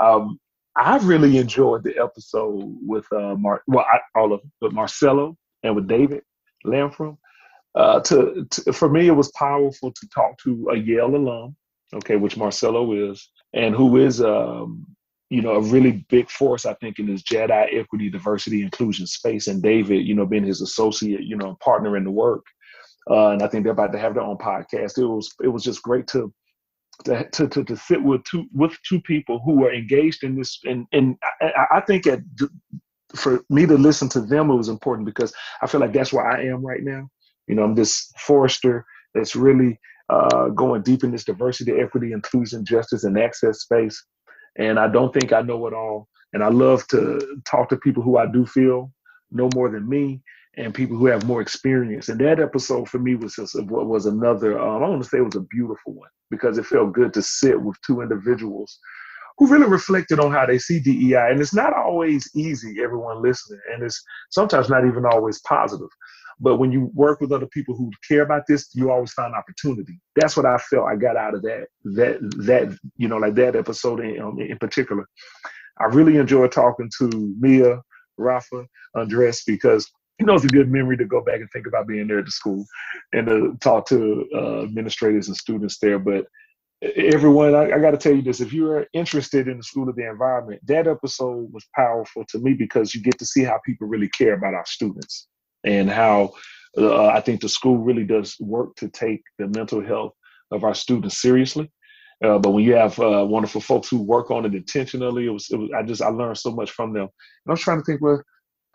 Um, 0.00 0.40
I 0.74 0.96
really 0.98 1.36
enjoyed 1.36 1.82
the 1.84 1.98
episode 1.98 2.76
with 2.86 3.06
uh, 3.12 3.34
Mark, 3.36 3.62
well, 3.66 3.84
I, 3.92 3.98
all 4.18 4.32
of 4.32 4.40
with 4.62 4.72
Marcelo 4.72 5.36
and 5.62 5.76
with 5.76 5.86
David 5.86 6.22
Lamfrom. 6.64 7.18
Uh, 7.74 8.00
to, 8.00 8.46
to, 8.50 8.72
for 8.72 8.88
me, 8.88 9.06
it 9.06 9.12
was 9.12 9.30
powerful 9.32 9.92
to 9.92 10.08
talk 10.08 10.36
to 10.38 10.68
a 10.72 10.76
Yale 10.76 11.14
alum, 11.14 11.54
okay, 11.94 12.16
which 12.16 12.36
Marcelo 12.36 13.10
is, 13.10 13.30
and 13.54 13.74
who 13.74 13.98
is 13.98 14.20
um, 14.20 14.86
you 15.30 15.42
know, 15.42 15.52
a 15.52 15.60
really 15.60 16.06
big 16.08 16.30
force, 16.30 16.64
I 16.64 16.74
think, 16.74 16.98
in 16.98 17.06
this 17.06 17.22
JEDI 17.22 17.78
equity, 17.78 18.08
diversity, 18.08 18.62
inclusion 18.62 19.06
space. 19.06 19.46
And 19.46 19.62
David, 19.62 20.06
you 20.06 20.14
know, 20.14 20.24
being 20.24 20.44
his 20.44 20.62
associate, 20.62 21.22
you 21.22 21.36
know, 21.36 21.56
partner 21.62 21.96
in 21.96 22.04
the 22.04 22.10
work. 22.10 22.44
Uh, 23.10 23.28
and 23.28 23.42
I 23.42 23.48
think 23.48 23.64
they're 23.64 23.72
about 23.72 23.92
to 23.92 23.98
have 23.98 24.14
their 24.14 24.22
own 24.22 24.38
podcast. 24.38 24.98
It 24.98 25.06
was 25.06 25.34
it 25.42 25.48
was 25.48 25.62
just 25.62 25.82
great 25.82 26.06
to 26.08 26.32
to 27.04 27.28
to, 27.30 27.64
to, 27.64 27.76
sit 27.76 28.02
with 28.02 28.24
two 28.24 28.46
with 28.52 28.76
two 28.86 29.00
people 29.02 29.40
who 29.44 29.64
are 29.64 29.72
engaged 29.72 30.24
in 30.24 30.36
this. 30.36 30.58
And 30.64 30.86
and 30.92 31.16
I, 31.40 31.66
I 31.76 31.80
think 31.80 32.06
at, 32.06 32.20
for 33.14 33.40
me 33.50 33.66
to 33.66 33.76
listen 33.76 34.08
to 34.10 34.20
them, 34.20 34.50
it 34.50 34.56
was 34.56 34.68
important 34.68 35.06
because 35.06 35.32
I 35.62 35.66
feel 35.66 35.80
like 35.80 35.92
that's 35.92 36.12
where 36.12 36.26
I 36.26 36.44
am 36.44 36.64
right 36.64 36.82
now. 36.82 37.08
You 37.48 37.54
know, 37.56 37.64
I'm 37.64 37.74
this 37.74 38.12
forester 38.18 38.84
that's 39.14 39.34
really 39.34 39.78
uh, 40.10 40.48
going 40.48 40.82
deep 40.82 41.04
in 41.04 41.10
this 41.10 41.24
diversity, 41.24 41.72
equity, 41.72 42.12
inclusion, 42.12 42.64
justice, 42.64 43.04
and 43.04 43.18
access 43.18 43.60
space 43.60 44.04
and 44.58 44.78
I 44.78 44.88
don't 44.88 45.14
think 45.14 45.32
I 45.32 45.40
know 45.40 45.66
it 45.66 45.72
all. 45.72 46.08
And 46.32 46.42
I 46.44 46.48
love 46.48 46.86
to 46.88 47.40
talk 47.46 47.68
to 47.70 47.76
people 47.76 48.02
who 48.02 48.18
I 48.18 48.26
do 48.26 48.44
feel 48.44 48.92
know 49.30 49.48
more 49.54 49.70
than 49.70 49.88
me 49.88 50.20
and 50.56 50.74
people 50.74 50.96
who 50.96 51.06
have 51.06 51.24
more 51.24 51.40
experience. 51.40 52.08
And 52.08 52.20
that 52.20 52.40
episode 52.40 52.88
for 52.88 52.98
me 52.98 53.14
was 53.14 53.36
just 53.36 53.60
what 53.64 53.86
was 53.86 54.06
another, 54.06 54.58
um, 54.58 54.82
I 54.82 54.88
want 54.88 55.02
to 55.02 55.08
say 55.08 55.18
it 55.18 55.24
was 55.24 55.36
a 55.36 55.40
beautiful 55.40 55.94
one 55.94 56.10
because 56.30 56.58
it 56.58 56.66
felt 56.66 56.92
good 56.92 57.14
to 57.14 57.22
sit 57.22 57.60
with 57.60 57.76
two 57.86 58.00
individuals 58.02 58.78
who 59.38 59.46
really 59.46 59.66
reflected 59.68 60.18
on 60.18 60.32
how 60.32 60.44
they 60.44 60.58
see 60.58 60.80
DEI. 60.80 61.30
And 61.30 61.40
it's 61.40 61.54
not 61.54 61.72
always 61.72 62.28
easy, 62.34 62.82
everyone 62.82 63.22
listening, 63.22 63.60
and 63.72 63.84
it's 63.84 64.02
sometimes 64.30 64.68
not 64.68 64.84
even 64.84 65.06
always 65.06 65.40
positive. 65.42 65.88
But 66.40 66.56
when 66.56 66.70
you 66.70 66.90
work 66.94 67.20
with 67.20 67.32
other 67.32 67.46
people 67.46 67.74
who 67.74 67.90
care 68.06 68.22
about 68.22 68.44
this, 68.46 68.68
you 68.74 68.90
always 68.90 69.12
find 69.12 69.34
opportunity. 69.34 70.00
That's 70.14 70.36
what 70.36 70.46
I 70.46 70.58
felt 70.58 70.88
I 70.88 70.96
got 70.96 71.16
out 71.16 71.34
of 71.34 71.42
that 71.42 71.66
that 71.84 72.18
that 72.46 72.78
you 72.96 73.08
know 73.08 73.16
like 73.16 73.34
that 73.34 73.56
episode 73.56 74.00
in, 74.00 74.20
um, 74.20 74.38
in 74.38 74.58
particular. 74.58 75.06
I 75.80 75.86
really 75.86 76.16
enjoyed 76.16 76.52
talking 76.52 76.90
to 76.98 77.34
Mia, 77.38 77.80
Rafa, 78.16 78.66
Andres 78.94 79.42
because 79.46 79.90
you 80.20 80.26
know 80.26 80.34
it's 80.34 80.44
a 80.44 80.48
good 80.48 80.70
memory 80.70 80.96
to 80.98 81.04
go 81.04 81.22
back 81.22 81.40
and 81.40 81.48
think 81.50 81.66
about 81.66 81.88
being 81.88 82.06
there 82.06 82.20
at 82.20 82.26
the 82.26 82.30
school 82.30 82.64
and 83.12 83.26
to 83.26 83.56
talk 83.60 83.86
to 83.88 84.28
uh, 84.34 84.62
administrators 84.62 85.26
and 85.26 85.36
students 85.36 85.78
there. 85.78 85.98
But 85.98 86.26
everyone, 86.82 87.56
I, 87.56 87.72
I 87.72 87.78
got 87.80 87.90
to 87.90 87.96
tell 87.96 88.14
you 88.14 88.22
this: 88.22 88.40
if 88.40 88.52
you 88.52 88.70
are 88.70 88.86
interested 88.92 89.48
in 89.48 89.56
the 89.56 89.64
school 89.64 89.88
of 89.88 89.96
the 89.96 90.08
environment, 90.08 90.60
that 90.66 90.86
episode 90.86 91.52
was 91.52 91.66
powerful 91.74 92.24
to 92.28 92.38
me 92.38 92.54
because 92.54 92.94
you 92.94 93.02
get 93.02 93.18
to 93.18 93.26
see 93.26 93.42
how 93.42 93.58
people 93.66 93.88
really 93.88 94.08
care 94.10 94.34
about 94.34 94.54
our 94.54 94.66
students 94.66 95.26
and 95.68 95.90
how 95.90 96.32
uh, 96.78 97.06
I 97.06 97.20
think 97.20 97.40
the 97.40 97.48
school 97.48 97.78
really 97.78 98.04
does 98.04 98.36
work 98.40 98.74
to 98.76 98.88
take 98.88 99.22
the 99.38 99.48
mental 99.48 99.84
health 99.84 100.14
of 100.50 100.64
our 100.64 100.74
students 100.74 101.18
seriously. 101.18 101.70
Uh, 102.24 102.38
but 102.38 102.50
when 102.50 102.64
you 102.64 102.74
have 102.74 102.98
uh, 102.98 103.24
wonderful 103.28 103.60
folks 103.60 103.88
who 103.88 104.02
work 104.02 104.30
on 104.30 104.44
it 104.44 104.54
intentionally, 104.54 105.26
it 105.26 105.30
was, 105.30 105.50
it 105.50 105.56
was, 105.56 105.70
I 105.76 105.82
just 105.82 106.02
I 106.02 106.08
learned 106.08 106.38
so 106.38 106.50
much 106.50 106.70
from 106.70 106.92
them. 106.92 107.02
And 107.02 107.48
I 107.48 107.52
was 107.52 107.60
trying 107.60 107.78
to 107.78 107.84
think, 107.84 108.00
well, 108.00 108.22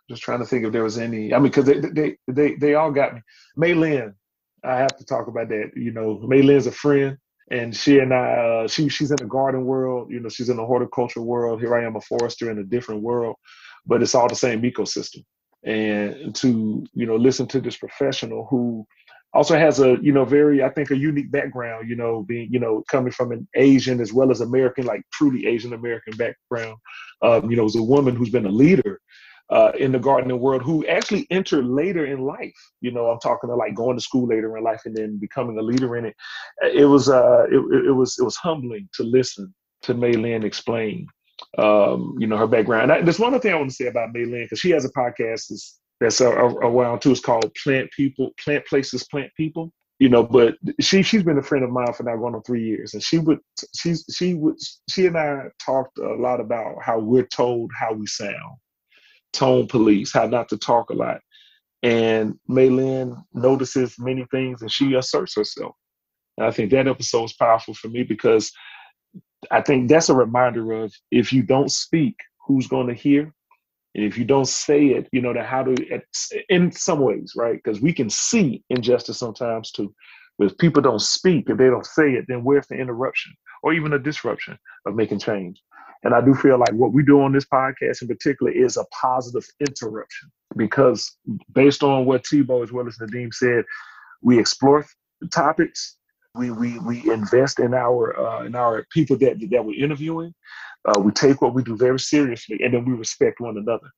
just 0.10 0.21
trying 0.21 0.39
to 0.39 0.45
think 0.45 0.65
if 0.65 0.71
there 0.71 0.84
was 0.84 0.97
any. 0.97 1.34
I 1.34 1.39
mean, 1.39 1.51
because 1.51 1.65
they, 1.65 1.79
they 1.79 2.17
they 2.27 2.56
they 2.56 2.75
all 2.75 2.91
got 2.91 3.15
me. 3.15 3.21
May 3.58 3.73
Lynn, 3.73 4.13
I 4.63 4.77
have 4.77 4.95
to 4.97 5.06
talk 5.06 5.27
about 5.27 5.49
that. 5.49 5.71
You 5.75 5.91
know, 5.91 6.19
May 6.25 6.41
Lynn's 6.41 6.67
a 6.67 6.71
friend, 6.71 7.17
and 7.51 7.75
she 7.75 7.99
and 7.99 8.13
I, 8.13 8.63
uh, 8.63 8.67
she 8.67 8.88
she's 8.88 9.12
in 9.12 9.17
the 9.17 9.25
garden 9.25 9.65
world. 9.65 10.12
You 10.12 10.19
know, 10.19 10.29
she's 10.29 10.49
in 10.49 10.58
the 10.58 10.65
horticulture 10.65 11.21
world. 11.21 11.60
Here 11.60 11.75
I 11.75 11.86
am, 11.86 11.95
a 11.95 12.01
forester 12.01 12.51
in 12.51 12.60
a 12.60 12.63
different 12.63 13.01
world, 13.01 13.36
but 13.86 14.01
it's 14.01 14.15
all 14.15 14.29
the 14.29 14.36
same 14.36 14.62
ecosystem 14.62 15.23
and 15.65 16.36
to 16.36 16.86
you 16.93 17.06
know 17.06 17.15
listen 17.15 17.47
to 17.47 17.62
this 17.62 17.78
professional 17.78 18.45
who 18.49 18.86
also 19.34 19.58
has 19.58 19.80
a 19.80 19.97
you 20.02 20.12
know 20.12 20.26
very 20.26 20.63
i 20.63 20.69
think 20.69 20.91
a 20.91 20.97
unique 20.97 21.32
background 21.32 21.89
you 21.89 21.95
know 21.95 22.23
being 22.23 22.47
you 22.52 22.60
know 22.60 22.84
coming 22.89 23.12
from 23.12 23.32
an 23.32 23.47
asian 23.56 23.99
as 23.99 24.13
well 24.13 24.30
as 24.30 24.41
american 24.41 24.86
like 24.86 25.02
truly 25.12 25.47
asian 25.47 25.73
american 25.73 26.15
background. 26.17 26.78
Um, 27.21 27.49
you 27.49 27.56
know 27.56 27.63
was 27.63 27.76
a 27.76 27.84
woman 27.84 28.15
who's 28.15 28.30
been 28.30 28.45
a 28.45 28.49
leader 28.49 28.99
uh, 29.49 29.71
in 29.78 29.91
the 29.91 29.99
gardening 29.99 30.39
world 30.39 30.63
who 30.63 30.86
actually 30.88 31.28
entered 31.30 31.65
later 31.65 32.06
in 32.06 32.21
life. 32.21 32.56
You 32.82 32.91
know 32.91 33.08
i'm 33.08 33.19
talking 33.19 33.49
to 33.49 33.56
like 33.56 33.76
going 33.76 33.97
to 33.97 34.04
school 34.04 34.28
later 34.28 34.58
in 34.58 34.63
life 34.63 34.82
and 34.86 34.95
then 34.95 35.17
becoming 35.19 35.58
a 35.58 35.62
leader 35.62 35.95
in 35.95 36.06
it. 36.06 36.15
It 36.62 36.86
was 36.86 37.10
uh 37.10 37.45
it, 37.49 37.86
it 37.86 37.91
was 37.91 38.17
it 38.19 38.23
was 38.23 38.36
humbling 38.36 38.89
to 38.95 39.04
listen 39.04 39.54
to 39.84 39.93
May 39.93 40.13
Lynn 40.13 40.43
explain 40.43 41.08
um, 41.58 42.15
you 42.19 42.28
know, 42.28 42.38
her 42.38 42.48
background. 42.48 42.91
I, 42.91 43.02
there's 43.02 43.19
one 43.19 43.34
other 43.34 43.41
thing 43.41 43.54
I 43.54 43.58
want 43.58 43.69
to 43.69 43.76
say 43.76 43.88
about 43.88 44.13
May 44.13 44.26
Lynn 44.26 44.43
because 44.43 44.60
she 44.60 44.72
has 44.72 44.86
a 44.86 44.91
podcast 44.91 45.48
that's, 45.50 45.80
that's 46.00 46.22
around 46.22 47.02
too. 47.02 47.12
It's 47.12 47.19
called 47.19 47.54
Plant 47.62 47.91
People, 47.91 48.32
Plant 48.43 48.65
Places, 48.65 49.06
Plant 49.06 49.32
People. 49.36 49.72
You 50.00 50.10
know, 50.10 50.24
but 50.24 50.56
she 50.82 51.02
she's 51.04 51.24
been 51.24 51.38
a 51.38 51.43
friend 51.43 51.63
of 51.63 51.69
mine 51.69 51.93
for 51.93 52.04
now 52.04 52.17
going 52.17 52.36
on 52.36 52.41
three 52.41 52.63
years, 52.65 52.93
and 52.93 53.02
she 53.02 53.19
would 53.19 53.39
she's 53.76 54.04
she 54.13 54.34
would 54.34 54.56
she 54.89 55.06
and 55.06 55.17
I 55.17 55.43
talked 55.63 55.98
a 56.00 56.15
lot 56.15 56.41
about 56.41 56.82
how 56.82 57.00
we're 57.00 57.28
told 57.28 57.72
how 57.80 57.93
we 57.93 58.08
sound, 58.08 58.58
tone 59.32 59.67
police, 59.67 60.12
how 60.12 60.26
not 60.26 60.50
to 60.50 60.58
talk 60.58 60.89
a 60.89 60.93
lot, 60.93 61.22
and 61.84 62.39
May 62.48 62.69
Lynn 62.69 63.15
notices 63.34 63.96
many 64.00 64.26
things 64.32 64.62
and 64.62 64.72
she 64.72 64.93
asserts 64.96 65.36
herself. 65.36 65.76
And 66.38 66.48
I 66.48 66.52
think 66.52 66.72
that 66.72 66.88
episode 66.88 67.22
was 67.22 67.34
powerful 67.34 67.74
for 67.74 67.89
me 67.89 68.04
because 68.04 68.52
I 69.51 69.62
think 69.62 69.89
that's 69.89 70.10
a 70.10 70.15
reminder 70.15 70.71
of 70.73 70.93
if 71.12 71.32
you 71.34 71.43
don't 71.43 71.71
speak, 71.71 72.15
who's 72.45 72.67
going 72.67 72.88
to 72.88 72.93
hear? 72.93 73.34
And 73.95 74.03
if 74.03 74.17
you 74.17 74.25
don't 74.25 74.47
say 74.47 74.88
it, 74.88 75.08
you 75.12 75.21
know, 75.21 75.34
how 75.43 75.63
to, 75.63 76.01
in 76.49 76.71
some 76.71 76.99
ways, 76.99 77.34
right? 77.36 77.62
Because 77.63 77.79
we 77.79 77.93
can 77.93 78.10
see 78.10 78.63
injustice 78.69 79.19
sometimes 79.19 79.71
too. 79.71 79.93
But 80.39 80.51
if 80.51 80.58
people 80.58 80.82
don't 80.82 81.01
speak, 81.01 81.49
if 81.49 81.58
they 81.58 81.67
don't 81.67 81.86
say 81.86 82.13
it, 82.13 82.25
then 82.27 82.43
where's 82.43 82.67
the 82.67 82.75
interruption 82.75 83.34
or 83.62 83.73
even 83.73 83.93
a 83.93 83.99
disruption 83.99 84.58
of 84.88 84.95
making 84.95 85.19
change? 85.19 85.62
And 86.03 86.13
I 86.13 86.21
do 86.21 86.34
feel 86.34 86.58
like 86.58 86.73
what 86.73 86.91
we 86.91 87.03
do 87.03 87.21
on 87.21 87.32
this 87.32 87.45
podcast 87.45 88.01
in 88.01 88.08
particular 88.08 88.51
is 88.51 88.77
a 88.77 88.86
positive 88.86 89.47
interruption 89.60 90.32
because 90.58 91.17
based 91.53 91.84
on 91.84 92.06
what 92.06 92.25
Thibault 92.27 92.63
as 92.63 92.71
well 92.71 92.88
as 92.88 92.97
Nadeem 92.97 93.34
said, 93.34 93.63
we 94.21 94.39
explore 94.39 94.86
the 95.21 95.27
topics 95.27 95.97
we 96.36 96.50
we 96.50 96.80
we 96.80 97.12
invest 97.12 97.60
in 97.60 97.74
our 97.74 98.17
uh, 98.19 98.46
in 98.46 98.56
our 98.56 98.86
people 98.91 99.17
that 99.17 99.39
that 99.52 99.65
we're 99.65 99.84
interviewing. 99.84 100.34
Uh, 100.86 101.00
we 101.00 101.12
take 101.12 101.41
what 101.41 101.54
we 101.54 101.63
do 101.63 101.78
very 101.78 102.00
seriously, 102.00 102.60
and 102.63 102.74
then 102.74 102.86
we 102.86 102.93
respect 102.93 103.39
one 103.39 103.58
another. 103.58 103.89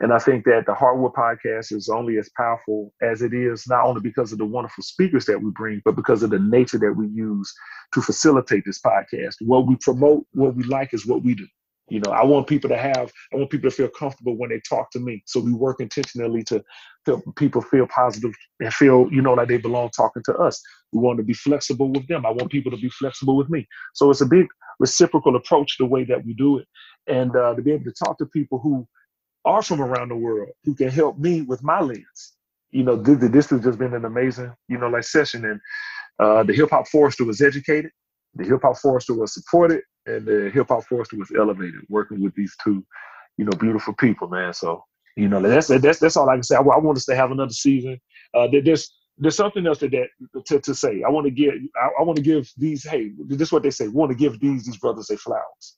And 0.00 0.12
I 0.12 0.18
think 0.18 0.44
that 0.44 0.66
the 0.66 0.74
Heartwood 0.74 1.14
podcast 1.14 1.72
is 1.72 1.88
only 1.88 2.18
as 2.18 2.28
powerful 2.36 2.92
as 3.00 3.22
it 3.22 3.32
is, 3.32 3.66
not 3.66 3.86
only 3.86 4.02
because 4.02 4.30
of 4.30 4.36
the 4.38 4.44
wonderful 4.44 4.82
speakers 4.84 5.24
that 5.24 5.40
we 5.40 5.50
bring, 5.52 5.80
but 5.86 5.96
because 5.96 6.22
of 6.22 6.28
the 6.28 6.38
nature 6.38 6.76
that 6.78 6.92
we 6.92 7.06
use 7.06 7.54
to 7.94 8.02
facilitate 8.02 8.64
this 8.66 8.80
podcast. 8.80 9.36
What 9.40 9.66
we 9.66 9.76
promote, 9.76 10.26
what 10.32 10.54
we 10.54 10.64
like, 10.64 10.92
is 10.92 11.06
what 11.06 11.22
we 11.22 11.34
do. 11.34 11.46
You 11.88 12.00
know, 12.00 12.10
I 12.10 12.24
want 12.24 12.48
people 12.48 12.68
to 12.68 12.76
have, 12.76 13.12
I 13.32 13.36
want 13.36 13.50
people 13.50 13.70
to 13.70 13.76
feel 13.76 13.88
comfortable 13.88 14.36
when 14.36 14.50
they 14.50 14.60
talk 14.68 14.90
to 14.90 14.98
me. 14.98 15.22
So 15.24 15.40
we 15.40 15.52
work 15.54 15.80
intentionally 15.80 16.42
to 16.44 16.62
feel 17.06 17.22
people 17.36 17.62
feel 17.62 17.86
positive 17.86 18.32
and 18.60 18.74
feel, 18.74 19.08
you 19.10 19.22
know, 19.22 19.34
like 19.34 19.48
they 19.48 19.56
belong 19.56 19.90
talking 19.90 20.22
to 20.24 20.34
us. 20.36 20.60
We 20.92 21.00
want 21.00 21.18
to 21.18 21.24
be 21.24 21.34
flexible 21.34 21.88
with 21.88 22.06
them. 22.08 22.24
I 22.24 22.30
want 22.30 22.50
people 22.50 22.70
to 22.72 22.78
be 22.78 22.88
flexible 22.88 23.36
with 23.36 23.50
me. 23.50 23.66
So 23.94 24.10
it's 24.10 24.20
a 24.20 24.26
big 24.26 24.46
reciprocal 24.78 25.36
approach 25.36 25.76
the 25.78 25.86
way 25.86 26.04
that 26.04 26.24
we 26.24 26.34
do 26.34 26.58
it. 26.58 26.66
And 27.06 27.34
uh, 27.34 27.54
to 27.54 27.62
be 27.62 27.72
able 27.72 27.84
to 27.84 27.92
talk 27.92 28.18
to 28.18 28.26
people 28.26 28.58
who 28.58 28.86
are 29.44 29.62
from 29.62 29.80
around 29.80 30.08
the 30.08 30.16
world 30.16 30.50
who 30.64 30.74
can 30.74 30.88
help 30.88 31.18
me 31.18 31.42
with 31.42 31.62
my 31.62 31.80
lens. 31.80 32.34
You 32.70 32.82
know, 32.82 32.96
this, 32.96 33.30
this 33.30 33.50
has 33.50 33.62
just 33.62 33.78
been 33.78 33.94
an 33.94 34.04
amazing, 34.04 34.52
you 34.68 34.78
know, 34.78 34.88
like 34.88 35.04
session. 35.04 35.44
And 35.44 35.60
uh, 36.18 36.42
the 36.42 36.52
hip 36.52 36.70
hop 36.70 36.88
forester 36.88 37.24
was 37.24 37.40
educated. 37.40 37.90
The 38.34 38.44
hip 38.44 38.60
hop 38.62 38.76
forester 38.78 39.14
was 39.14 39.32
supported 39.34 39.82
and 40.06 40.26
the 40.26 40.50
hip 40.52 40.68
hop 40.68 40.84
forester 40.84 41.16
was 41.16 41.30
elevated 41.36 41.80
working 41.88 42.22
with 42.22 42.34
these 42.34 42.54
two, 42.62 42.84
you 43.36 43.44
know, 43.44 43.52
beautiful 43.58 43.94
people, 43.94 44.28
man. 44.28 44.52
So 44.52 44.82
you 45.16 45.28
know, 45.28 45.40
that's 45.40 45.68
that's 45.68 45.98
that's 45.98 46.16
all 46.16 46.28
I 46.28 46.34
can 46.34 46.42
say. 46.42 46.56
I, 46.56 46.60
I 46.60 46.78
want 46.78 46.98
us 46.98 47.06
to 47.06 47.16
have 47.16 47.30
another 47.30 47.52
season. 47.52 47.98
Uh, 48.34 48.48
there's 48.52 48.92
there's 49.18 49.36
something 49.36 49.66
else 49.66 49.78
to 49.78 49.88
that 49.88 50.08
to, 50.46 50.60
to 50.60 50.74
say. 50.74 51.02
I 51.02 51.10
want 51.10 51.24
to 51.26 51.30
give 51.30 51.54
I, 51.80 51.88
I 52.00 52.02
want 52.02 52.16
to 52.16 52.22
give 52.22 52.50
these. 52.56 52.84
Hey, 52.84 53.12
this 53.18 53.48
is 53.48 53.52
what 53.52 53.62
they 53.62 53.70
say. 53.70 53.88
We 53.88 53.94
want 53.94 54.12
to 54.12 54.16
give 54.16 54.38
these 54.40 54.64
these 54.66 54.76
brothers 54.76 55.10
a 55.10 55.16
flowers. 55.16 55.76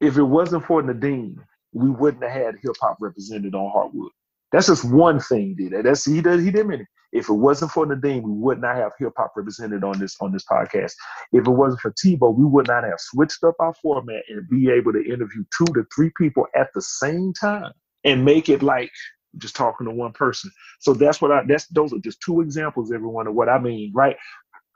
If 0.00 0.18
it 0.18 0.22
wasn't 0.22 0.66
for 0.66 0.82
Nadeem, 0.82 1.36
we 1.72 1.90
wouldn't 1.90 2.22
have 2.22 2.32
had 2.32 2.54
hip 2.62 2.76
hop 2.80 2.98
represented 3.00 3.54
on 3.54 3.72
Heartwood. 3.72 4.10
That's 4.52 4.66
just 4.66 4.84
one 4.84 5.20
thing. 5.20 5.56
Did 5.56 5.72
that. 5.72 5.84
that's 5.84 6.04
he 6.04 6.20
did 6.20 6.40
he 6.40 6.50
did 6.50 6.66
many. 6.66 6.86
If 7.12 7.30
it 7.30 7.34
wasn't 7.34 7.70
for 7.70 7.86
Nadeem, 7.86 8.22
we 8.22 8.32
would 8.32 8.60
not 8.60 8.76
have 8.76 8.92
hip 8.98 9.12
hop 9.16 9.32
represented 9.36 9.82
on 9.82 9.98
this 9.98 10.16
on 10.20 10.32
this 10.32 10.44
podcast. 10.44 10.92
If 11.32 11.46
it 11.46 11.50
wasn't 11.50 11.80
for 11.80 11.94
Thibault, 12.00 12.32
we 12.32 12.44
would 12.44 12.68
not 12.68 12.84
have 12.84 12.98
switched 12.98 13.42
up 13.42 13.54
our 13.58 13.74
format 13.74 14.22
and 14.28 14.48
be 14.50 14.70
able 14.70 14.92
to 14.92 15.02
interview 15.02 15.44
two 15.56 15.66
to 15.72 15.86
three 15.94 16.10
people 16.18 16.46
at 16.54 16.68
the 16.74 16.82
same 16.82 17.32
time 17.32 17.72
and 18.04 18.24
make 18.24 18.48
it 18.48 18.62
like 18.62 18.90
just 19.38 19.56
talking 19.56 19.86
to 19.86 19.92
one 19.92 20.12
person. 20.12 20.50
So 20.80 20.94
that's 20.94 21.20
what 21.20 21.32
I 21.32 21.42
that's 21.46 21.66
those 21.68 21.92
are 21.92 21.98
just 21.98 22.20
two 22.20 22.40
examples, 22.40 22.92
everyone, 22.92 23.26
of 23.26 23.34
what 23.34 23.48
I 23.48 23.58
mean, 23.58 23.92
right? 23.94 24.16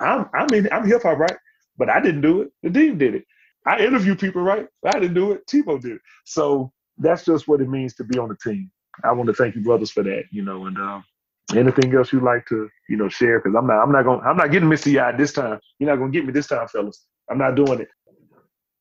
I'm 0.00 0.26
I 0.34 0.46
mean 0.50 0.68
I'm 0.72 0.86
hip 0.86 1.02
hop, 1.02 1.18
right? 1.18 1.36
But 1.78 1.88
I 1.88 2.00
didn't 2.00 2.20
do 2.20 2.42
it. 2.42 2.52
Nadeem 2.64 2.98
did 2.98 3.14
it. 3.14 3.24
I 3.66 3.80
interview 3.80 4.14
people, 4.14 4.42
right? 4.42 4.66
I 4.84 4.92
didn't 4.92 5.14
do 5.14 5.32
it. 5.32 5.42
Thibault 5.48 5.78
did 5.78 5.92
it. 5.92 6.00
So 6.24 6.72
that's 6.98 7.24
just 7.24 7.48
what 7.48 7.60
it 7.60 7.68
means 7.68 7.94
to 7.94 8.04
be 8.04 8.18
on 8.18 8.28
the 8.28 8.36
team. 8.36 8.70
I 9.04 9.12
want 9.12 9.28
to 9.28 9.34
thank 9.34 9.54
you, 9.54 9.62
brothers, 9.62 9.90
for 9.90 10.02
that. 10.02 10.24
You 10.30 10.42
know, 10.42 10.66
and 10.66 10.78
uh, 10.78 11.00
anything 11.54 11.94
else 11.94 12.12
you'd 12.12 12.22
like 12.22 12.46
to, 12.46 12.68
you 12.88 12.96
know, 12.96 13.08
share? 13.08 13.38
Because 13.40 13.54
I'm 13.56 13.66
not, 13.66 13.82
I'm 13.82 13.92
not 13.92 14.04
gonna, 14.04 14.22
I'm 14.22 14.36
not 14.36 14.50
getting 14.50 14.68
Missy 14.68 14.98
out 14.98 15.16
this 15.16 15.32
time. 15.32 15.60
You're 15.78 15.90
not 15.90 15.96
going 15.96 16.12
to 16.12 16.18
get 16.18 16.26
me 16.26 16.32
this 16.32 16.46
time, 16.46 16.66
fellas. 16.68 17.06
I'm 17.30 17.38
not 17.38 17.54
doing 17.54 17.80
it. 17.80 17.88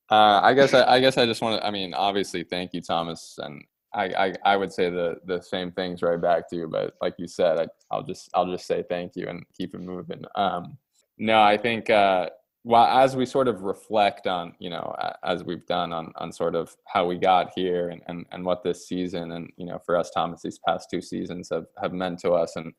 Uh, 0.09 0.41
I 0.41 0.53
guess 0.53 0.73
I, 0.73 0.95
I, 0.95 0.99
guess 0.99 1.17
I 1.17 1.25
just 1.25 1.41
want 1.41 1.61
to. 1.61 1.67
I 1.67 1.71
mean, 1.71 1.93
obviously, 1.93 2.43
thank 2.43 2.73
you, 2.73 2.81
Thomas, 2.81 3.37
and 3.37 3.63
I, 3.93 4.05
I, 4.05 4.33
I 4.45 4.57
would 4.57 4.71
say 4.71 4.89
the 4.89 5.17
the 5.25 5.41
same 5.41 5.71
things 5.71 6.01
right 6.01 6.21
back 6.21 6.49
to 6.49 6.55
you. 6.55 6.67
But 6.67 6.93
like 7.01 7.15
you 7.17 7.27
said, 7.27 7.57
I, 7.91 7.95
will 7.95 8.03
just 8.03 8.29
I'll 8.33 8.49
just 8.49 8.67
say 8.67 8.83
thank 8.87 9.15
you 9.15 9.27
and 9.27 9.43
keep 9.57 9.73
it 9.73 9.81
moving. 9.81 10.23
Um, 10.35 10.77
no, 11.17 11.41
I 11.41 11.57
think 11.57 11.89
uh, 11.89 12.29
as 12.75 13.15
we 13.15 13.25
sort 13.25 13.47
of 13.47 13.61
reflect 13.61 14.27
on 14.27 14.53
you 14.59 14.69
know 14.69 14.95
as 15.23 15.43
we've 15.43 15.65
done 15.65 15.93
on 15.93 16.11
on 16.15 16.31
sort 16.31 16.55
of 16.55 16.75
how 16.85 17.05
we 17.05 17.17
got 17.17 17.51
here 17.55 17.89
and 17.89 18.01
and, 18.07 18.25
and 18.31 18.45
what 18.45 18.63
this 18.63 18.87
season 18.87 19.31
and 19.31 19.49
you 19.57 19.65
know 19.65 19.79
for 19.85 19.95
us 19.95 20.11
Thomas 20.11 20.41
these 20.41 20.59
past 20.67 20.89
two 20.89 21.01
seasons 21.01 21.49
have 21.51 21.65
have 21.81 21.93
meant 21.93 22.19
to 22.19 22.31
us 22.31 22.55
and 22.57 22.73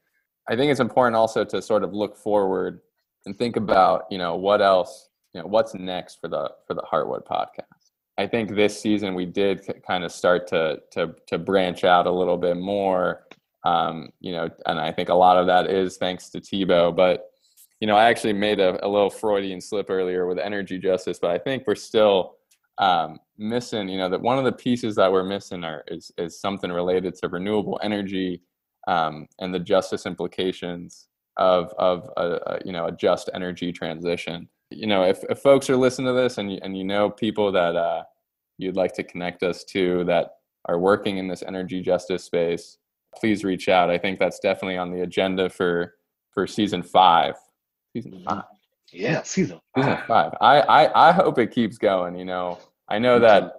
I 0.48 0.56
think 0.56 0.70
it's 0.70 0.80
important 0.80 1.16
also 1.16 1.44
to 1.44 1.62
sort 1.62 1.82
of 1.82 1.94
look 1.94 2.16
forward 2.16 2.80
and 3.26 3.38
think 3.38 3.56
about 3.56 4.04
you 4.10 4.18
know 4.18 4.36
what 4.36 4.60
else 4.60 5.08
you 5.32 5.40
know 5.40 5.46
what's 5.46 5.74
next 5.74 6.20
for 6.20 6.28
the 6.28 6.50
for 6.66 6.74
the 6.74 6.82
Heartwood 6.82 7.24
podcast. 7.24 7.79
I 8.20 8.26
think 8.26 8.54
this 8.54 8.78
season 8.78 9.14
we 9.14 9.24
did 9.24 9.66
kind 9.86 10.04
of 10.04 10.12
start 10.12 10.46
to 10.48 10.82
to 10.90 11.14
to 11.28 11.38
branch 11.38 11.84
out 11.84 12.06
a 12.06 12.12
little 12.12 12.36
bit 12.36 12.58
more. 12.58 13.26
Um, 13.64 14.10
you 14.20 14.32
know, 14.32 14.50
and 14.66 14.78
I 14.78 14.92
think 14.92 15.08
a 15.08 15.14
lot 15.14 15.38
of 15.38 15.46
that 15.46 15.70
is 15.70 15.96
thanks 15.96 16.28
to 16.30 16.40
Thibault. 16.40 16.92
But 16.92 17.30
you 17.80 17.86
know, 17.86 17.96
I 17.96 18.10
actually 18.10 18.34
made 18.34 18.60
a, 18.60 18.84
a 18.84 18.88
little 18.88 19.08
Freudian 19.08 19.58
slip 19.62 19.88
earlier 19.88 20.26
with 20.26 20.38
energy 20.38 20.78
justice, 20.78 21.18
but 21.18 21.30
I 21.30 21.38
think 21.38 21.64
we're 21.66 21.74
still 21.74 22.36
um, 22.76 23.20
missing. 23.38 23.88
You 23.88 23.96
know, 23.96 24.10
that 24.10 24.20
one 24.20 24.36
of 24.36 24.44
the 24.44 24.52
pieces 24.52 24.96
that 24.96 25.10
we're 25.10 25.24
missing 25.24 25.64
are 25.64 25.82
is 25.88 26.12
is 26.18 26.38
something 26.38 26.70
related 26.70 27.14
to 27.16 27.28
renewable 27.28 27.80
energy 27.82 28.42
um, 28.86 29.28
and 29.38 29.54
the 29.54 29.60
justice 29.60 30.04
implications 30.04 31.08
of 31.38 31.72
of 31.78 32.10
a, 32.18 32.22
a, 32.22 32.58
you 32.66 32.72
know 32.72 32.84
a 32.84 32.92
just 32.92 33.30
energy 33.32 33.72
transition 33.72 34.46
you 34.70 34.86
know, 34.86 35.02
if, 35.04 35.22
if 35.28 35.40
folks 35.40 35.68
are 35.68 35.76
listening 35.76 36.06
to 36.06 36.20
this 36.20 36.38
and 36.38 36.52
you, 36.52 36.58
and 36.62 36.76
you 36.78 36.84
know 36.84 37.10
people 37.10 37.50
that 37.52 37.76
uh, 37.76 38.04
you'd 38.62 38.76
like 38.76 38.92
to 38.94 39.02
connect 39.02 39.42
us 39.42 39.64
to 39.64 40.04
that 40.04 40.36
are 40.66 40.78
working 40.78 41.18
in 41.18 41.28
this 41.28 41.42
energy 41.46 41.80
justice 41.80 42.24
space, 42.24 42.78
please 43.16 43.44
reach 43.44 43.68
out. 43.68 43.90
I 43.90 43.98
think 43.98 44.18
that's 44.18 44.38
definitely 44.38 44.76
on 44.76 44.90
the 44.90 45.02
agenda 45.02 45.48
for 45.50 45.94
for 46.30 46.46
season 46.46 46.82
five. 46.82 47.34
Season 47.92 48.12
mm-hmm. 48.12 48.28
five. 48.28 48.44
Yeah, 48.92 49.22
season 49.22 49.60
five. 49.74 49.84
Season 49.84 49.98
five. 50.06 50.32
I, 50.40 50.60
I 50.60 51.08
I 51.08 51.12
hope 51.12 51.38
it 51.38 51.52
keeps 51.52 51.78
going. 51.78 52.16
You 52.16 52.24
know, 52.24 52.58
I 52.88 52.98
know 52.98 53.18
that 53.18 53.54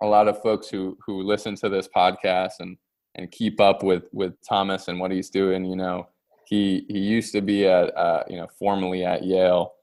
a 0.00 0.06
lot 0.06 0.28
of 0.28 0.42
folks 0.42 0.68
who 0.68 0.96
who 1.04 1.22
listen 1.22 1.54
to 1.56 1.68
this 1.68 1.88
podcast 1.88 2.60
and 2.60 2.76
and 3.14 3.30
keep 3.30 3.60
up 3.60 3.82
with 3.82 4.04
with 4.12 4.34
Thomas 4.46 4.88
and 4.88 4.98
what 5.00 5.10
he's 5.10 5.30
doing. 5.30 5.64
You 5.64 5.76
know, 5.76 6.08
he 6.46 6.86
he 6.88 6.98
used 6.98 7.32
to 7.32 7.40
be 7.40 7.66
at 7.66 7.96
uh, 7.96 8.24
you 8.28 8.36
know 8.36 8.48
formally 8.58 9.04
at 9.04 9.24
Yale 9.24 9.74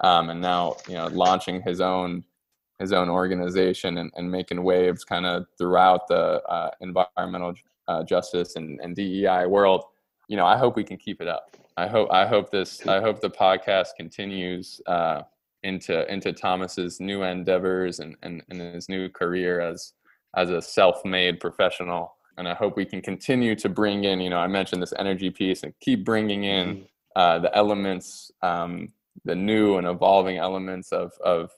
um, 0.00 0.30
and 0.30 0.40
now 0.40 0.76
you 0.88 0.94
know 0.94 1.06
launching 1.08 1.62
his 1.62 1.80
own 1.80 2.24
his 2.80 2.92
own 2.92 3.10
organization 3.10 3.98
and, 3.98 4.10
and 4.16 4.30
making 4.30 4.64
waves 4.64 5.04
kind 5.04 5.26
of 5.26 5.46
throughout 5.58 6.08
the 6.08 6.42
uh, 6.44 6.70
environmental 6.80 7.52
uh, 7.86 8.02
justice 8.02 8.56
and, 8.56 8.80
and 8.80 8.96
DEI 8.96 9.46
world. 9.46 9.84
You 10.28 10.36
know, 10.36 10.46
I 10.46 10.56
hope 10.56 10.76
we 10.76 10.84
can 10.84 10.96
keep 10.96 11.20
it 11.20 11.28
up. 11.28 11.56
I 11.76 11.86
hope 11.86 12.08
I 12.10 12.26
hope 12.26 12.50
this 12.50 12.86
I 12.86 13.00
hope 13.00 13.20
the 13.20 13.30
podcast 13.30 13.88
continues 13.96 14.80
uh, 14.86 15.22
into 15.62 16.10
into 16.12 16.32
Thomas's 16.32 17.00
new 17.00 17.22
endeavors 17.22 18.00
and, 18.00 18.16
and, 18.22 18.42
and 18.48 18.60
his 18.60 18.88
new 18.88 19.08
career 19.08 19.60
as 19.60 19.92
as 20.36 20.50
a 20.50 20.62
self-made 20.62 21.40
professional. 21.40 22.14
And 22.38 22.48
I 22.48 22.54
hope 22.54 22.76
we 22.76 22.86
can 22.86 23.02
continue 23.02 23.54
to 23.56 23.68
bring 23.68 24.04
in, 24.04 24.20
you 24.20 24.30
know, 24.30 24.38
I 24.38 24.46
mentioned 24.46 24.80
this 24.80 24.94
energy 24.98 25.30
piece 25.30 25.62
and 25.62 25.74
keep 25.80 26.04
bringing 26.04 26.44
in 26.44 26.68
mm-hmm. 26.68 26.82
uh, 27.16 27.38
the 27.40 27.54
elements 27.54 28.30
um, 28.40 28.92
the 29.24 29.34
new 29.34 29.76
and 29.76 29.86
evolving 29.86 30.38
elements 30.38 30.92
of 30.92 31.12
of 31.24 31.50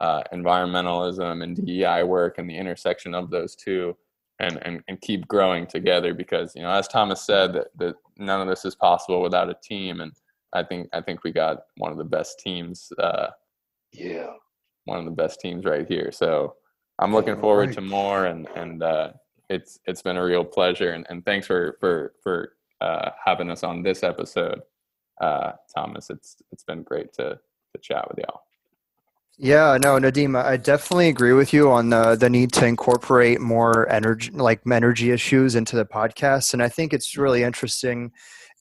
uh, 0.00 0.22
environmentalism 0.32 1.42
and 1.42 1.56
DEI 1.64 2.02
work 2.02 2.38
and 2.38 2.48
the 2.48 2.56
intersection 2.56 3.14
of 3.14 3.30
those 3.30 3.54
two 3.54 3.96
and, 4.38 4.58
and, 4.62 4.82
and 4.88 5.00
keep 5.00 5.26
growing 5.26 5.66
together 5.66 6.12
because 6.12 6.54
you 6.54 6.62
know 6.62 6.70
as 6.70 6.88
Thomas 6.88 7.22
said 7.22 7.54
that, 7.54 7.68
that 7.78 7.94
none 8.18 8.40
of 8.40 8.48
this 8.48 8.64
is 8.64 8.74
possible 8.74 9.22
without 9.22 9.48
a 9.48 9.56
team. 9.62 10.00
And 10.00 10.12
I 10.52 10.62
think 10.62 10.88
I 10.92 11.00
think 11.00 11.24
we 11.24 11.32
got 11.32 11.62
one 11.78 11.92
of 11.92 11.98
the 11.98 12.04
best 12.04 12.38
teams 12.40 12.92
uh, 12.98 13.28
yeah. 13.92 14.30
one 14.84 14.98
of 14.98 15.04
the 15.04 15.10
best 15.10 15.40
teams 15.40 15.64
right 15.64 15.88
here. 15.88 16.10
So 16.12 16.56
I'm 16.98 17.12
looking 17.12 17.38
forward 17.38 17.72
to 17.74 17.80
more 17.80 18.26
and 18.26 18.48
and 18.56 18.82
uh, 18.82 19.12
it's 19.48 19.78
it's 19.86 20.02
been 20.02 20.16
a 20.16 20.24
real 20.24 20.44
pleasure. 20.44 20.90
And, 20.90 21.06
and 21.08 21.24
thanks 21.24 21.46
for 21.46 21.76
for 21.80 22.14
for 22.22 22.52
uh, 22.80 23.10
having 23.24 23.50
us 23.50 23.62
on 23.62 23.82
this 23.82 24.02
episode. 24.02 24.60
Uh, 25.20 25.52
Thomas. 25.74 26.10
It's 26.10 26.36
it's 26.52 26.64
been 26.64 26.82
great 26.82 27.12
to 27.14 27.38
to 27.72 27.78
chat 27.80 28.06
with 28.08 28.18
y'all. 28.18 28.45
Yeah, 29.38 29.76
no, 29.78 29.98
Nadeem, 29.98 30.42
I 30.42 30.56
definitely 30.56 31.08
agree 31.08 31.34
with 31.34 31.52
you 31.52 31.70
on 31.70 31.90
the 31.90 32.16
the 32.16 32.30
need 32.30 32.52
to 32.54 32.64
incorporate 32.66 33.38
more 33.38 33.86
energy, 33.90 34.30
like 34.30 34.62
energy 34.70 35.10
issues, 35.10 35.54
into 35.54 35.76
the 35.76 35.84
podcast, 35.84 36.54
and 36.54 36.62
I 36.62 36.70
think 36.70 36.94
it's 36.94 37.12
mm-hmm. 37.12 37.22
really 37.22 37.42
interesting 37.42 38.12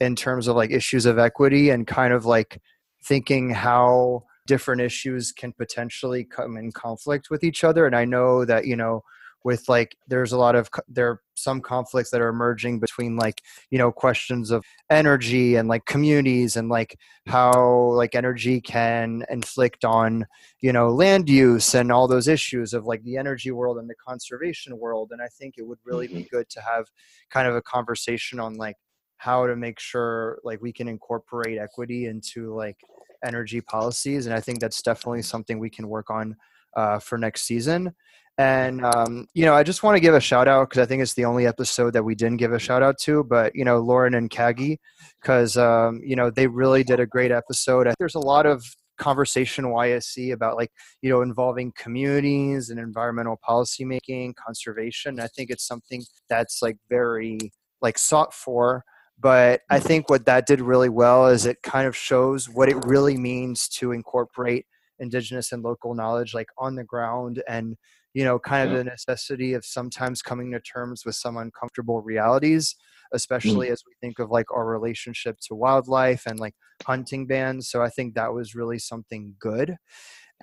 in 0.01 0.17
terms 0.17 0.47
of 0.47 0.57
like 0.57 0.71
issues 0.71 1.05
of 1.05 1.17
equity 1.17 1.69
and 1.69 1.88
kind 1.88 2.13
of 2.13 2.26
like 2.26 2.61
thinking 3.05 3.51
how 3.51 4.23
different 4.47 4.82
issues 4.82 5.32
can 5.32 5.53
potentially 5.53 6.26
come 6.26 6.57
in 6.57 6.73
conflict 6.73 7.30
with 7.30 7.43
each 7.45 7.63
other. 7.63 7.86
And 7.86 7.95
I 7.95 8.03
know 8.03 8.43
that 8.43 8.65
you 8.67 8.76
know 8.76 9.01
with 9.46 9.70
like 9.70 9.96
there's 10.08 10.32
a 10.34 10.38
lot 10.38 10.56
of 10.56 10.70
there 10.89 11.08
are 11.08 11.22
some 11.36 11.62
conflicts 11.62 12.10
that 12.10 12.20
are 12.20 12.30
emerging 12.30 12.80
between 12.80 13.16
like 13.16 13.41
you 13.70 13.78
know 13.78 13.91
questions 13.91 14.50
of 14.50 14.66
energy 14.89 15.56
and 15.56 15.70
like 15.70 15.86
communities 15.86 16.58
and 16.58 16.68
like 16.68 16.98
how 17.28 17.54
like 17.93 18.16
energy 18.16 18.60
can 18.60 19.24
inflict 19.30 19.86
on 19.86 20.26
you 20.62 20.74
know 20.74 20.89
land 20.89 21.30
use 21.30 21.76
and 21.76 21.91
all 21.91 22.08
those 22.08 22.28
issues 22.28 22.74
of 22.74 22.86
like 22.86 23.04
the 23.04 23.18
energy 23.18 23.52
world 23.52 23.78
and 23.78 23.88
the 23.88 23.96
conservation 24.06 24.78
world. 24.80 25.12
And 25.12 25.22
i 25.22 25.28
think 25.39 25.54
it 25.58 25.68
would 25.68 25.80
really 25.86 26.08
be 26.08 26.16
mm-hmm. 26.16 26.36
good 26.36 26.50
to 26.50 26.62
have 26.62 26.88
kind 27.30 27.48
of 27.48 27.56
a 27.56 27.62
conversation 27.62 28.39
on 28.39 28.56
like 28.56 28.76
how 29.18 29.46
to 29.46 29.56
make 29.56 29.80
sure 29.80 30.39
like 30.43 30.60
we 30.62 30.74
can 30.74 30.88
incorporate 30.88 31.60
equity 31.60 32.08
into 32.08 32.54
like 32.56 32.78
energy 33.24 33.62
policies. 33.62 34.26
And 34.26 34.34
i 34.34 34.41
think 34.41 34.60
that's 34.60 34.82
definitely 34.82 35.22
something 35.22 35.60
we 35.60 35.70
can 35.70 35.88
work 35.88 36.10
on 36.10 36.36
uh, 36.76 37.00
for 37.00 37.18
next 37.18 37.43
season 37.43 37.93
and 38.38 38.83
um, 38.83 39.27
you 39.33 39.45
know, 39.45 39.53
I 39.53 39.63
just 39.63 39.81
want 39.81 39.95
to 39.95 40.01
give 40.01 40.13
a 40.13 40.19
shout 40.19 40.47
out 40.47 40.69
because 40.69 40.81
I 40.81 40.86
think 40.86 41.01
it's 41.01 41.13
the 41.13 41.25
only 41.25 41.47
episode 41.47 41.93
that 41.93 42.03
we 42.03 42.15
didn't 42.15 42.38
give 42.38 42.51
a 42.51 42.59
shout 42.59 42.83
out 42.83 42.97
to. 42.99 43.23
But 43.23 43.55
you 43.55 43.63
know, 43.63 43.79
Lauren 43.79 44.13
and 44.13 44.29
Kagi, 44.29 44.77
because 45.21 45.55
um, 45.55 46.01
you 46.03 46.15
know 46.15 46.29
they 46.29 46.47
really 46.47 46.83
did 46.83 46.99
a 46.99 47.05
great 47.05 47.31
episode. 47.31 47.88
There's 47.97 48.15
a 48.15 48.19
lot 48.19 48.45
of 48.45 48.63
conversation 48.97 49.65
YSE 49.65 50.33
about 50.33 50.57
like 50.57 50.71
you 51.01 51.09
know 51.09 51.21
involving 51.21 51.71
communities 51.77 52.69
and 52.69 52.79
environmental 52.79 53.39
policy 53.41 53.86
making, 53.86 54.33
conservation. 54.33 55.19
I 55.19 55.27
think 55.27 55.49
it's 55.49 55.65
something 55.65 56.03
that's 56.29 56.61
like 56.61 56.77
very 56.89 57.39
like 57.81 57.97
sought 57.97 58.33
for. 58.33 58.83
But 59.17 59.61
I 59.69 59.79
think 59.79 60.09
what 60.09 60.25
that 60.25 60.45
did 60.45 60.59
really 60.59 60.89
well 60.89 61.27
is 61.27 61.45
it 61.45 61.63
kind 61.63 61.88
of 61.88 61.95
shows 61.95 62.49
what 62.49 62.67
it 62.67 62.86
really 62.86 63.15
means 63.15 63.69
to 63.69 63.93
incorporate 63.93 64.65
indigenous 64.99 65.51
and 65.51 65.63
local 65.63 65.93
knowledge 65.93 66.33
like 66.33 66.49
on 66.57 66.75
the 66.75 66.83
ground 66.83 67.41
and 67.47 67.77
you 68.16 68.24
know 68.24 68.39
kind 68.39 68.68
of 68.68 68.76
the 68.76 68.84
necessity 68.84 69.53
of 69.53 69.63
sometimes 69.63 70.24
coming 70.24 70.51
to 70.51 70.59
terms 70.61 71.03
with 71.05 71.16
some 71.16 71.38
uncomfortable 71.38 72.01
realities 72.01 72.74
mm. 72.74 72.76
especially 73.13 73.68
mm. 73.68 73.72
as 73.72 73.84
we 73.86 73.93
think 74.01 74.18
of 74.18 74.32
like 74.32 74.47
our 74.51 74.66
relationship 74.66 75.38
to 75.39 75.53
wildlife 75.53 76.24
and 76.26 76.39
like 76.39 76.55
hunting 76.86 77.28
bans 77.28 77.70
so 77.70 77.84
i 77.84 77.89
think 77.89 78.16
that 78.16 78.34
was 78.34 78.55
really 78.55 78.80
something 78.80 79.36
good 79.39 79.76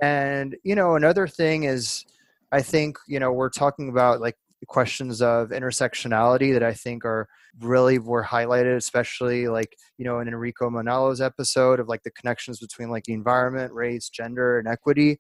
and 0.01 0.55
you 0.62 0.77
know 0.77 0.95
another 0.95 1.27
thing 1.27 1.64
is 1.64 2.05
i 2.53 2.62
think 2.62 2.97
you 3.09 3.18
know 3.18 3.33
we're 3.33 3.51
talking 3.51 3.89
about 3.89 4.20
like 4.20 4.37
questions 4.66 5.20
of 5.20 5.49
intersectionality 5.49 6.53
that 6.53 6.62
I 6.62 6.73
think 6.73 7.05
are 7.05 7.29
really 7.61 7.99
were 7.99 8.25
highlighted, 8.25 8.77
especially 8.77 9.49
like, 9.49 9.77
you 9.99 10.05
know, 10.05 10.20
in 10.20 10.29
Enrico 10.29 10.70
Manalo's 10.70 11.20
episode 11.20 11.81
of 11.81 11.89
like 11.89 12.03
the 12.03 12.11
connections 12.12 12.61
between 12.61 12.91
like 12.91 13.05
the 13.05 13.12
environment, 13.12 13.73
race, 13.73 14.09
gender, 14.09 14.59
and 14.59 14.68
equity. 14.68 15.18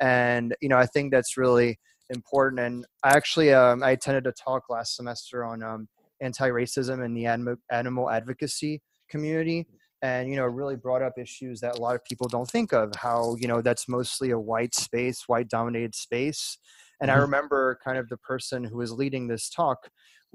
And, 0.00 0.54
you 0.60 0.68
know, 0.68 0.78
I 0.78 0.86
think 0.86 1.12
that's 1.12 1.36
really 1.36 1.78
important. 2.14 2.60
And 2.60 2.86
I 3.02 3.16
actually 3.16 3.52
um, 3.52 3.82
I 3.82 3.92
attended 3.92 4.26
a 4.26 4.32
talk 4.32 4.64
last 4.70 4.96
semester 4.96 5.44
on 5.44 5.62
um, 5.62 5.88
anti-racism 6.20 7.04
and 7.04 7.16
the 7.16 7.26
anim- 7.26 7.62
animal 7.70 8.10
advocacy 8.10 8.82
community. 9.08 9.66
and 10.02 10.28
you 10.28 10.36
know 10.36 10.44
really 10.44 10.76
brought 10.76 11.02
up 11.02 11.14
issues 11.18 11.60
that 11.60 11.78
a 11.78 11.80
lot 11.80 11.94
of 11.94 12.04
people 12.04 12.28
don't 12.28 12.50
think 12.50 12.72
of 12.72 12.92
how 12.96 13.36
you 13.40 13.48
know 13.48 13.62
that's 13.62 13.88
mostly 13.88 14.30
a 14.30 14.38
white 14.38 14.74
space 14.74 15.22
white 15.28 15.48
dominated 15.48 15.94
space 15.94 16.58
and 17.00 17.10
mm-hmm. 17.10 17.18
i 17.18 17.22
remember 17.22 17.78
kind 17.82 17.96
of 17.96 18.08
the 18.08 18.16
person 18.18 18.64
who 18.64 18.76
was 18.76 18.92
leading 18.92 19.26
this 19.26 19.48
talk 19.48 19.78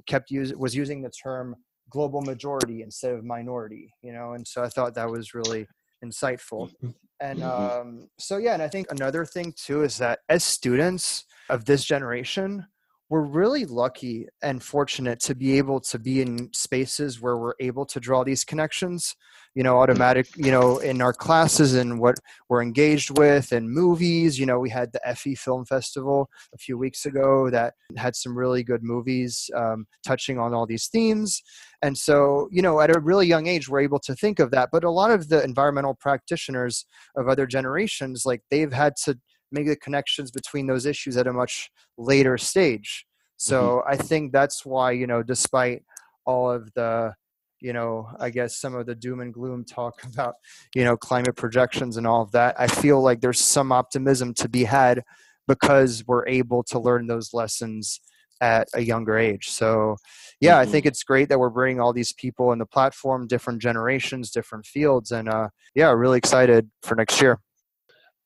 kept 0.07 0.31
use 0.31 0.53
was 0.55 0.75
using 0.75 1.01
the 1.01 1.11
term 1.11 1.55
global 1.89 2.21
majority 2.21 2.81
instead 2.81 3.13
of 3.13 3.23
minority 3.23 3.91
you 4.01 4.11
know 4.11 4.33
and 4.33 4.47
so 4.47 4.63
i 4.63 4.69
thought 4.69 4.95
that 4.95 5.09
was 5.09 5.33
really 5.33 5.67
insightful 6.03 6.69
mm-hmm. 6.69 6.89
and 7.21 7.39
mm-hmm. 7.39 7.79
um, 7.79 8.07
so 8.17 8.37
yeah 8.37 8.53
and 8.53 8.63
i 8.63 8.67
think 8.67 8.87
another 8.91 9.23
thing 9.23 9.53
too 9.55 9.83
is 9.83 9.97
that 9.97 10.19
as 10.29 10.43
students 10.43 11.25
of 11.49 11.65
this 11.65 11.83
generation 11.83 12.65
we're 13.09 13.21
really 13.21 13.65
lucky 13.65 14.27
and 14.43 14.61
fortunate 14.61 15.19
to 15.19 15.33
be 15.33 15.57
able 15.57 15.79
to 15.79 15.97
be 15.97 16.21
in 16.21 16.47
spaces 16.53 17.19
where 17.19 17.37
we're 17.37 17.55
able 17.59 17.85
to 17.85 17.99
draw 17.99 18.23
these 18.23 18.45
connections 18.45 19.15
you 19.55 19.63
know 19.63 19.79
automatic 19.79 20.27
you 20.37 20.51
know 20.51 20.77
in 20.77 21.01
our 21.01 21.13
classes 21.13 21.73
and 21.73 21.99
what 21.99 22.15
we're 22.49 22.61
engaged 22.61 23.17
with 23.17 23.51
and 23.51 23.69
movies 23.69 24.37
you 24.37 24.45
know 24.45 24.59
we 24.59 24.69
had 24.69 24.91
the 24.91 25.01
EFFY 25.07 25.37
Film 25.37 25.65
Festival 25.65 26.29
a 26.53 26.57
few 26.57 26.77
weeks 26.77 27.05
ago 27.05 27.49
that 27.49 27.73
had 27.97 28.15
some 28.15 28.37
really 28.37 28.63
good 28.63 28.83
movies 28.83 29.49
um, 29.55 29.87
touching 30.05 30.37
on 30.37 30.53
all 30.53 30.65
these 30.65 30.87
themes. 30.87 31.41
And 31.81 31.97
so 31.97 32.47
you 32.51 32.61
know 32.61 32.79
at 32.79 32.95
a 32.95 32.99
really 32.99 33.25
young 33.25 33.47
age 33.47 33.67
we're 33.67 33.79
able 33.79 33.99
to 33.99 34.15
think 34.15 34.39
of 34.39 34.51
that 34.51 34.69
but 34.71 34.83
a 34.83 34.91
lot 34.91 35.11
of 35.11 35.29
the 35.29 35.43
environmental 35.43 35.95
practitioners 35.95 36.85
of 37.15 37.27
other 37.27 37.47
generations 37.47 38.25
like 38.25 38.43
they've 38.51 38.73
had 38.73 38.95
to 39.03 39.17
make 39.51 39.67
the 39.67 39.75
connections 39.75 40.31
between 40.31 40.67
those 40.67 40.85
issues 40.85 41.17
at 41.17 41.27
a 41.27 41.33
much 41.33 41.69
later 41.97 42.37
stage. 42.37 43.05
So 43.37 43.81
mm-hmm. 43.85 43.91
I 43.91 43.95
think 43.95 44.31
that's 44.31 44.65
why, 44.65 44.91
you 44.91 45.07
know, 45.07 45.23
despite 45.23 45.83
all 46.25 46.51
of 46.51 46.71
the, 46.73 47.13
you 47.61 47.73
know, 47.73 48.09
I 48.19 48.29
guess 48.29 48.57
some 48.57 48.75
of 48.75 48.85
the 48.85 48.95
doom 48.95 49.21
and 49.21 49.33
gloom 49.33 49.65
talk 49.65 50.03
about, 50.13 50.35
you 50.75 50.83
know, 50.83 50.97
climate 50.97 51.35
projections 51.35 51.97
and 51.97 52.05
all 52.05 52.21
of 52.21 52.31
that, 52.31 52.55
I 52.59 52.67
feel 52.67 53.01
like 53.01 53.21
there's 53.21 53.39
some 53.39 53.71
optimism 53.71 54.33
to 54.35 54.49
be 54.49 54.65
had 54.65 55.03
because 55.47 56.03
we're 56.05 56.27
able 56.27 56.63
to 56.63 56.79
learn 56.79 57.07
those 57.07 57.33
lessons 57.33 57.99
at 58.41 58.67
a 58.73 58.81
younger 58.81 59.17
age. 59.17 59.49
So, 59.49 59.97
yeah, 60.39 60.53
mm-hmm. 60.53 60.61
I 60.61 60.65
think 60.71 60.85
it's 60.85 61.03
great 61.03 61.29
that 61.29 61.39
we're 61.39 61.49
bringing 61.49 61.81
all 61.81 61.91
these 61.91 62.13
people 62.13 62.51
in 62.51 62.59
the 62.59 62.65
platform, 62.65 63.27
different 63.27 63.61
generations, 63.61 64.31
different 64.31 64.65
fields, 64.65 65.11
and 65.11 65.27
uh, 65.27 65.49
yeah, 65.75 65.91
really 65.91 66.17
excited 66.17 66.69
for 66.83 66.95
next 66.95 67.21
year. 67.21 67.39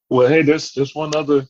Well, 0.10 0.28
hey, 0.28 0.42
there's 0.42 0.72
there's 0.74 0.96
one 0.96 1.16
other 1.16 1.46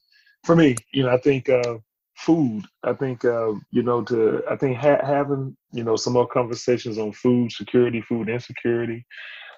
for 0.45 0.56
me. 0.56 0.76
You 0.93 1.04
know, 1.04 1.10
I 1.10 1.18
think 1.18 1.49
uh, 1.49 1.78
food. 2.18 2.64
I 2.84 2.93
think 2.93 3.26
uh, 3.26 3.54
you 3.72 3.84
know 3.84 4.04
to 4.04 4.41
I 4.49 4.56
think 4.56 4.78
ha- 4.78 5.06
having 5.06 5.56
you 5.72 5.84
know 5.84 5.95
some 5.95 6.14
more 6.14 6.28
conversations 6.28 6.97
on 6.97 7.12
food 7.14 7.51
security, 7.51 8.01
food 8.01 8.30
insecurity. 8.30 9.06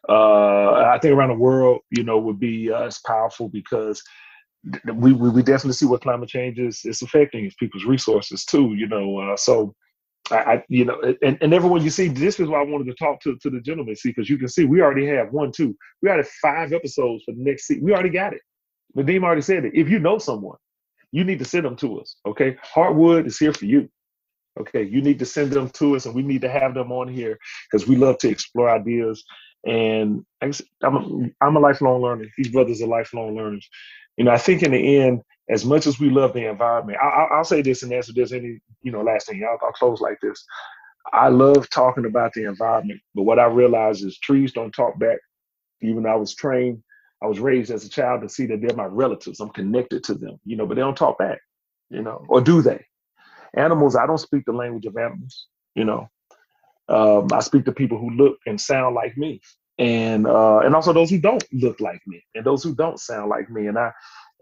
Uh, 0.07 0.73
I 0.93 0.99
think 1.01 1.13
around 1.15 1.29
the 1.29 1.35
world, 1.35 1.81
you 1.89 2.03
know, 2.03 2.19
would 2.19 2.39
be 2.39 2.71
uh, 2.71 2.83
as 2.83 2.99
powerful 3.05 3.49
because 3.49 4.03
we, 4.93 5.13
we, 5.13 5.29
we 5.29 5.43
definitely 5.43 5.73
see 5.73 5.85
what 5.85 6.01
climate 6.01 6.29
change 6.29 6.59
is 6.59 6.81
is 6.85 7.01
affecting 7.01 7.45
is 7.45 7.55
people's 7.59 7.85
resources 7.85 8.45
too. 8.45 8.73
You 8.75 8.87
know, 8.87 9.19
uh, 9.19 9.37
so 9.37 9.73
I, 10.31 10.35
I, 10.37 10.63
you 10.69 10.85
know, 10.85 10.99
and, 11.21 11.37
and 11.41 11.53
everyone 11.53 11.83
you 11.83 11.89
see, 11.89 12.07
this 12.07 12.39
is 12.39 12.47
why 12.47 12.59
I 12.61 12.65
wanted 12.65 12.85
to 12.85 12.95
talk 12.95 13.21
to, 13.21 13.37
to 13.37 13.49
the 13.49 13.61
gentleman, 13.61 13.95
see, 13.95 14.09
because 14.09 14.29
you 14.29 14.37
can 14.37 14.47
see 14.47 14.65
we 14.65 14.81
already 14.81 15.05
have 15.07 15.31
one, 15.31 15.51
two, 15.51 15.75
we 16.01 16.09
already 16.09 16.27
five 16.41 16.73
episodes 16.73 17.23
for 17.25 17.33
the 17.33 17.43
next 17.43 17.67
season. 17.67 17.83
We 17.83 17.93
already 17.93 18.09
got 18.09 18.33
it. 18.33 18.41
Nadeem 18.97 19.23
already 19.23 19.41
said 19.41 19.65
it. 19.65 19.73
If 19.75 19.89
you 19.89 19.99
know 19.99 20.17
someone, 20.17 20.57
you 21.11 21.23
need 21.23 21.39
to 21.39 21.45
send 21.45 21.65
them 21.65 21.75
to 21.77 21.99
us. 21.99 22.17
Okay. 22.25 22.57
Heartwood 22.73 23.25
is 23.25 23.37
here 23.37 23.53
for 23.53 23.65
you. 23.65 23.89
Okay. 24.59 24.83
You 24.83 25.01
need 25.01 25.19
to 25.19 25.25
send 25.25 25.51
them 25.51 25.69
to 25.71 25.95
us 25.95 26.05
and 26.05 26.15
we 26.15 26.23
need 26.23 26.41
to 26.41 26.49
have 26.49 26.73
them 26.73 26.91
on 26.91 27.07
here 27.07 27.37
because 27.69 27.87
we 27.87 27.95
love 27.95 28.17
to 28.19 28.29
explore 28.29 28.69
ideas. 28.69 29.23
And 29.65 30.25
I'm 30.41 30.51
a, 30.83 31.29
I'm 31.41 31.55
a 31.55 31.59
lifelong 31.59 32.01
learner. 32.01 32.25
These 32.37 32.49
brothers 32.49 32.81
are 32.81 32.87
lifelong 32.87 33.35
learners. 33.35 33.67
You 34.17 34.25
know, 34.25 34.31
I 34.31 34.37
think 34.37 34.63
in 34.63 34.71
the 34.71 34.97
end, 34.97 35.21
as 35.49 35.65
much 35.65 35.87
as 35.87 35.99
we 35.99 36.09
love 36.09 36.33
the 36.33 36.49
environment, 36.49 36.97
I, 37.01 37.37
will 37.37 37.43
say 37.43 37.61
this 37.61 37.83
and 37.83 37.91
answer 37.91 38.13
this 38.13 38.31
any, 38.31 38.59
you 38.81 38.91
know, 38.91 39.01
last 39.01 39.27
thing. 39.27 39.43
I'll, 39.43 39.59
I'll 39.65 39.73
close 39.73 40.01
like 40.01 40.17
this. 40.21 40.43
I 41.13 41.29
love 41.29 41.69
talking 41.69 42.05
about 42.05 42.33
the 42.33 42.45
environment, 42.45 42.99
but 43.13 43.23
what 43.23 43.39
I 43.39 43.45
realize 43.45 44.01
is 44.01 44.17
trees 44.19 44.53
don't 44.53 44.71
talk 44.71 44.97
back. 44.99 45.19
Even 45.81 46.05
I 46.05 46.15
was 46.15 46.33
trained 46.33 46.81
I 47.23 47.27
was 47.27 47.39
raised 47.39 47.71
as 47.71 47.85
a 47.85 47.89
child 47.89 48.21
to 48.21 48.29
see 48.29 48.45
that 48.47 48.61
they're 48.61 48.75
my 48.75 48.85
relatives. 48.85 49.39
I'm 49.39 49.49
connected 49.49 50.03
to 50.05 50.13
them, 50.13 50.39
you 50.45 50.55
know, 50.55 50.65
but 50.65 50.75
they 50.75 50.81
don't 50.81 50.97
talk 50.97 51.17
back, 51.17 51.39
you 51.89 52.01
know, 52.01 52.25
or 52.27 52.41
do 52.41 52.61
they? 52.61 52.85
Animals, 53.55 53.95
I 53.95 54.05
don't 54.05 54.17
speak 54.17 54.43
the 54.45 54.51
language 54.51 54.85
of 54.85 54.97
animals, 54.97 55.47
you 55.75 55.85
know. 55.85 56.09
Um, 56.87 57.27
I 57.31 57.39
speak 57.39 57.65
to 57.65 57.71
people 57.71 57.97
who 57.97 58.11
look 58.11 58.37
and 58.45 58.59
sound 58.59 58.95
like 58.95 59.17
me, 59.17 59.41
and 59.79 60.27
uh, 60.27 60.59
and 60.59 60.75
also 60.75 60.93
those 60.93 61.09
who 61.09 61.19
don't 61.19 61.43
look 61.51 61.79
like 61.79 62.01
me, 62.05 62.23
and 62.35 62.45
those 62.45 62.63
who 62.63 62.75
don't 62.75 62.99
sound 62.99 63.29
like 63.29 63.49
me. 63.49 63.67
And 63.67 63.77
I, 63.77 63.91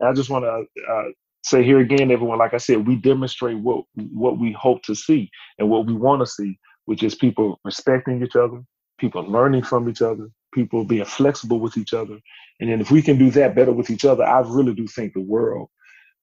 I 0.01 0.11
just 0.13 0.29
want 0.29 0.43
to 0.43 0.83
uh, 0.91 1.03
say 1.43 1.63
here 1.63 1.79
again, 1.79 2.11
everyone, 2.11 2.39
like 2.39 2.53
I 2.53 2.57
said, 2.57 2.85
we 2.85 2.95
demonstrate 2.97 3.57
what 3.59 3.85
what 3.95 4.39
we 4.39 4.51
hope 4.51 4.81
to 4.83 4.95
see 4.95 5.29
and 5.57 5.69
what 5.69 5.85
we 5.85 5.93
want 5.93 6.21
to 6.21 6.25
see, 6.25 6.59
which 6.85 7.03
is 7.03 7.15
people 7.15 7.59
respecting 7.63 8.21
each 8.23 8.35
other, 8.35 8.61
people 8.97 9.23
learning 9.23 9.63
from 9.63 9.87
each 9.87 10.01
other, 10.01 10.29
people 10.53 10.83
being 10.83 11.05
flexible 11.05 11.59
with 11.59 11.77
each 11.77 11.93
other. 11.93 12.19
And 12.59 12.69
then 12.69 12.81
if 12.81 12.91
we 12.91 13.01
can 13.01 13.17
do 13.17 13.29
that 13.31 13.55
better 13.55 13.71
with 13.71 13.89
each 13.89 14.05
other, 14.05 14.23
I 14.23 14.39
really 14.41 14.73
do 14.73 14.87
think 14.87 15.13
the 15.13 15.21
world 15.21 15.69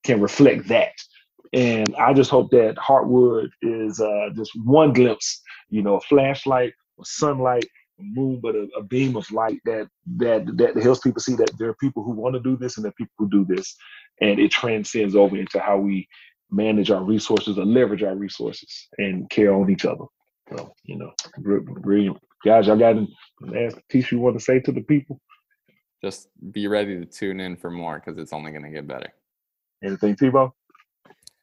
can 0.05 0.21
reflect 0.21 0.69
that. 0.69 0.93
And 1.53 1.95
I 1.97 2.13
just 2.13 2.31
hope 2.31 2.51
that 2.53 2.77
Heartwood 2.77 3.51
is 3.63 4.01
uh, 4.01 4.31
just 4.35 4.53
one 4.65 4.93
glimpse, 4.93 5.43
you 5.69 5.83
know, 5.83 5.97
a 5.97 6.01
flashlight, 6.01 6.73
a 7.01 7.05
sunlight, 7.05 7.67
a 7.99 8.03
moon, 8.03 8.41
but 8.41 8.55
a, 8.55 8.69
a, 8.77 8.83
beam 8.83 9.17
of 9.17 9.31
light 9.33 9.59
that 9.65 9.89
that 10.17 10.47
that 10.57 10.77
helps 10.81 11.01
people 11.01 11.21
see 11.21 11.35
that 11.35 11.51
there 11.59 11.69
are 11.69 11.75
people 11.75 12.05
who 12.05 12.13
want 12.13 12.35
to 12.35 12.41
do 12.41 12.57
this 12.57 12.77
and 12.77 12.87
are 12.87 12.93
people 12.93 13.13
who 13.19 13.29
do 13.29 13.45
this, 13.45 13.77
and 14.21 14.39
it 14.39 14.53
transcends 14.53 15.17
over 15.17 15.37
into 15.37 15.59
how 15.59 15.77
we 15.77 16.09
manage 16.51 16.91
our 16.91 17.03
resources 17.03 17.59
or 17.59 17.65
leverage 17.65 18.03
our 18.03 18.15
resources 18.15 18.89
and 18.99 19.29
care 19.31 19.53
on 19.53 19.71
each 19.71 19.85
other. 19.85 20.05
So, 20.57 20.73
you 20.85 20.97
know, 20.99 21.13
brilliant, 21.39 22.19
guys, 22.45 22.67
y'all 22.67 22.77
got 22.77 22.97
any 22.97 23.17
last 23.41 23.77
piece 23.89 24.11
you 24.11 24.19
want 24.19 24.39
to 24.39 24.45
say 24.45 24.61
to 24.61 24.73
the 24.73 24.83
people? 24.83 25.21
Just 26.03 26.29
be 26.53 26.67
ready 26.67 26.99
to 26.99 27.05
tune 27.05 27.41
in 27.41 27.57
for 27.57 27.71
more 27.71 28.01
because 28.01 28.19
it's 28.19 28.33
only 28.33 28.53
going 28.53 28.65
to 28.65 28.71
get 28.71 28.87
better. 28.87 29.13
Anything, 29.83 30.17
Thibault? 30.17 30.55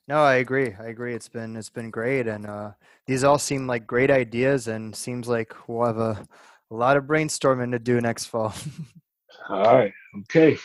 No, 0.07 0.23
I 0.23 0.35
agree. 0.35 0.73
I 0.79 0.85
agree. 0.85 1.13
It's 1.13 1.27
been 1.27 1.57
it's 1.57 1.69
been 1.69 1.89
great, 1.89 2.27
and 2.27 2.45
uh, 2.45 2.71
these 3.07 3.23
all 3.23 3.37
seem 3.37 3.67
like 3.67 3.85
great 3.85 4.09
ideas, 4.09 4.67
and 4.67 4.95
seems 4.95 5.27
like 5.27 5.53
we'll 5.67 5.85
have 5.85 5.97
a, 5.97 6.25
a 6.71 6.75
lot 6.75 6.95
of 6.95 7.03
brainstorming 7.03 7.71
to 7.71 7.79
do 7.79 7.99
next 7.99 8.25
fall. 8.25 8.53
all 9.49 9.75
right. 9.75 9.93
Okay. 10.21 10.57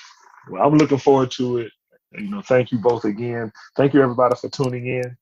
Well, 0.49 0.67
I'm 0.67 0.77
looking 0.77 0.99
forward 0.99 1.33
to 1.33 1.59
it. 1.59 1.73
You 2.13 2.31
know, 2.31 2.43
thank 2.43 2.71
you 2.71 2.79
both 2.79 3.05
again. 3.05 3.51
Thank 3.77 3.95
you 3.95 4.03
everybody 4.03 4.37
for 4.37 4.49
tuning 4.49 4.87
in. 4.87 5.17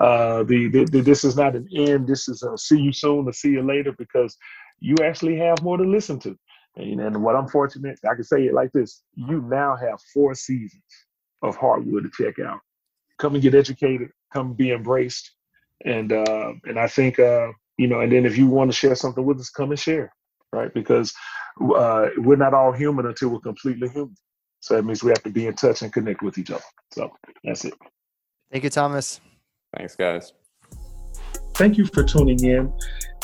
Uh, 0.00 0.44
the, 0.44 0.68
the, 0.68 0.84
the, 0.84 1.00
this 1.00 1.24
is 1.24 1.36
not 1.36 1.56
an 1.56 1.68
end. 1.74 2.06
This 2.06 2.28
is 2.28 2.42
a 2.42 2.56
see 2.56 2.78
you 2.78 2.92
soon 2.92 3.28
or 3.28 3.32
see 3.32 3.50
you 3.50 3.62
later 3.62 3.92
because 3.98 4.36
you 4.78 4.94
actually 5.02 5.36
have 5.38 5.62
more 5.62 5.76
to 5.76 5.84
listen 5.84 6.18
to. 6.20 6.38
And, 6.76 7.00
and 7.00 7.22
what 7.22 7.36
I'm 7.36 7.48
fortunate, 7.48 7.98
I 8.08 8.14
can 8.14 8.24
say 8.24 8.46
it 8.46 8.54
like 8.54 8.72
this: 8.72 9.02
you 9.14 9.42
now 9.42 9.76
have 9.76 10.00
four 10.14 10.34
seasons 10.34 10.82
of 11.42 11.56
Heartwood 11.56 12.02
to 12.02 12.10
check 12.22 12.38
out. 12.38 12.60
Come 13.18 13.34
and 13.34 13.42
get 13.42 13.54
educated. 13.54 14.10
Come 14.32 14.54
be 14.54 14.72
embraced. 14.72 15.32
And 15.84 16.12
uh, 16.12 16.54
and 16.64 16.78
I 16.78 16.88
think 16.88 17.18
uh, 17.18 17.48
you 17.76 17.86
know. 17.88 18.00
And 18.00 18.12
then 18.12 18.26
if 18.26 18.36
you 18.36 18.46
want 18.46 18.70
to 18.70 18.76
share 18.76 18.94
something 18.94 19.24
with 19.24 19.40
us, 19.40 19.50
come 19.50 19.70
and 19.70 19.78
share, 19.78 20.12
right? 20.52 20.72
Because 20.72 21.12
uh, 21.60 22.08
we're 22.16 22.36
not 22.36 22.54
all 22.54 22.72
human 22.72 23.06
until 23.06 23.30
we're 23.30 23.40
completely 23.40 23.88
human. 23.88 24.16
So 24.60 24.74
that 24.74 24.84
means 24.84 25.04
we 25.04 25.10
have 25.10 25.22
to 25.22 25.30
be 25.30 25.46
in 25.46 25.54
touch 25.54 25.82
and 25.82 25.92
connect 25.92 26.22
with 26.22 26.36
each 26.36 26.50
other. 26.50 26.64
So 26.92 27.10
that's 27.44 27.64
it. 27.64 27.74
Thank 28.50 28.64
you, 28.64 28.70
Thomas. 28.70 29.20
Thanks, 29.76 29.94
guys. 29.94 30.32
Thank 31.58 31.76
you 31.76 31.86
for 31.86 32.04
tuning 32.04 32.38
in. 32.44 32.72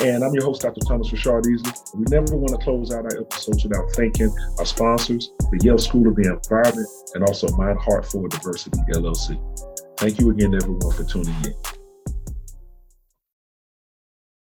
And 0.01 0.24
I'm 0.24 0.35
your 0.35 0.45
host, 0.45 0.62
Dr. 0.62 0.80
Thomas 0.80 1.09
Rashad 1.09 1.45
Easley. 1.45 1.95
We 1.95 2.05
never 2.09 2.35
want 2.35 2.49
to 2.49 2.57
close 2.57 2.93
out 2.93 3.05
our 3.05 3.20
episodes 3.20 3.62
without 3.62 3.89
thanking 3.93 4.35
our 4.59 4.66
sponsors, 4.66 5.30
the 5.53 5.61
Yale 5.62 5.78
School 5.78 6.09
of 6.09 6.16
the 6.16 6.32
Environment, 6.32 6.89
and 7.14 7.22
also 7.22 7.47
Mind 7.57 7.78
Heart 7.78 8.07
for 8.07 8.26
Diversity, 8.26 8.76
LLC. 8.91 9.41
Thank 9.99 10.18
you 10.18 10.30
again, 10.30 10.53
everyone, 10.53 10.91
for 10.97 11.05
tuning 11.05 11.32
in. 11.45 11.84